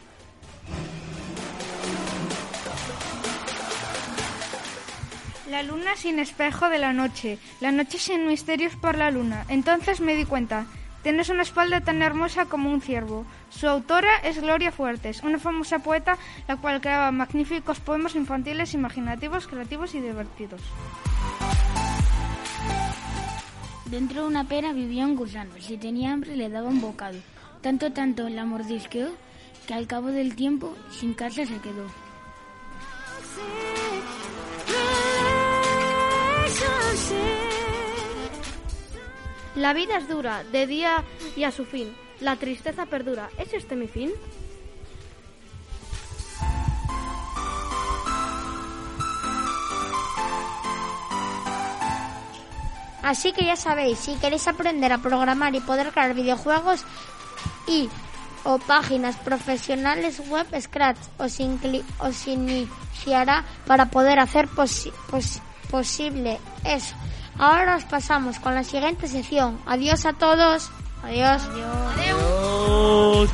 La 5.55 5.63
luna 5.63 5.95
sin 5.95 6.19
espejo 6.19 6.67
de 6.67 6.79
la 6.79 6.91
noche, 6.91 7.39
la 7.61 7.71
noche 7.71 7.97
sin 7.97 8.27
misterios 8.27 8.75
por 8.75 8.97
la 8.97 9.09
luna. 9.09 9.45
Entonces 9.47 10.01
me 10.01 10.13
di 10.13 10.25
cuenta, 10.25 10.65
tienes 11.01 11.29
una 11.29 11.43
espalda 11.43 11.79
tan 11.79 12.01
hermosa 12.01 12.47
como 12.47 12.69
un 12.69 12.81
ciervo. 12.81 13.25
Su 13.51 13.69
autora 13.69 14.17
es 14.17 14.41
Gloria 14.41 14.73
Fuertes, 14.73 15.23
una 15.23 15.39
famosa 15.39 15.79
poeta 15.79 16.17
la 16.49 16.57
cual 16.57 16.81
creaba 16.81 17.09
magníficos 17.13 17.79
poemas 17.79 18.15
infantiles, 18.15 18.73
imaginativos, 18.73 19.47
creativos 19.47 19.95
y 19.95 20.01
divertidos. 20.01 20.59
Dentro 23.85 24.23
de 24.23 24.27
una 24.27 24.43
pera 24.43 24.73
vivía 24.73 25.05
un 25.05 25.15
gusano. 25.15 25.53
Si 25.61 25.77
tenía 25.77 26.11
hambre 26.11 26.35
le 26.35 26.49
daba 26.49 26.67
un 26.67 26.81
bocado. 26.81 27.19
Tanto, 27.61 27.93
tanto 27.93 28.27
la 28.27 28.43
mordisqueó 28.43 29.07
que 29.67 29.73
al 29.73 29.87
cabo 29.87 30.09
del 30.09 30.35
tiempo 30.35 30.75
sin 30.91 31.13
casa 31.13 31.45
se 31.45 31.59
quedó. 31.59 32.04
La 39.55 39.73
vida 39.73 39.97
es 39.97 40.07
dura, 40.09 40.43
de 40.43 40.67
día 40.67 41.03
y 41.35 41.43
a 41.43 41.51
su 41.51 41.65
fin. 41.65 41.95
La 42.19 42.35
tristeza 42.35 42.85
perdura. 42.85 43.29
¿Es 43.37 43.53
este 43.53 43.75
mi 43.75 43.87
fin? 43.87 44.11
Así 53.03 53.33
que 53.33 53.45
ya 53.45 53.55
sabéis, 53.55 53.99
si 53.99 54.15
queréis 54.15 54.47
aprender 54.47 54.91
a 54.91 54.97
programar 54.97 55.53
y 55.53 55.59
poder 55.59 55.91
crear 55.91 56.13
videojuegos 56.15 56.83
y 57.67 57.87
o 58.43 58.57
páginas 58.59 59.15
profesionales 59.17 60.21
web, 60.29 60.45
Scratch 60.59 60.97
os, 61.17 61.37
os 61.99 62.27
iniciará 62.27 63.43
para 63.67 63.87
poder 63.87 64.19
hacer 64.19 64.47
posi- 64.47 64.91
pos- 65.09 65.39
posible 65.75 66.39
eso. 66.63 66.95
Ahora 67.37 67.75
os 67.75 67.83
pasamos 67.83 68.39
con 68.39 68.55
la 68.55 68.63
siguiente 68.63 69.09
sección. 69.09 69.59
Adiós 69.65 70.05
a 70.05 70.13
todos. 70.13 70.71
Adiós. 71.03 71.41
Adiós. 71.97 73.29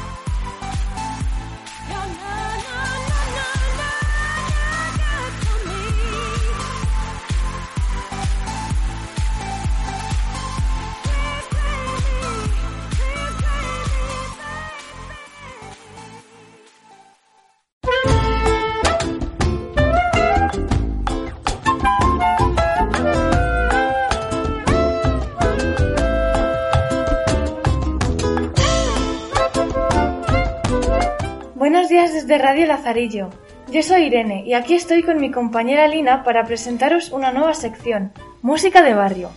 Desde 32.31 32.45
Radio 32.45 32.65
Lazarillo. 32.65 33.29
Yo 33.73 33.83
soy 33.83 34.03
Irene 34.03 34.45
y 34.45 34.53
aquí 34.53 34.75
estoy 34.75 35.03
con 35.03 35.19
mi 35.19 35.31
compañera 35.31 35.85
Lina 35.89 36.23
para 36.23 36.45
presentaros 36.45 37.11
una 37.11 37.33
nueva 37.33 37.53
sección, 37.53 38.13
Música 38.41 38.81
de 38.83 38.93
Barrio. 38.93 39.31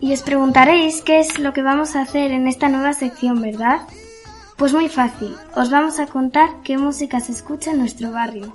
Y 0.00 0.12
os 0.12 0.20
preguntaréis 0.20 1.00
qué 1.00 1.20
es 1.20 1.38
lo 1.38 1.54
que 1.54 1.62
vamos 1.62 1.96
a 1.96 2.02
hacer 2.02 2.32
en 2.32 2.48
esta 2.48 2.68
nueva 2.68 2.92
sección, 2.92 3.40
¿verdad? 3.40 3.80
Pues 4.58 4.74
muy 4.74 4.90
fácil, 4.90 5.34
os 5.54 5.70
vamos 5.70 5.98
a 6.00 6.06
contar 6.06 6.50
qué 6.64 6.76
música 6.76 7.20
se 7.20 7.32
escucha 7.32 7.70
en 7.70 7.78
nuestro 7.78 8.10
barrio. 8.10 8.52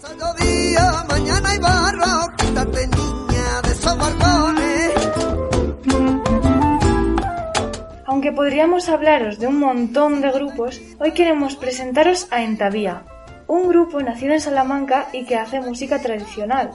Aunque 8.11 8.33
podríamos 8.33 8.89
hablaros 8.89 9.39
de 9.39 9.47
un 9.47 9.57
montón 9.57 10.19
de 10.19 10.29
grupos, 10.31 10.81
hoy 10.99 11.13
queremos 11.13 11.55
presentaros 11.55 12.27
a 12.29 12.43
Entavía, 12.43 13.03
un 13.47 13.69
grupo 13.69 14.01
nacido 14.01 14.33
en 14.33 14.41
Salamanca 14.41 15.07
y 15.13 15.23
que 15.23 15.37
hace 15.37 15.61
música 15.61 15.97
tradicional. 16.01 16.71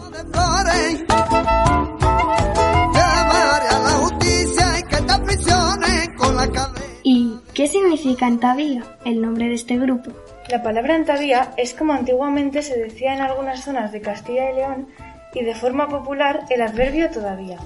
¿Y 7.03 7.39
qué 7.53 7.69
significa 7.69 8.27
Entavía, 8.27 8.97
el 9.05 9.21
nombre 9.21 9.49
de 9.49 9.55
este 9.57 9.77
grupo? 9.77 10.13
La 10.49 10.63
palabra 10.63 10.97
Entavía 10.97 11.53
es 11.59 11.75
como 11.75 11.93
antiguamente 11.93 12.63
se 12.63 12.79
decía 12.79 13.13
en 13.13 13.21
algunas 13.21 13.63
zonas 13.63 13.93
de 13.93 14.01
Castilla 14.01 14.53
y 14.53 14.55
León 14.55 14.89
y 15.35 15.45
de 15.45 15.55
forma 15.55 15.87
popular 15.87 16.47
el 16.49 16.63
adverbio 16.63 17.11
todavía. 17.11 17.59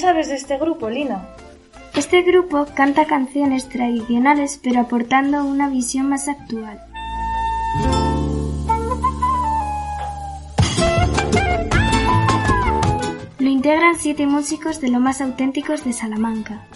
Sabes 0.00 0.28
de 0.28 0.34
este 0.34 0.56
grupo, 0.56 0.88
Lina? 0.88 1.28
Este 1.94 2.22
grupo 2.22 2.66
canta 2.74 3.04
canciones 3.04 3.68
tradicionales 3.68 4.58
pero 4.62 4.80
aportando 4.80 5.44
una 5.44 5.68
visión 5.68 6.08
más 6.08 6.26
actual. 6.26 6.80
Lo 13.38 13.48
integran 13.48 13.96
siete 13.98 14.26
músicos 14.26 14.80
de 14.80 14.88
lo 14.88 15.00
más 15.00 15.20
auténticos 15.20 15.84
de 15.84 15.92
Salamanca. 15.92 16.66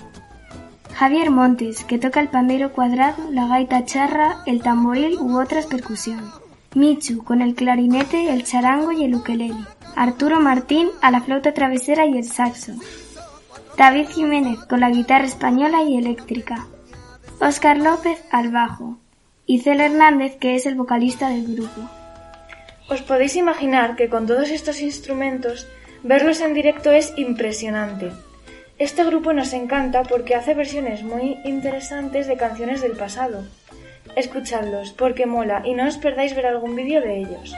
Javier 0.95 1.31
Montes, 1.31 1.85
que 1.85 1.99
toca 1.99 2.21
el 2.21 2.29
pandero 2.29 2.73
cuadrado, 2.73 3.31
la 3.31 3.47
gaita 3.49 3.85
charra, 3.85 4.43
el 4.47 4.63
tamboril 4.63 5.17
u 5.19 5.41
otras 5.41 5.67
percusiones. 5.67 6.31
Michu, 6.75 7.25
con 7.25 7.41
el 7.41 7.55
clarinete, 7.55 8.33
el 8.33 8.45
charango 8.45 8.93
y 8.93 9.05
el 9.05 9.15
ukelele. 9.15 9.65
Arturo 9.97 10.41
Martín, 10.41 10.89
a 11.01 11.11
la 11.11 11.21
flauta 11.21 11.55
travesera 11.55 12.05
y 12.07 12.19
el 12.19 12.25
saxo. 12.25 12.73
David 13.77 14.07
Jiménez, 14.09 14.61
con 14.67 14.79
la 14.79 14.91
guitarra 14.91 15.25
española 15.25 15.83
y 15.83 15.97
eléctrica. 15.97 16.67
Óscar 17.41 17.77
López, 17.79 18.23
al 18.31 18.53
bajo. 18.53 18.99
Y 19.47 19.61
Cel 19.61 19.81
Hernández, 19.81 20.37
que 20.37 20.55
es 20.55 20.67
el 20.67 20.77
vocalista 20.77 21.29
del 21.29 21.57
grupo. 21.57 21.81
Os 22.89 23.03
podéis 23.03 23.35
imaginar 23.35 23.97
que 23.97 24.09
con 24.09 24.29
todos 24.29 24.51
estos 24.51 24.81
instrumentos, 24.81 25.67
verlos 26.05 26.41
en 26.41 26.55
directo 26.55 26.93
es 26.93 27.13
impresionante. 27.17 28.13
Este 28.79 29.03
grupo 29.05 29.33
nos 29.33 29.53
encanta 29.53 30.05
porque 30.05 30.37
hace 30.37 30.55
versiones 30.55 31.03
muy 31.03 31.39
interesantes 31.45 32.29
de 32.29 32.37
canciones 32.37 32.81
del 32.81 32.93
pasado. 32.93 33.45
Escuchadlos 34.15 34.93
porque 34.93 35.27
mola 35.27 35.63
y 35.65 35.75
no 35.75 35.89
os 35.89 35.99
perdáis 35.99 36.37
ver 36.37 36.47
algún 36.47 36.77
vídeo 36.77 37.01
de 37.01 37.19
ellos. 37.19 37.55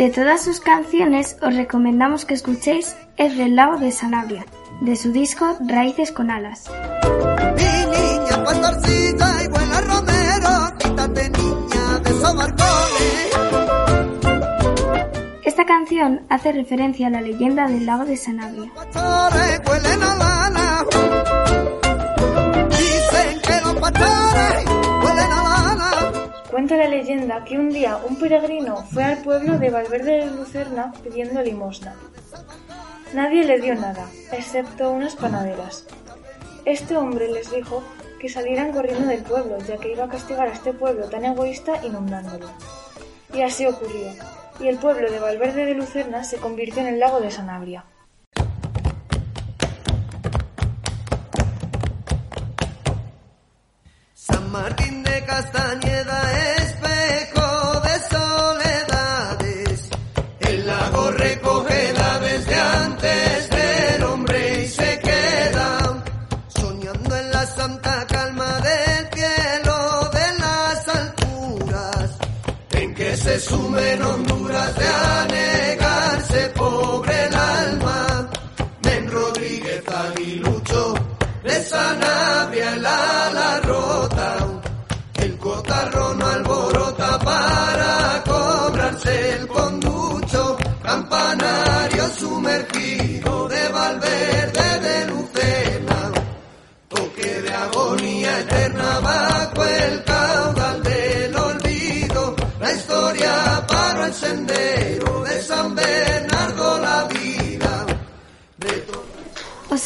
De 0.00 0.08
todas 0.08 0.42
sus 0.42 0.60
canciones 0.60 1.36
os 1.42 1.54
recomendamos 1.54 2.24
que 2.24 2.32
escuchéis 2.32 2.96
El 3.18 3.36
del 3.36 3.54
lago 3.54 3.76
de 3.76 3.92
Sanabria, 3.92 4.46
de 4.80 4.96
su 4.96 5.12
disco 5.12 5.58
Raíces 5.60 6.10
con 6.10 6.30
alas. 6.30 6.70
Esta 15.44 15.66
canción 15.66 16.22
hace 16.30 16.52
referencia 16.52 17.08
a 17.08 17.10
la 17.10 17.20
leyenda 17.20 17.68
del 17.68 17.84
lago 17.84 18.06
de 18.06 18.16
Sanabria. 18.16 18.70
Cuenta 26.50 26.76
la 26.76 26.88
leyenda 26.88 27.44
que 27.44 27.56
un 27.56 27.70
día 27.70 27.98
un 28.08 28.16
peregrino 28.16 28.78
fue 28.78 29.04
al 29.04 29.18
pueblo 29.18 29.56
de 29.58 29.70
Valverde 29.70 30.18
de 30.18 30.26
Lucerna 30.26 30.92
pidiendo 31.04 31.40
limosna. 31.42 31.94
Nadie 33.14 33.44
le 33.44 33.60
dio 33.60 33.76
nada, 33.76 34.08
excepto 34.32 34.90
unas 34.90 35.14
panaderas. 35.14 35.86
Este 36.64 36.96
hombre 36.96 37.30
les 37.30 37.52
dijo 37.52 37.84
que 38.18 38.28
salieran 38.28 38.72
corriendo 38.72 39.06
del 39.06 39.22
pueblo, 39.22 39.58
ya 39.58 39.76
que 39.76 39.92
iba 39.92 40.04
a 40.04 40.08
castigar 40.08 40.48
a 40.48 40.52
este 40.52 40.72
pueblo 40.72 41.08
tan 41.08 41.24
egoísta 41.24 41.84
inundándolo. 41.84 42.48
Y 43.32 43.42
así 43.42 43.66
ocurrió, 43.66 44.10
y 44.58 44.66
el 44.66 44.78
pueblo 44.78 45.08
de 45.08 45.20
Valverde 45.20 45.66
de 45.66 45.74
Lucerna 45.74 46.24
se 46.24 46.38
convirtió 46.38 46.82
en 46.82 46.88
el 46.88 46.98
lago 46.98 47.20
de 47.20 47.30
Sanabria. 47.30 47.84
Martín 54.50 55.04
de 55.04 55.24
Castañeda, 55.24 56.56
espejo 56.56 56.59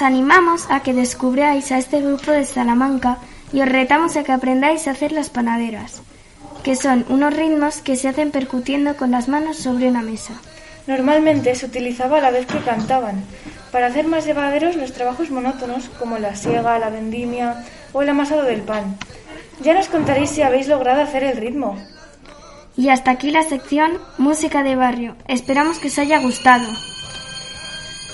animamos 0.04 0.66
a 0.70 0.80
que 0.80 0.92
descubráis 0.92 1.72
a 1.72 1.78
este 1.78 2.00
grupo 2.00 2.30
de 2.30 2.44
Salamanca 2.44 3.18
y 3.52 3.60
os 3.62 3.68
retamos 3.68 4.16
a 4.16 4.22
que 4.22 4.32
aprendáis 4.32 4.86
a 4.86 4.92
hacer 4.92 5.12
las 5.12 5.30
panaderas, 5.30 6.02
que 6.62 6.76
son 6.76 7.04
unos 7.08 7.34
ritmos 7.34 7.78
que 7.78 7.96
se 7.96 8.08
hacen 8.08 8.30
percutiendo 8.30 8.96
con 8.96 9.10
las 9.10 9.28
manos 9.28 9.56
sobre 9.56 9.88
una 9.88 10.02
mesa. 10.02 10.34
Normalmente 10.86 11.54
se 11.54 11.66
utilizaba 11.66 12.18
a 12.18 12.20
la 12.20 12.30
vez 12.30 12.46
que 12.46 12.58
cantaban, 12.58 13.24
para 13.72 13.86
hacer 13.86 14.06
más 14.06 14.26
llevaderos 14.26 14.76
los 14.76 14.92
trabajos 14.92 15.30
monótonos 15.30 15.88
como 15.98 16.18
la 16.18 16.36
siega, 16.36 16.78
la 16.78 16.90
vendimia 16.90 17.64
o 17.92 18.02
el 18.02 18.08
amasado 18.08 18.42
del 18.42 18.62
pan. 18.62 18.96
Ya 19.62 19.74
nos 19.74 19.88
contaréis 19.88 20.30
si 20.30 20.42
habéis 20.42 20.68
logrado 20.68 21.00
hacer 21.00 21.24
el 21.24 21.36
ritmo. 21.38 21.76
Y 22.76 22.88
hasta 22.88 23.12
aquí 23.12 23.30
la 23.30 23.42
sección 23.42 23.98
Música 24.18 24.62
de 24.62 24.76
Barrio. 24.76 25.16
Esperamos 25.28 25.78
que 25.78 25.88
os 25.88 25.98
haya 25.98 26.20
gustado. 26.20 26.66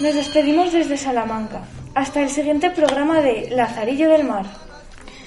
Nos 0.00 0.14
despedimos 0.14 0.72
desde 0.72 0.96
Salamanca. 0.96 1.62
Hasta 2.00 2.22
el 2.22 2.30
siguiente 2.30 2.70
programa 2.70 3.20
de 3.20 3.50
Lazarillo 3.50 4.08
del 4.08 4.24
Mar. 4.24 4.46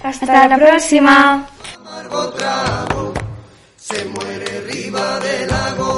Hasta, 0.02 0.26
Hasta 0.26 0.48
la 0.48 0.58
próxima. 0.58 1.48
amargo 1.80 2.30
trago 2.32 3.14
se 3.78 4.04
muere 4.06 4.58
arriba 4.58 5.20
del 5.20 5.50
lago, 5.50 5.98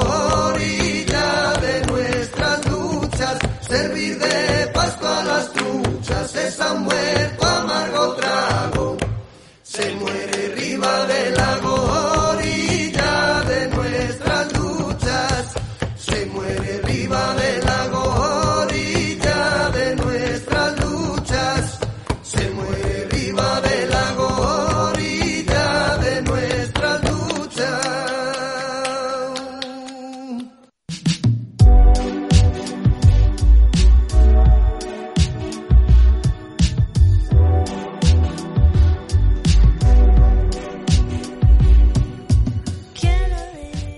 orilla 0.50 1.52
de 1.62 1.86
nuestras 1.86 2.66
luchas, 2.66 3.38
servir 3.66 4.18
de 4.18 4.66
pasto 4.74 5.08
a 5.08 5.24
las 5.24 5.50
truchas, 5.54 6.36
es 6.36 6.60
han 6.60 6.84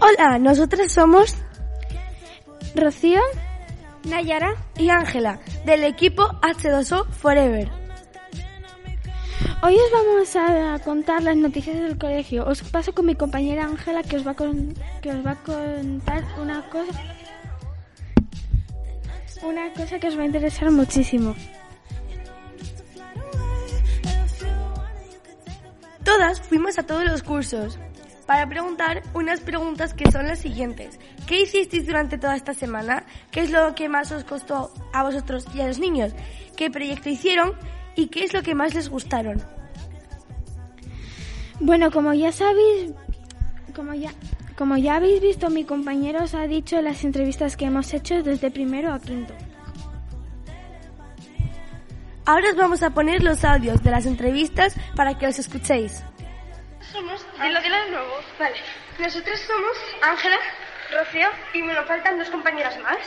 Hola, 0.09 0.39
nosotras 0.39 0.93
somos 0.93 1.35
Rocío, 2.75 3.21
Nayara 4.05 4.55
y 4.77 4.91
Ángela 4.91 5.41
del 5.65 5.85
equipo 5.85 6.23
H2O 6.41 7.07
Forever. 7.11 7.69
Hoy 9.63 9.75
os 9.75 9.91
vamos 9.93 10.37
a 10.37 10.79
contar 10.85 11.23
las 11.23 11.37
noticias 11.37 11.77
del 11.81 11.99
colegio. 11.99 12.47
Os 12.47 12.63
paso 12.63 12.93
con 12.95 13.07
mi 13.07 13.17
compañera 13.17 13.65
Ángela 13.65 14.03
que 14.03 14.17
os 14.17 14.27
va 14.27 14.31
a 14.31 14.35
con- 14.35 14.75
que 15.03 15.11
os 15.11 15.27
va 15.27 15.33
a 15.33 15.37
contar 15.37 16.25
una 16.41 16.63
cosa 16.71 16.93
una 19.43 19.73
cosa 19.73 19.99
que 20.01 20.09
os 20.09 20.19
va 20.19 20.23
a 20.23 20.27
interesar 20.27 20.71
muchísimo. 20.71 21.35
Todas 26.05 26.41
fuimos 26.41 26.79
a 26.79 26.83
todos 26.85 27.05
los 27.05 27.23
cursos 27.23 27.79
para 28.29 28.47
preguntar 28.47 29.03
unas 29.14 29.41
preguntas 29.41 29.95
que 29.95 30.12
son 30.12 30.26
las 30.26 30.41
siguientes. 30.41 31.01
¿Qué 31.26 31.41
hicisteis 31.41 31.87
durante 31.87 32.18
toda 32.18 32.37
esta 32.37 32.53
semana? 32.53 33.05
¿Qué 33.31 33.41
es 33.41 33.51
lo 33.51 33.74
que 33.74 33.89
más 33.89 34.12
os 34.12 34.24
costó 34.24 34.70
a 34.93 35.03
vosotros 35.03 35.47
y 35.55 35.62
a 35.62 35.66
los 35.66 35.79
niños? 35.79 36.12
¿Qué 36.55 36.70
proyecto 36.70 37.09
hicieron? 37.09 37.55
¿Y 37.97 38.09
qué 38.09 38.24
es 38.24 38.35
lo 38.35 38.43
que 38.43 38.55
más 38.55 38.74
les 38.74 38.91
gustaron? 38.91 39.43
Bueno, 41.59 41.91
como 41.91 42.12
ya 42.12 42.31
sabéis, 42.31 42.93
como 43.74 43.95
ya 43.95 44.11
como 44.59 44.76
ya 44.76 44.97
habéis 44.97 45.22
visto, 45.22 45.49
mi 45.49 45.64
compañero 45.64 46.24
os 46.24 46.35
ha 46.35 46.47
dicho 46.47 46.83
las 46.83 47.05
entrevistas 47.05 47.57
que 47.57 47.64
hemos 47.64 47.95
hecho 47.95 48.22
desde 48.22 48.51
primero 48.51 48.93
a 48.93 49.01
quinto. 49.01 49.33
Ahora 52.26 52.51
os 52.51 52.57
vamos 52.57 52.83
a 52.83 52.91
poner 52.91 53.22
los 53.22 53.43
audios 53.43 53.83
de 53.83 53.91
las 53.91 54.05
entrevistas 54.05 54.74
para 54.95 55.16
que 55.16 55.26
los 55.26 55.39
escuchéis. 55.39 56.05
Somos, 56.93 57.26
dilo, 57.41 57.61
dilo 57.61 57.76
de 57.76 57.91
nuevo. 57.91 58.20
Vale. 58.39 58.57
Nosotros 58.99 59.39
somos 59.41 59.76
Ángela, 60.03 60.39
Rocío 60.91 61.28
y 61.53 61.62
me 61.62 61.74
faltan 61.84 62.18
dos 62.18 62.30
compañeras 62.30 62.78
más. 62.80 62.99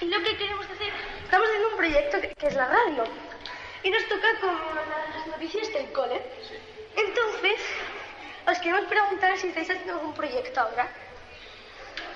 Y 0.00 0.06
lo 0.06 0.22
que 0.22 0.36
queremos 0.36 0.66
hacer, 0.66 0.92
estamos 1.24 1.48
haciendo 1.48 1.68
un 1.70 1.76
proyecto 1.76 2.20
que, 2.20 2.28
que 2.34 2.46
es 2.46 2.54
la 2.54 2.66
radio. 2.66 3.04
Y 3.82 3.90
nos 3.90 4.06
toca 4.08 4.28
como 4.40 4.58
las 4.74 5.26
noticias 5.26 5.72
del 5.72 5.90
cole. 5.92 6.20
Entonces, 6.96 7.60
os 8.46 8.58
queremos 8.58 8.84
preguntar 8.86 9.36
si 9.38 9.48
estáis 9.48 9.70
haciendo 9.70 9.94
algún 9.94 10.14
proyecto 10.14 10.60
ahora. 10.60 10.88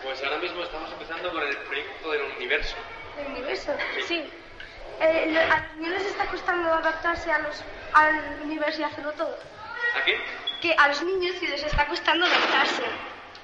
Pues 0.03 0.23
ahora 0.23 0.39
mismo 0.39 0.63
estamos 0.63 0.93
empezando 0.93 1.31
con 1.31 1.43
el 1.43 1.57
proyecto 1.57 2.11
del 2.11 2.23
universo. 2.37 2.77
¿Del 3.17 3.27
universo? 3.29 3.73
Sí. 4.07 4.31
Eh, 5.01 5.39
a 5.39 5.59
los 5.59 5.77
niños 5.77 6.03
les 6.03 6.07
está 6.13 6.27
costando 6.27 6.73
adaptarse 6.73 7.33
a 7.33 7.39
los, 7.39 7.63
al 7.95 8.41
universo 8.43 8.81
y 8.83 8.85
hacerlo 8.85 9.13
todo. 9.13 9.39
¿A 9.99 10.05
qué? 10.05 10.19
Que 10.61 10.75
a 10.77 10.89
los 10.89 11.03
niños 11.03 11.37
sí 11.41 11.47
les 11.47 11.63
está 11.63 11.87
costando 11.87 12.27
adaptarse. 12.27 12.83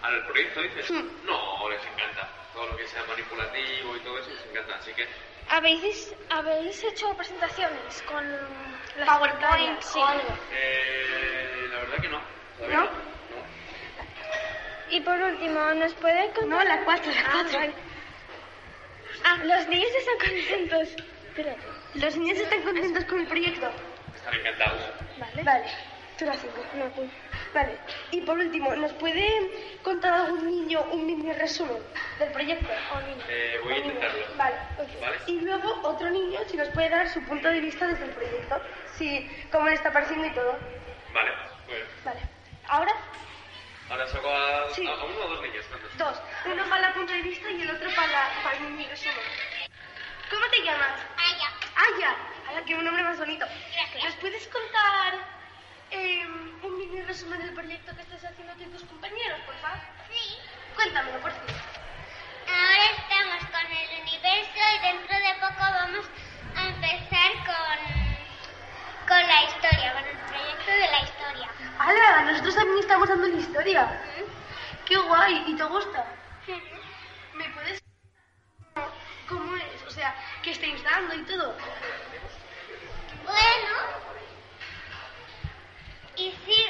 ¿Al 0.03 0.27
proyecto 0.27 0.61
dices? 0.63 0.91
Hmm. 0.91 1.09
No, 1.25 1.69
les 1.71 1.81
encanta. 1.87 2.29
Todo 2.53 2.67
lo 2.69 2.77
que 2.77 2.87
sea 2.87 3.03
manipulativo 3.05 3.97
y 3.97 4.01
todo 4.01 4.19
eso 4.19 4.31
les 4.31 4.45
encanta. 4.51 4.77
Así 4.77 4.93
que 4.93 5.07
¿Habéis, 5.49 6.15
¿Habéis 6.31 6.83
hecho 6.85 7.15
presentaciones 7.17 8.03
con 8.03 8.25
las 8.99 9.09
PowerPoint 9.09 9.41
pantallas 9.41 9.85
sí. 9.87 9.99
o 9.99 10.07
algo? 10.07 10.29
Eh, 10.53 11.69
la 11.71 11.79
verdad 11.79 11.97
que 12.03 12.09
no. 12.09 12.21
¿No? 12.69 12.85
no. 12.85 12.91
Y 14.91 15.01
por 15.01 15.19
último, 15.21 15.61
¿nos 15.75 15.95
puede 15.95 16.31
contar? 16.33 16.49
No, 16.49 16.65
la 16.65 16.85
cuatro, 16.85 17.11
la 17.13 17.21
Ah, 17.21 17.31
cuatro. 17.33 17.61
Ah, 19.25 19.39
los 19.45 19.69
niños 19.69 19.91
están 19.99 20.31
contentos. 20.31 20.89
Espérate. 21.29 21.61
Los 21.95 22.17
niños 22.17 22.39
están 22.39 22.63
contentos 22.63 23.05
con 23.05 23.21
el 23.21 23.27
proyecto. 23.27 23.71
Están 24.15 24.35
encantados. 24.35 24.81
Vale. 25.19 25.43
Vale. 25.43 25.96
Tú 26.19 26.25
la 26.25 26.33
cinco. 26.35 26.65
No, 26.75 26.85
tú. 26.93 27.09
Vale. 27.53 27.79
Y 28.11 28.21
por 28.23 28.39
último, 28.39 28.75
¿nos 28.77 28.93
puede 28.95 29.27
contar 29.83 30.13
algún 30.15 30.47
niño 30.47 30.81
un 30.93 31.05
mini 31.07 31.33
resumen 31.33 31.83
del 32.19 32.33
proyecto? 32.33 32.67
O 32.95 33.01
niño. 33.03 33.23
Eh, 33.29 33.61
voy 33.63 33.73
a 33.75 33.77
O 33.77 33.79
intentarlo. 33.81 34.19
Vale. 34.37 34.57
ok. 34.79 35.01
Vale. 35.01 35.17
Y 35.27 35.41
luego 35.41 35.81
otro 35.83 36.09
niño, 36.11 36.41
si 36.49 36.57
nos 36.57 36.69
puede 36.69 36.89
dar 36.89 37.09
su 37.11 37.23
punto 37.25 37.49
de 37.49 37.61
vista 37.61 37.87
desde 37.87 38.05
el 38.05 38.11
proyecto. 38.13 38.61
Sí, 38.97 39.31
cómo 39.53 39.69
le 39.69 39.75
está 39.75 39.93
pareciendo 39.93 40.27
y 40.27 40.31
todo. 40.33 40.59
Vale, 41.13 41.31
muy 41.67 41.75
bien. 41.77 41.87
Vale. 42.05 42.21
Ahora, 42.69 42.93
Ahora 43.89 44.09
saco 44.09 44.29
a, 44.29 44.69
Sí. 44.75 44.85
a 44.87 44.95
uno 45.05 45.21
o 45.25 45.29
dos 45.29 45.43
niños. 45.43 45.65
¿cuántos? 45.69 45.97
dos. 45.99 46.21
Uno 46.47 46.65
para 46.69 46.89
el 46.89 46.95
punto 46.95 47.13
de 47.13 47.23
vista 47.23 47.49
y 47.51 47.63
el 47.63 47.71
otro 47.71 47.89
para, 47.95 48.09
la- 48.09 48.43
para 48.43 48.57
el 48.57 48.63
mini 48.65 48.85
resumen. 48.89 49.15
¿Cómo 50.31 50.45
te 50.51 50.63
llamas? 50.63 50.99
Aya. 51.17 51.49
Aya. 51.77 52.17
Aya, 52.49 52.65
qué 52.65 52.75
nombre 52.75 53.03
más 53.05 53.17
bonito. 53.19 53.47
¿Nos 54.03 54.15
puedes 54.17 54.45
contar 54.49 55.36
un 57.07 57.13
resumen 57.13 57.39
del 57.39 57.55
proyecto 57.55 57.95
que 57.95 58.03
estás 58.03 58.25
haciendo 58.25 58.53
tú 58.55 58.63
y 58.65 58.67
tus 58.67 58.83
compañeros, 58.83 59.39
por 59.47 59.55
favor? 59.59 59.79
Sí. 60.11 60.39
Cuéntamelo, 60.75 61.21
por 61.21 61.31
favor. 61.31 61.55
Ahora 62.49 62.85
estamos 62.99 63.39
con 63.47 63.67
el 63.71 64.03
universo 64.03 64.61
y 64.75 64.79
dentro 64.83 65.17
de 65.17 65.35
poco 65.41 65.61
vamos 65.61 66.07
a 66.57 66.67
empezar 66.67 67.31
con, 67.47 69.07
con 69.07 69.23
la 69.23 69.45
historia, 69.45 69.93
con 69.93 70.05
el 70.05 70.17
proyecto 70.17 70.71
de 70.73 70.89
la 70.91 71.01
historia. 71.05 71.49
¡Hala! 71.79 72.23
Nosotros 72.33 72.57
también 72.57 72.79
estamos 72.81 73.09
dando 73.09 73.29
la 73.29 73.37
historia. 73.37 74.03
¡Qué 74.85 74.97
guay! 74.97 75.45
¿Y 75.47 75.55
te 75.55 75.65
gusta? 75.65 76.07
¿Me 77.35 77.49
puedes 77.51 77.81
cómo 79.29 79.57
es? 79.57 79.83
O 79.87 79.91
sea, 79.91 80.13
¿qué 80.43 80.51
estáis 80.51 80.83
dando 80.83 81.15
y 81.15 81.23
todo? 81.23 81.55
Bueno, 83.25 83.97
y 86.17 86.33
sí, 86.45 86.67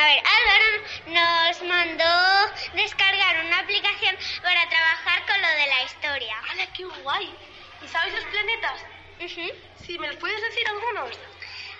a 0.00 0.06
ver, 0.06 0.22
Álvaro 0.24 0.70
nos 1.08 1.62
mandó 1.62 2.54
descargar 2.72 3.44
una 3.44 3.58
aplicación 3.58 4.16
para 4.42 4.66
trabajar 4.68 5.26
con 5.26 5.42
lo 5.42 5.48
de 5.48 5.66
la 5.66 5.82
historia. 5.82 6.36
¡Hala, 6.50 6.72
qué 6.72 6.84
guay! 6.84 7.34
¿Y 7.82 7.88
sabes 7.88 8.14
los 8.14 8.24
planetas? 8.24 8.84
Sí, 9.84 9.98
¿me 9.98 10.06
los 10.06 10.16
puedes 10.16 10.40
decir 10.40 10.66
algunos? 10.68 11.18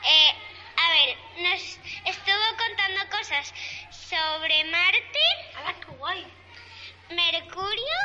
Eh, 0.05 0.35
a 0.77 0.91
ver, 0.93 1.17
nos 1.39 1.79
estuvo 2.05 2.57
contando 2.59 3.09
cosas 3.17 3.55
sobre 3.91 4.65
Marte. 4.65 5.25
¡Hala, 5.57 5.75
qué 5.81 5.87
guay! 5.97 6.27
Mercurio. 7.09 7.97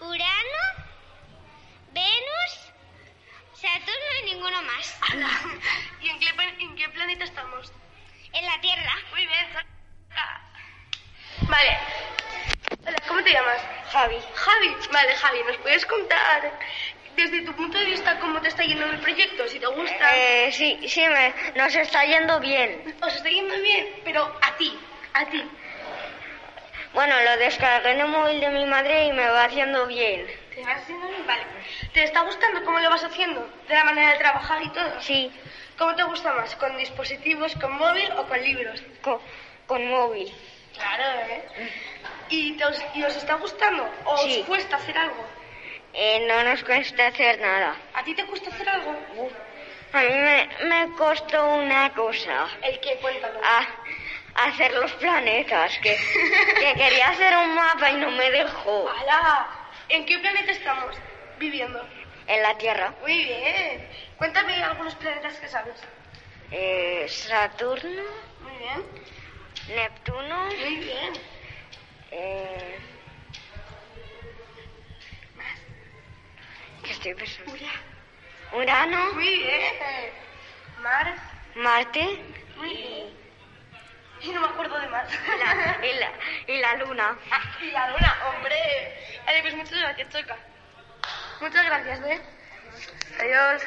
Urano. 0.00 0.62
Venus. 1.90 2.72
Saturno 3.54 4.10
y 4.22 4.24
ninguno 4.26 4.62
más. 4.62 4.96
¡Hala! 5.00 5.40
¿Y 6.02 6.08
en 6.08 6.20
qué, 6.20 6.28
en 6.60 6.76
qué 6.76 6.88
planeta 6.90 7.24
estamos? 7.24 7.72
En 8.32 8.44
la 8.46 8.60
Tierra. 8.60 8.92
Muy 9.10 9.26
bien. 9.26 9.46
Vale. 11.42 11.78
Hola, 12.86 12.96
¿cómo 13.06 13.22
te 13.22 13.32
llamas? 13.32 13.60
Javi. 13.92 14.16
Javi. 14.34 14.76
Vale, 14.92 15.14
Javi, 15.14 15.38
¿nos 15.46 15.56
puedes 15.58 15.86
contar 15.86 16.52
desde 17.16 17.42
tu 17.42 17.52
punto 17.54 17.78
de 17.78 17.84
vista 17.86 18.18
cómo 18.20 18.40
te 18.40 18.48
está 18.48 18.64
yendo 18.64 18.86
el 18.86 18.98
proyecto? 19.00 19.46
Si 19.48 19.58
te 19.58 19.66
gusta. 19.66 20.16
Eh, 20.16 20.52
sí, 20.52 20.78
sí, 20.88 21.06
me, 21.06 21.34
nos 21.56 21.74
está 21.74 22.04
yendo 22.04 22.38
bien. 22.40 22.96
Os 23.02 23.14
está 23.14 23.28
yendo 23.28 23.54
bien, 23.60 23.88
pero 24.04 24.24
a 24.42 24.56
ti, 24.56 24.78
a 25.14 25.24
ti. 25.26 25.42
Bueno, 26.92 27.14
lo 27.22 27.36
descargué 27.38 27.92
en 27.92 28.00
el 28.00 28.08
móvil 28.08 28.40
de 28.40 28.50
mi 28.50 28.64
madre 28.66 29.06
y 29.06 29.12
me 29.12 29.28
va 29.28 29.44
haciendo 29.44 29.86
bien. 29.86 30.26
¿Te 30.54 30.62
vas 30.64 30.82
haciendo 30.82 31.06
bien? 31.08 31.26
Vale. 31.26 31.42
¿Te 31.92 32.04
está 32.04 32.20
gustando 32.22 32.64
cómo 32.64 32.78
lo 32.80 32.90
vas 32.90 33.04
haciendo? 33.04 33.48
De 33.68 33.74
la 33.74 33.84
manera 33.84 34.12
de 34.12 34.18
trabajar 34.18 34.62
y 34.62 34.68
todo. 34.70 35.00
Sí. 35.00 35.30
¿Cómo 35.78 35.94
te 35.94 36.02
gusta 36.02 36.32
más? 36.34 36.54
¿Con 36.56 36.76
dispositivos, 36.76 37.54
con 37.56 37.72
móvil 37.78 38.10
o 38.16 38.26
con 38.26 38.42
libros? 38.42 38.82
Con, 39.02 39.20
con 39.66 39.88
móvil. 39.88 40.32
Claro, 40.74 41.04
¿eh? 41.30 41.44
¿Y, 42.30 42.56
te 42.56 42.64
os, 42.64 42.82
y 42.94 43.02
os 43.04 43.14
está 43.16 43.34
gustando? 43.34 43.88
¿O 44.04 44.18
Sí. 44.18 44.40
os 44.40 44.46
cuesta 44.46 44.76
hacer 44.76 44.96
algo? 44.98 45.24
Eh, 45.94 46.26
no 46.28 46.42
nos 46.44 46.62
cuesta 46.64 47.06
hacer 47.06 47.40
nada. 47.40 47.76
¿A 47.94 48.02
ti 48.04 48.14
te 48.14 48.24
cuesta 48.26 48.50
hacer 48.50 48.68
algo? 48.68 48.90
A 49.92 50.02
mí 50.02 50.08
me, 50.08 50.48
me 50.64 50.96
costó 50.96 51.54
una 51.54 51.92
cosa. 51.94 52.46
¿El 52.62 52.78
qué? 52.80 52.96
Cuéntalo. 53.00 53.40
Ah, 53.42 53.66
hacer 54.34 54.74
los 54.74 54.92
planetas, 54.94 55.78
que, 55.78 55.96
que 56.60 56.74
quería 56.74 57.08
hacer 57.08 57.36
un 57.36 57.54
mapa 57.54 57.90
y 57.90 57.96
no 57.96 58.10
me 58.10 58.30
dejó. 58.30 58.88
¡Hala! 58.90 59.48
¿En 59.88 60.04
qué 60.04 60.18
planeta 60.18 60.52
estamos 60.52 60.94
viviendo? 61.38 61.88
En 62.28 62.42
la 62.42 62.56
Tierra. 62.58 62.94
Muy 63.00 63.24
bien. 63.24 63.88
Cuéntame 64.18 64.62
algunos 64.62 64.94
planetas 64.96 65.38
que 65.38 65.48
sabes. 65.48 65.74
Eh, 66.50 67.06
Saturno, 67.08 68.02
Muy 68.42 68.56
bien. 68.58 68.84
Neptuno. 69.76 70.44
Muy 70.46 70.76
bien. 70.76 71.12
Eh, 72.10 72.78
¿Qué 76.82 76.92
estoy 76.92 77.14
pensando? 77.14 77.52
Urano. 78.52 79.12
Muy 79.14 79.38
bien. 79.38 79.74
Mar. 80.82 81.14
Marte. 81.56 82.22
Muy 82.56 82.74
bien. 82.76 83.08
Y 84.22 84.28
no 84.30 84.40
me 84.40 84.46
acuerdo 84.48 84.78
de 84.80 84.88
más. 84.88 85.08
La- 85.10 85.86
y, 85.86 85.98
la, 85.98 86.12
y 86.46 86.58
la 86.60 86.74
Luna. 86.76 87.16
Ah, 87.30 87.40
y 87.62 87.70
la 87.70 87.90
luna, 87.90 88.16
hombre. 88.28 88.56
Vale, 89.26 89.42
pues 89.42 89.54
muchas 89.54 89.78
gracias, 89.78 90.08
Choca. 90.10 90.36
Muchas 91.40 91.64
gracias, 91.66 92.00
¿eh? 92.00 92.20
Adiós. 93.20 93.62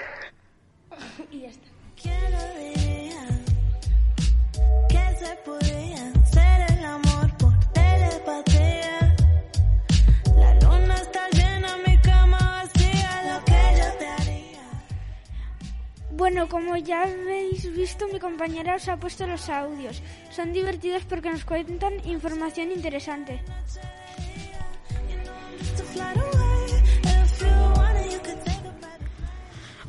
y 1.31 1.41
ya 1.41 1.49
está. 1.49 1.67
que 4.89 5.15
se 5.19 5.35
podía 5.45 6.11
hacer 6.23 6.77
el 6.77 6.85
amor 6.85 7.37
por 7.37 7.53
telepatía. 7.71 9.15
La 10.35 10.53
luna 10.55 10.95
está 10.95 11.29
llena, 11.29 11.77
mi 11.87 11.97
cama 12.01 12.37
vacía, 12.37 13.33
lo 13.33 13.45
que 13.45 13.61
yo 13.77 13.97
te 13.99 14.07
haría. 14.07 14.63
Bueno, 16.11 16.49
como 16.49 16.75
ya 16.75 17.03
habéis 17.03 17.73
visto, 17.73 18.07
mi 18.07 18.19
compañera 18.19 18.75
os 18.75 18.89
ha 18.89 18.97
puesto 18.97 19.25
los 19.27 19.49
audios. 19.49 20.01
Son 20.29 20.51
divertidos 20.51 21.03
porque 21.05 21.29
nos 21.29 21.45
cuentan 21.45 22.05
información 22.05 22.71
interesante. 22.71 23.41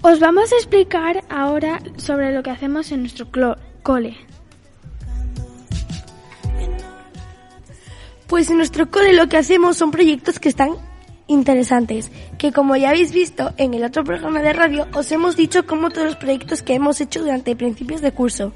Os 0.04 0.18
vamos 0.18 0.52
a 0.52 0.56
explicar 0.56 1.22
ahora 1.28 1.80
sobre 1.96 2.32
lo 2.32 2.42
que 2.42 2.50
hacemos 2.50 2.90
en 2.90 3.02
nuestro 3.02 3.30
cole. 3.84 4.16
Pues 8.26 8.50
en 8.50 8.56
nuestro 8.56 8.90
cole 8.90 9.12
lo 9.12 9.28
que 9.28 9.36
hacemos 9.36 9.76
son 9.76 9.92
proyectos 9.92 10.40
que 10.40 10.48
están 10.48 10.72
interesantes, 11.28 12.10
que 12.36 12.50
como 12.50 12.74
ya 12.74 12.90
habéis 12.90 13.12
visto 13.12 13.52
en 13.58 13.74
el 13.74 13.84
otro 13.84 14.02
programa 14.02 14.42
de 14.42 14.52
radio, 14.52 14.88
os 14.92 15.12
hemos 15.12 15.36
dicho 15.36 15.66
como 15.66 15.90
todos 15.90 16.08
los 16.08 16.16
proyectos 16.16 16.64
que 16.64 16.74
hemos 16.74 17.00
hecho 17.00 17.20
durante 17.20 17.54
principios 17.54 18.00
de 18.00 18.10
curso. 18.10 18.52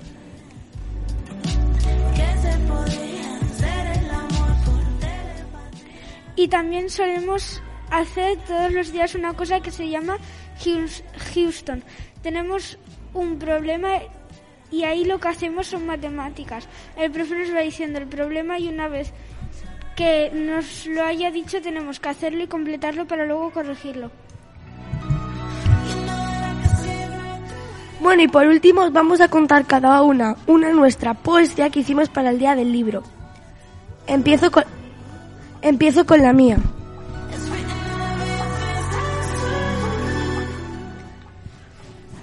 Y 6.35 6.49
también 6.49 6.91
solemos 6.91 7.63
hacer 7.91 8.37
todos 8.49 8.73
los 8.73 8.93
días 8.93 9.15
una 9.15 9.35
cosa 9.35 9.61
que 9.61 9.71
se 9.71 9.89
llama 9.89 10.19
Houston. 11.35 11.83
Tenemos 12.23 12.79
un 13.15 13.39
problema 13.39 13.89
y 14.71 14.85
ahí 14.85 15.05
lo 15.05 15.19
que 15.19 15.29
hacemos 15.29 15.67
son 15.67 15.87
matemáticas. 15.87 16.69
El 16.97 17.11
profe 17.11 17.39
nos 17.39 17.55
va 17.55 17.61
diciendo 17.61 17.99
el 17.99 18.07
problema 18.07 18.59
y 18.59 18.69
una 18.69 18.89
vez 18.89 19.13
que 19.97 20.31
nos 20.35 20.87
lo 20.87 21.03
haya 21.05 21.31
dicho 21.31 21.63
tenemos 21.63 22.01
que 22.01 22.09
hacerlo 22.09 22.43
y 22.43 22.47
completarlo 22.47 23.07
para 23.07 23.25
luego 23.25 23.51
corregirlo. 23.51 24.11
Bueno, 28.01 28.23
y 28.23 28.29
por 28.29 28.47
último 28.47 28.83
os 28.83 28.93
vamos 28.93 29.21
a 29.21 29.29
contar 29.29 29.67
cada 29.67 30.03
una 30.03 30.37
una 30.47 30.71
nuestra 30.71 31.15
poesía 31.15 31.71
que 31.71 31.81
hicimos 31.81 32.09
para 32.09 32.31
el 32.31 32.39
día 32.39 32.55
del 32.55 32.71
libro. 32.71 33.03
Empiezo 34.07 34.51
con, 34.51 34.65
empiezo 35.63 36.07
con 36.07 36.23
la 36.23 36.33
mía. 36.33 36.59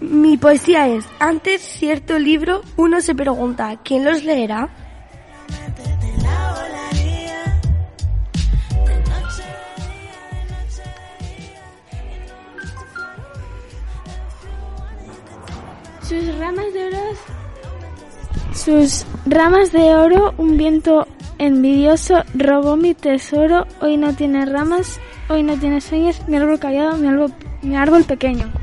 Mi 0.10 0.36
poesía 0.36 0.90
es, 0.90 1.06
antes 1.18 1.62
cierto 1.62 2.20
libro, 2.20 2.62
uno 2.76 3.00
se 3.00 3.16
pregunta, 3.16 3.80
¿quién 3.86 4.04
los 4.04 4.22
leerá? 4.26 4.68
Sus 16.02 16.38
ramas 16.38 16.74
de 16.74 16.88
oro, 16.88 16.98
sus 18.54 19.06
ramas 19.26 19.72
de 19.72 19.96
oro, 19.96 20.34
un 20.38 20.58
viento 20.58 21.08
envidioso 21.38 22.24
robó 22.34 22.76
mi 22.76 22.94
tesoro. 22.94 23.68
Hoy 23.80 23.96
no 23.96 24.14
tiene 24.14 24.46
ramas, 24.46 25.00
hoy 25.30 25.44
no 25.44 25.58
tiene 25.58 25.80
sueños, 25.80 26.22
mi 26.28 26.36
árbol 26.36 26.60
callado, 26.60 26.98
mi 26.98 27.08
árbol, 27.08 27.34
mi 27.62 27.78
árbol 27.78 28.04
pequeño. 28.04 28.63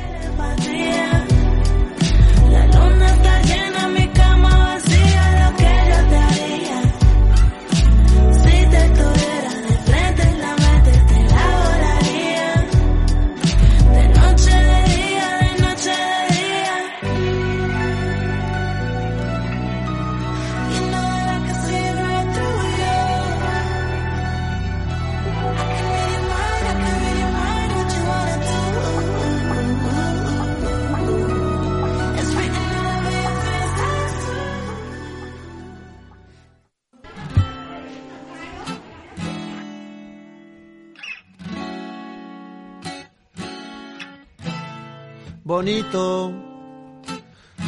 Bonito, 45.61 46.33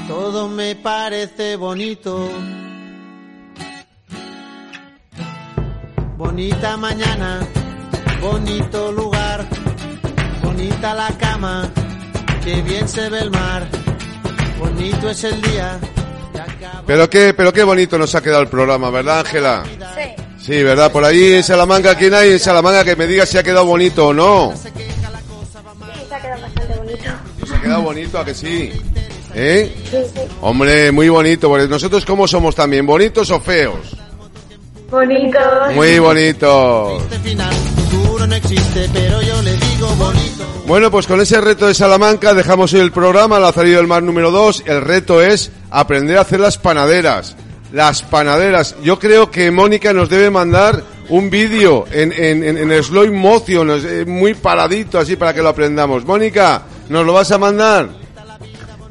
todo 0.08 0.48
me 0.48 0.76
parece 0.76 1.56
bonito. 1.56 2.28
Bonita 6.18 6.76
mañana, 6.76 7.42
bonito 8.20 8.92
lugar, 8.92 9.46
bonita 10.42 10.96
la 10.96 11.10
cama, 11.20 11.70
que 12.44 12.64
bien 12.64 12.90
se 12.90 13.10
ve 13.10 13.20
el 13.20 13.30
mar, 13.30 13.68
bonito 14.58 15.12
es 15.12 15.24
el 15.26 15.40
día. 15.44 15.80
Pero 16.88 17.08
qué, 17.08 17.36
pero 17.36 17.54
qué 17.54 17.64
bonito 17.64 18.00
nos 18.00 18.16
ha 18.16 18.24
quedado 18.24 18.42
el 18.42 18.48
programa, 18.48 18.90
¿verdad, 18.90 19.20
Ángela? 19.20 19.64
Sí. 19.68 20.24
Sí, 20.44 20.64
¿verdad? 20.64 20.92
Por 20.92 21.06
ahí 21.06 21.34
en 21.34 21.44
Salamanca, 21.44 21.96
¿quién 21.96 22.16
hay 22.16 22.32
en 22.32 22.40
Salamanca 22.40 22.84
que 22.84 22.96
me 22.96 23.06
diga 23.06 23.28
si 23.28 23.38
ha 23.38 23.44
quedado 23.44 23.66
bonito 23.66 24.08
o 24.08 24.14
no? 24.16 24.52
Quedado 27.64 27.82
bonito 27.82 28.20
a 28.20 28.26
que 28.26 28.34
sí? 28.34 28.72
¿Eh? 29.34 29.76
Sí, 29.90 29.98
sí. 30.14 30.22
Hombre, 30.42 30.92
muy 30.92 31.10
bonito, 31.10 31.50
porque 31.50 31.68
nosotros 31.68 32.06
cómo 32.06 32.28
somos 32.28 32.56
también, 32.56 32.86
bonitos 32.86 33.32
o 33.32 33.40
feos? 33.40 33.96
Bonito. 34.92 35.40
Muy 35.74 35.98
bonitos. 35.98 37.04
Bonito. 37.10 37.44
Bueno, 40.68 40.92
pues 40.92 41.08
con 41.08 41.20
ese 41.20 41.42
reto 41.42 41.68
de 41.68 41.74
Salamanca 41.74 42.34
dejamos 42.34 42.74
hoy 42.74 42.80
el 42.80 42.92
programa, 42.92 43.40
Lazarillo 43.40 43.78
del 43.78 43.88
Mar 43.88 44.04
número 44.04 44.32
2. 44.32 44.64
El 44.66 44.82
reto 44.82 45.22
es 45.22 45.52
aprender 45.72 46.18
a 46.18 46.22
hacer 46.22 46.40
las 46.40 46.58
panaderas. 46.58 47.36
Las 47.72 48.04
panaderas. 48.04 48.76
Yo 48.84 49.00
creo 49.00 49.32
que 49.32 49.52
Mónica 49.52 49.94
nos 49.94 50.10
debe 50.10 50.30
mandar 50.30 50.84
un 51.10 51.30
vídeo 51.30 51.86
en, 51.92 52.12
en, 52.12 52.44
en, 52.44 52.72
en 52.72 52.84
slow 52.84 53.12
motion, 53.14 53.70
muy 54.08 54.34
paradito 54.34 55.00
así 55.00 55.16
para 55.16 55.34
que 55.34 55.42
lo 55.42 55.50
aprendamos. 55.50 56.06
Mónica, 56.06 56.64
¿nos 56.90 57.06
lo 57.06 57.14
vas 57.14 57.32
a 57.32 57.38
mandar? 57.38 57.90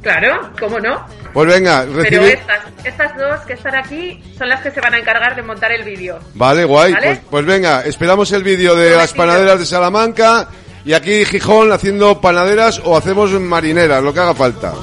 Claro, 0.03 0.51
¿cómo 0.59 0.81
no? 0.81 1.07
Pues 1.33 1.49
venga, 1.49 1.85
Pero 1.87 2.03
recibe... 2.03 2.33
estas, 2.35 2.61
estas 2.85 3.17
dos 3.17 3.41
que 3.47 3.55
están 3.55 3.75
aquí 3.75 4.23
son 4.37 4.49
las 4.49 4.61
que 4.61 4.71
se 4.71 4.81
van 4.81 4.93
a 4.95 4.99
encargar 4.99 5.35
de 5.35 5.43
montar 5.43 5.73
el 5.73 5.85
vídeo. 5.85 6.19
Vale, 6.35 6.65
guay. 6.65 6.93
¿Vale? 6.93 7.07
Pues, 7.07 7.21
pues 7.31 7.45
venga, 7.47 7.83
esperamos 7.83 8.31
el 8.33 8.43
vídeo 8.43 8.75
de 8.77 8.97
las 8.97 9.13
panaderas 9.15 9.61
de 9.61 9.65
Salamanca 9.65 10.49
y 10.85 10.93
aquí 10.93 11.25
Gijón 11.25 11.73
haciendo 11.73 12.21
panaderas 12.21 12.83
o 12.85 12.97
hacemos 12.97 13.31
marineras, 13.31 14.03
lo 14.03 14.13
que 14.13 14.21
haga 14.21 14.35
falta. 14.35 14.75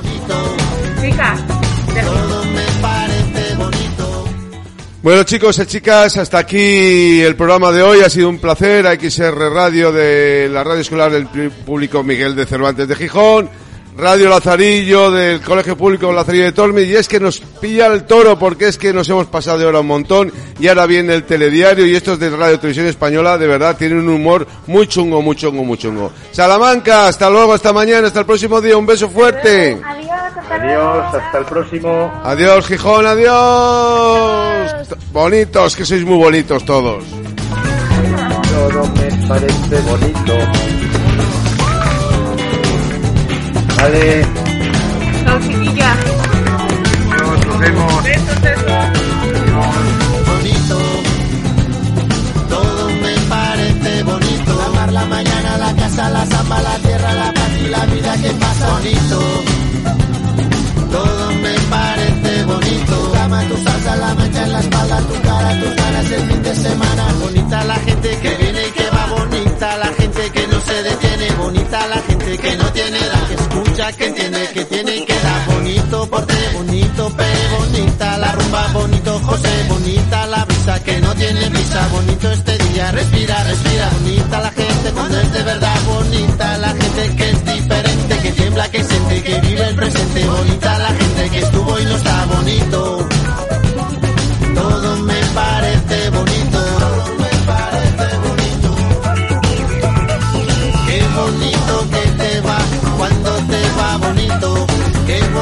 Chicas, 1.02 1.40
Bueno 5.02 5.24
chicos 5.24 5.58
y 5.60 5.66
chicas, 5.66 6.18
hasta 6.18 6.40
aquí 6.40 7.22
el 7.22 7.38
programa 7.38 7.72
de 7.72 7.82
hoy. 7.82 8.02
Ha 8.02 8.10
sido 8.10 8.28
un 8.28 8.38
placer. 8.38 8.86
XR 9.00 9.50
Radio 9.50 9.94
de 9.94 10.50
la 10.52 10.62
Radio 10.62 10.82
Escolar 10.82 11.10
del 11.10 11.26
Público 11.26 12.04
Miguel 12.04 12.36
de 12.36 12.46
Cervantes 12.46 12.86
de 12.86 12.96
Gijón. 12.96 13.50
Radio 13.98 14.30
Lazarillo 14.30 15.12
del 15.12 15.42
Colegio 15.42 15.78
Público 15.78 16.12
Lazarillo 16.12 16.46
de 16.46 16.52
Tormes. 16.52 16.88
Y 16.88 16.96
es 16.96 17.08
que 17.08 17.20
nos 17.20 17.40
pilla 17.40 17.88
el 17.88 18.06
toro 18.06 18.40
porque 18.40 18.68
es 18.68 18.78
que 18.78 18.94
nos 18.94 19.10
hemos 19.10 19.28
pasado 19.28 19.58
de 19.58 19.66
hora 19.66 19.82
un 19.82 19.88
montón. 19.88 20.32
Y 20.60 20.68
ahora 20.68 20.86
viene 20.86 21.14
el 21.14 21.24
telediario 21.24 21.86
y 21.86 21.96
estos 21.96 22.20
de 22.20 22.30
Radio 22.30 22.60
Televisión 22.60 22.88
Española 22.88 23.38
de 23.38 23.48
verdad 23.48 23.76
tienen 23.78 24.00
un 24.00 24.10
humor 24.10 24.48
muy 24.68 24.88
chungo, 24.88 25.22
muy 25.22 25.36
chungo, 25.36 25.64
muy 25.64 25.78
chungo. 25.78 26.12
Salamanca, 26.32 27.08
hasta 27.08 27.30
luego, 27.30 27.54
hasta 27.54 27.74
mañana, 27.74 28.08
hasta 28.08 28.22
el 28.22 28.26
próximo 28.26 28.62
día. 28.62 28.78
Un 28.78 28.86
beso 28.86 29.10
fuerte. 29.10 29.78
Adiós, 29.84 30.10
hasta 30.38 30.56
Adiós, 30.56 31.16
hasta 31.16 31.38
el 31.38 31.46
próximo. 31.46 32.22
Adiós 32.24 32.68
Gijón, 32.68 33.06
adiós. 33.06 34.72
Bonitos, 35.12 35.76
que 35.76 35.86
sois 35.86 36.06
muy 36.06 36.18
bonitos 36.18 36.64
todos. 36.66 37.04
Todo 38.50 38.84
me 38.96 39.28
parece 39.28 39.82
bonito. 39.82 40.89
Vale, 43.82 44.26
Chao, 45.24 45.40
chiquilla. 45.40 45.96
nos 47.48 47.60
vemos. 47.60 48.04
Besos, 48.04 48.42
besos. 48.42 48.66
bonito. 50.28 50.78
Todo 52.50 52.90
me 52.90 53.14
parece 53.30 54.04
bonito. 54.04 54.56
La 54.58 54.70
mar, 54.70 54.92
la 54.92 55.06
mañana, 55.06 55.58
la 55.58 55.74
casa, 55.76 56.10
la 56.10 56.26
zamba, 56.26 56.62
la 56.62 56.78
tierra, 56.80 57.14
la 57.14 57.34
paz 57.34 57.52
y 57.58 57.68
la 57.70 57.86
vida 57.86 58.18
que 58.22 58.30
pasa 58.32 58.70
bonito. 58.74 59.20
Todo 60.92 61.32
me 61.32 61.54
parece 61.70 62.44
bonito. 62.44 63.12
Cama, 63.14 63.44
ganas 65.76 66.12
el 66.12 66.22
fin 66.30 66.44
de 66.44 66.56
semana. 66.56 67.14
Bonita 67.22 67.64
la 67.64 67.76
gente 67.76 68.10
que 68.22 68.36
viene 68.36 68.68
y 68.68 68.72
que 68.72 68.90
va, 68.90 69.06
bonita 69.08 69.78
la 69.78 69.88
gente 69.94 70.32
que 70.32 70.48
no 70.48 70.60
se 70.62 70.84
detiene, 70.84 71.32
bonita 71.38 71.88
la 71.88 72.02
gente 72.02 72.38
que 72.38 72.58
no 72.58 72.66
tiene 72.72 72.98
edad, 72.98 73.19
que 73.96 74.06
entiende 74.06 74.48
que 74.54 74.66
tiene 74.66 75.06
que 75.06 75.14
dar 75.20 75.46
bonito 75.48 76.08
porte, 76.10 76.34
bonito 76.54 77.10
pe, 77.16 77.26
bonita 77.58 78.18
la 78.18 78.32
rumba, 78.34 78.68
bonito 78.74 79.20
José, 79.20 79.66
bonita 79.68 80.28
la 80.28 80.46
brisa 80.46 80.84
que 80.84 81.00
no 81.00 81.16
tiene 81.16 81.50
brisa, 81.50 81.88
bonito 81.88 82.32
este 82.32 82.58
día, 82.58 82.92
respira, 82.92 83.44
respira, 83.44 83.90
bonita 84.00 84.42
la 84.42 84.52
gente 84.52 84.92
cuando 84.94 85.20
es 85.20 85.34
de 85.34 85.44
verdad, 85.44 85.82
bonita 85.88 86.58
la 86.60 86.70
gente 86.70 87.16
que 87.16 87.30
es 87.32 87.46
diferente, 87.46 88.20
que 88.22 88.32
tiembla, 88.32 88.70
que 88.70 88.84
siente, 88.84 89.24
que 89.24 89.42
vive 89.42 89.68
el 89.70 89.76
presente, 89.76 90.28
bonita 90.28 90.80
la 90.80 90.90
gente 90.90 91.30
que 91.32 91.40
estuvo 91.40 91.80
y 91.80 91.86
no 91.86 91.96
está 91.96 92.26
bonito. 92.26 92.99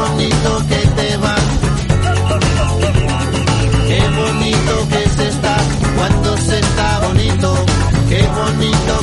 bonito 0.09 0.65
que 0.69 0.87
te 0.97 1.17
va. 1.17 1.35
Qué 3.87 4.01
bonito 4.19 4.89
que 4.89 5.09
se 5.09 5.27
está 5.29 5.57
cuando 5.97 6.37
se 6.37 6.59
está 6.59 6.99
bonito. 6.99 7.65
Qué 8.09 8.21
bonito 8.27 8.96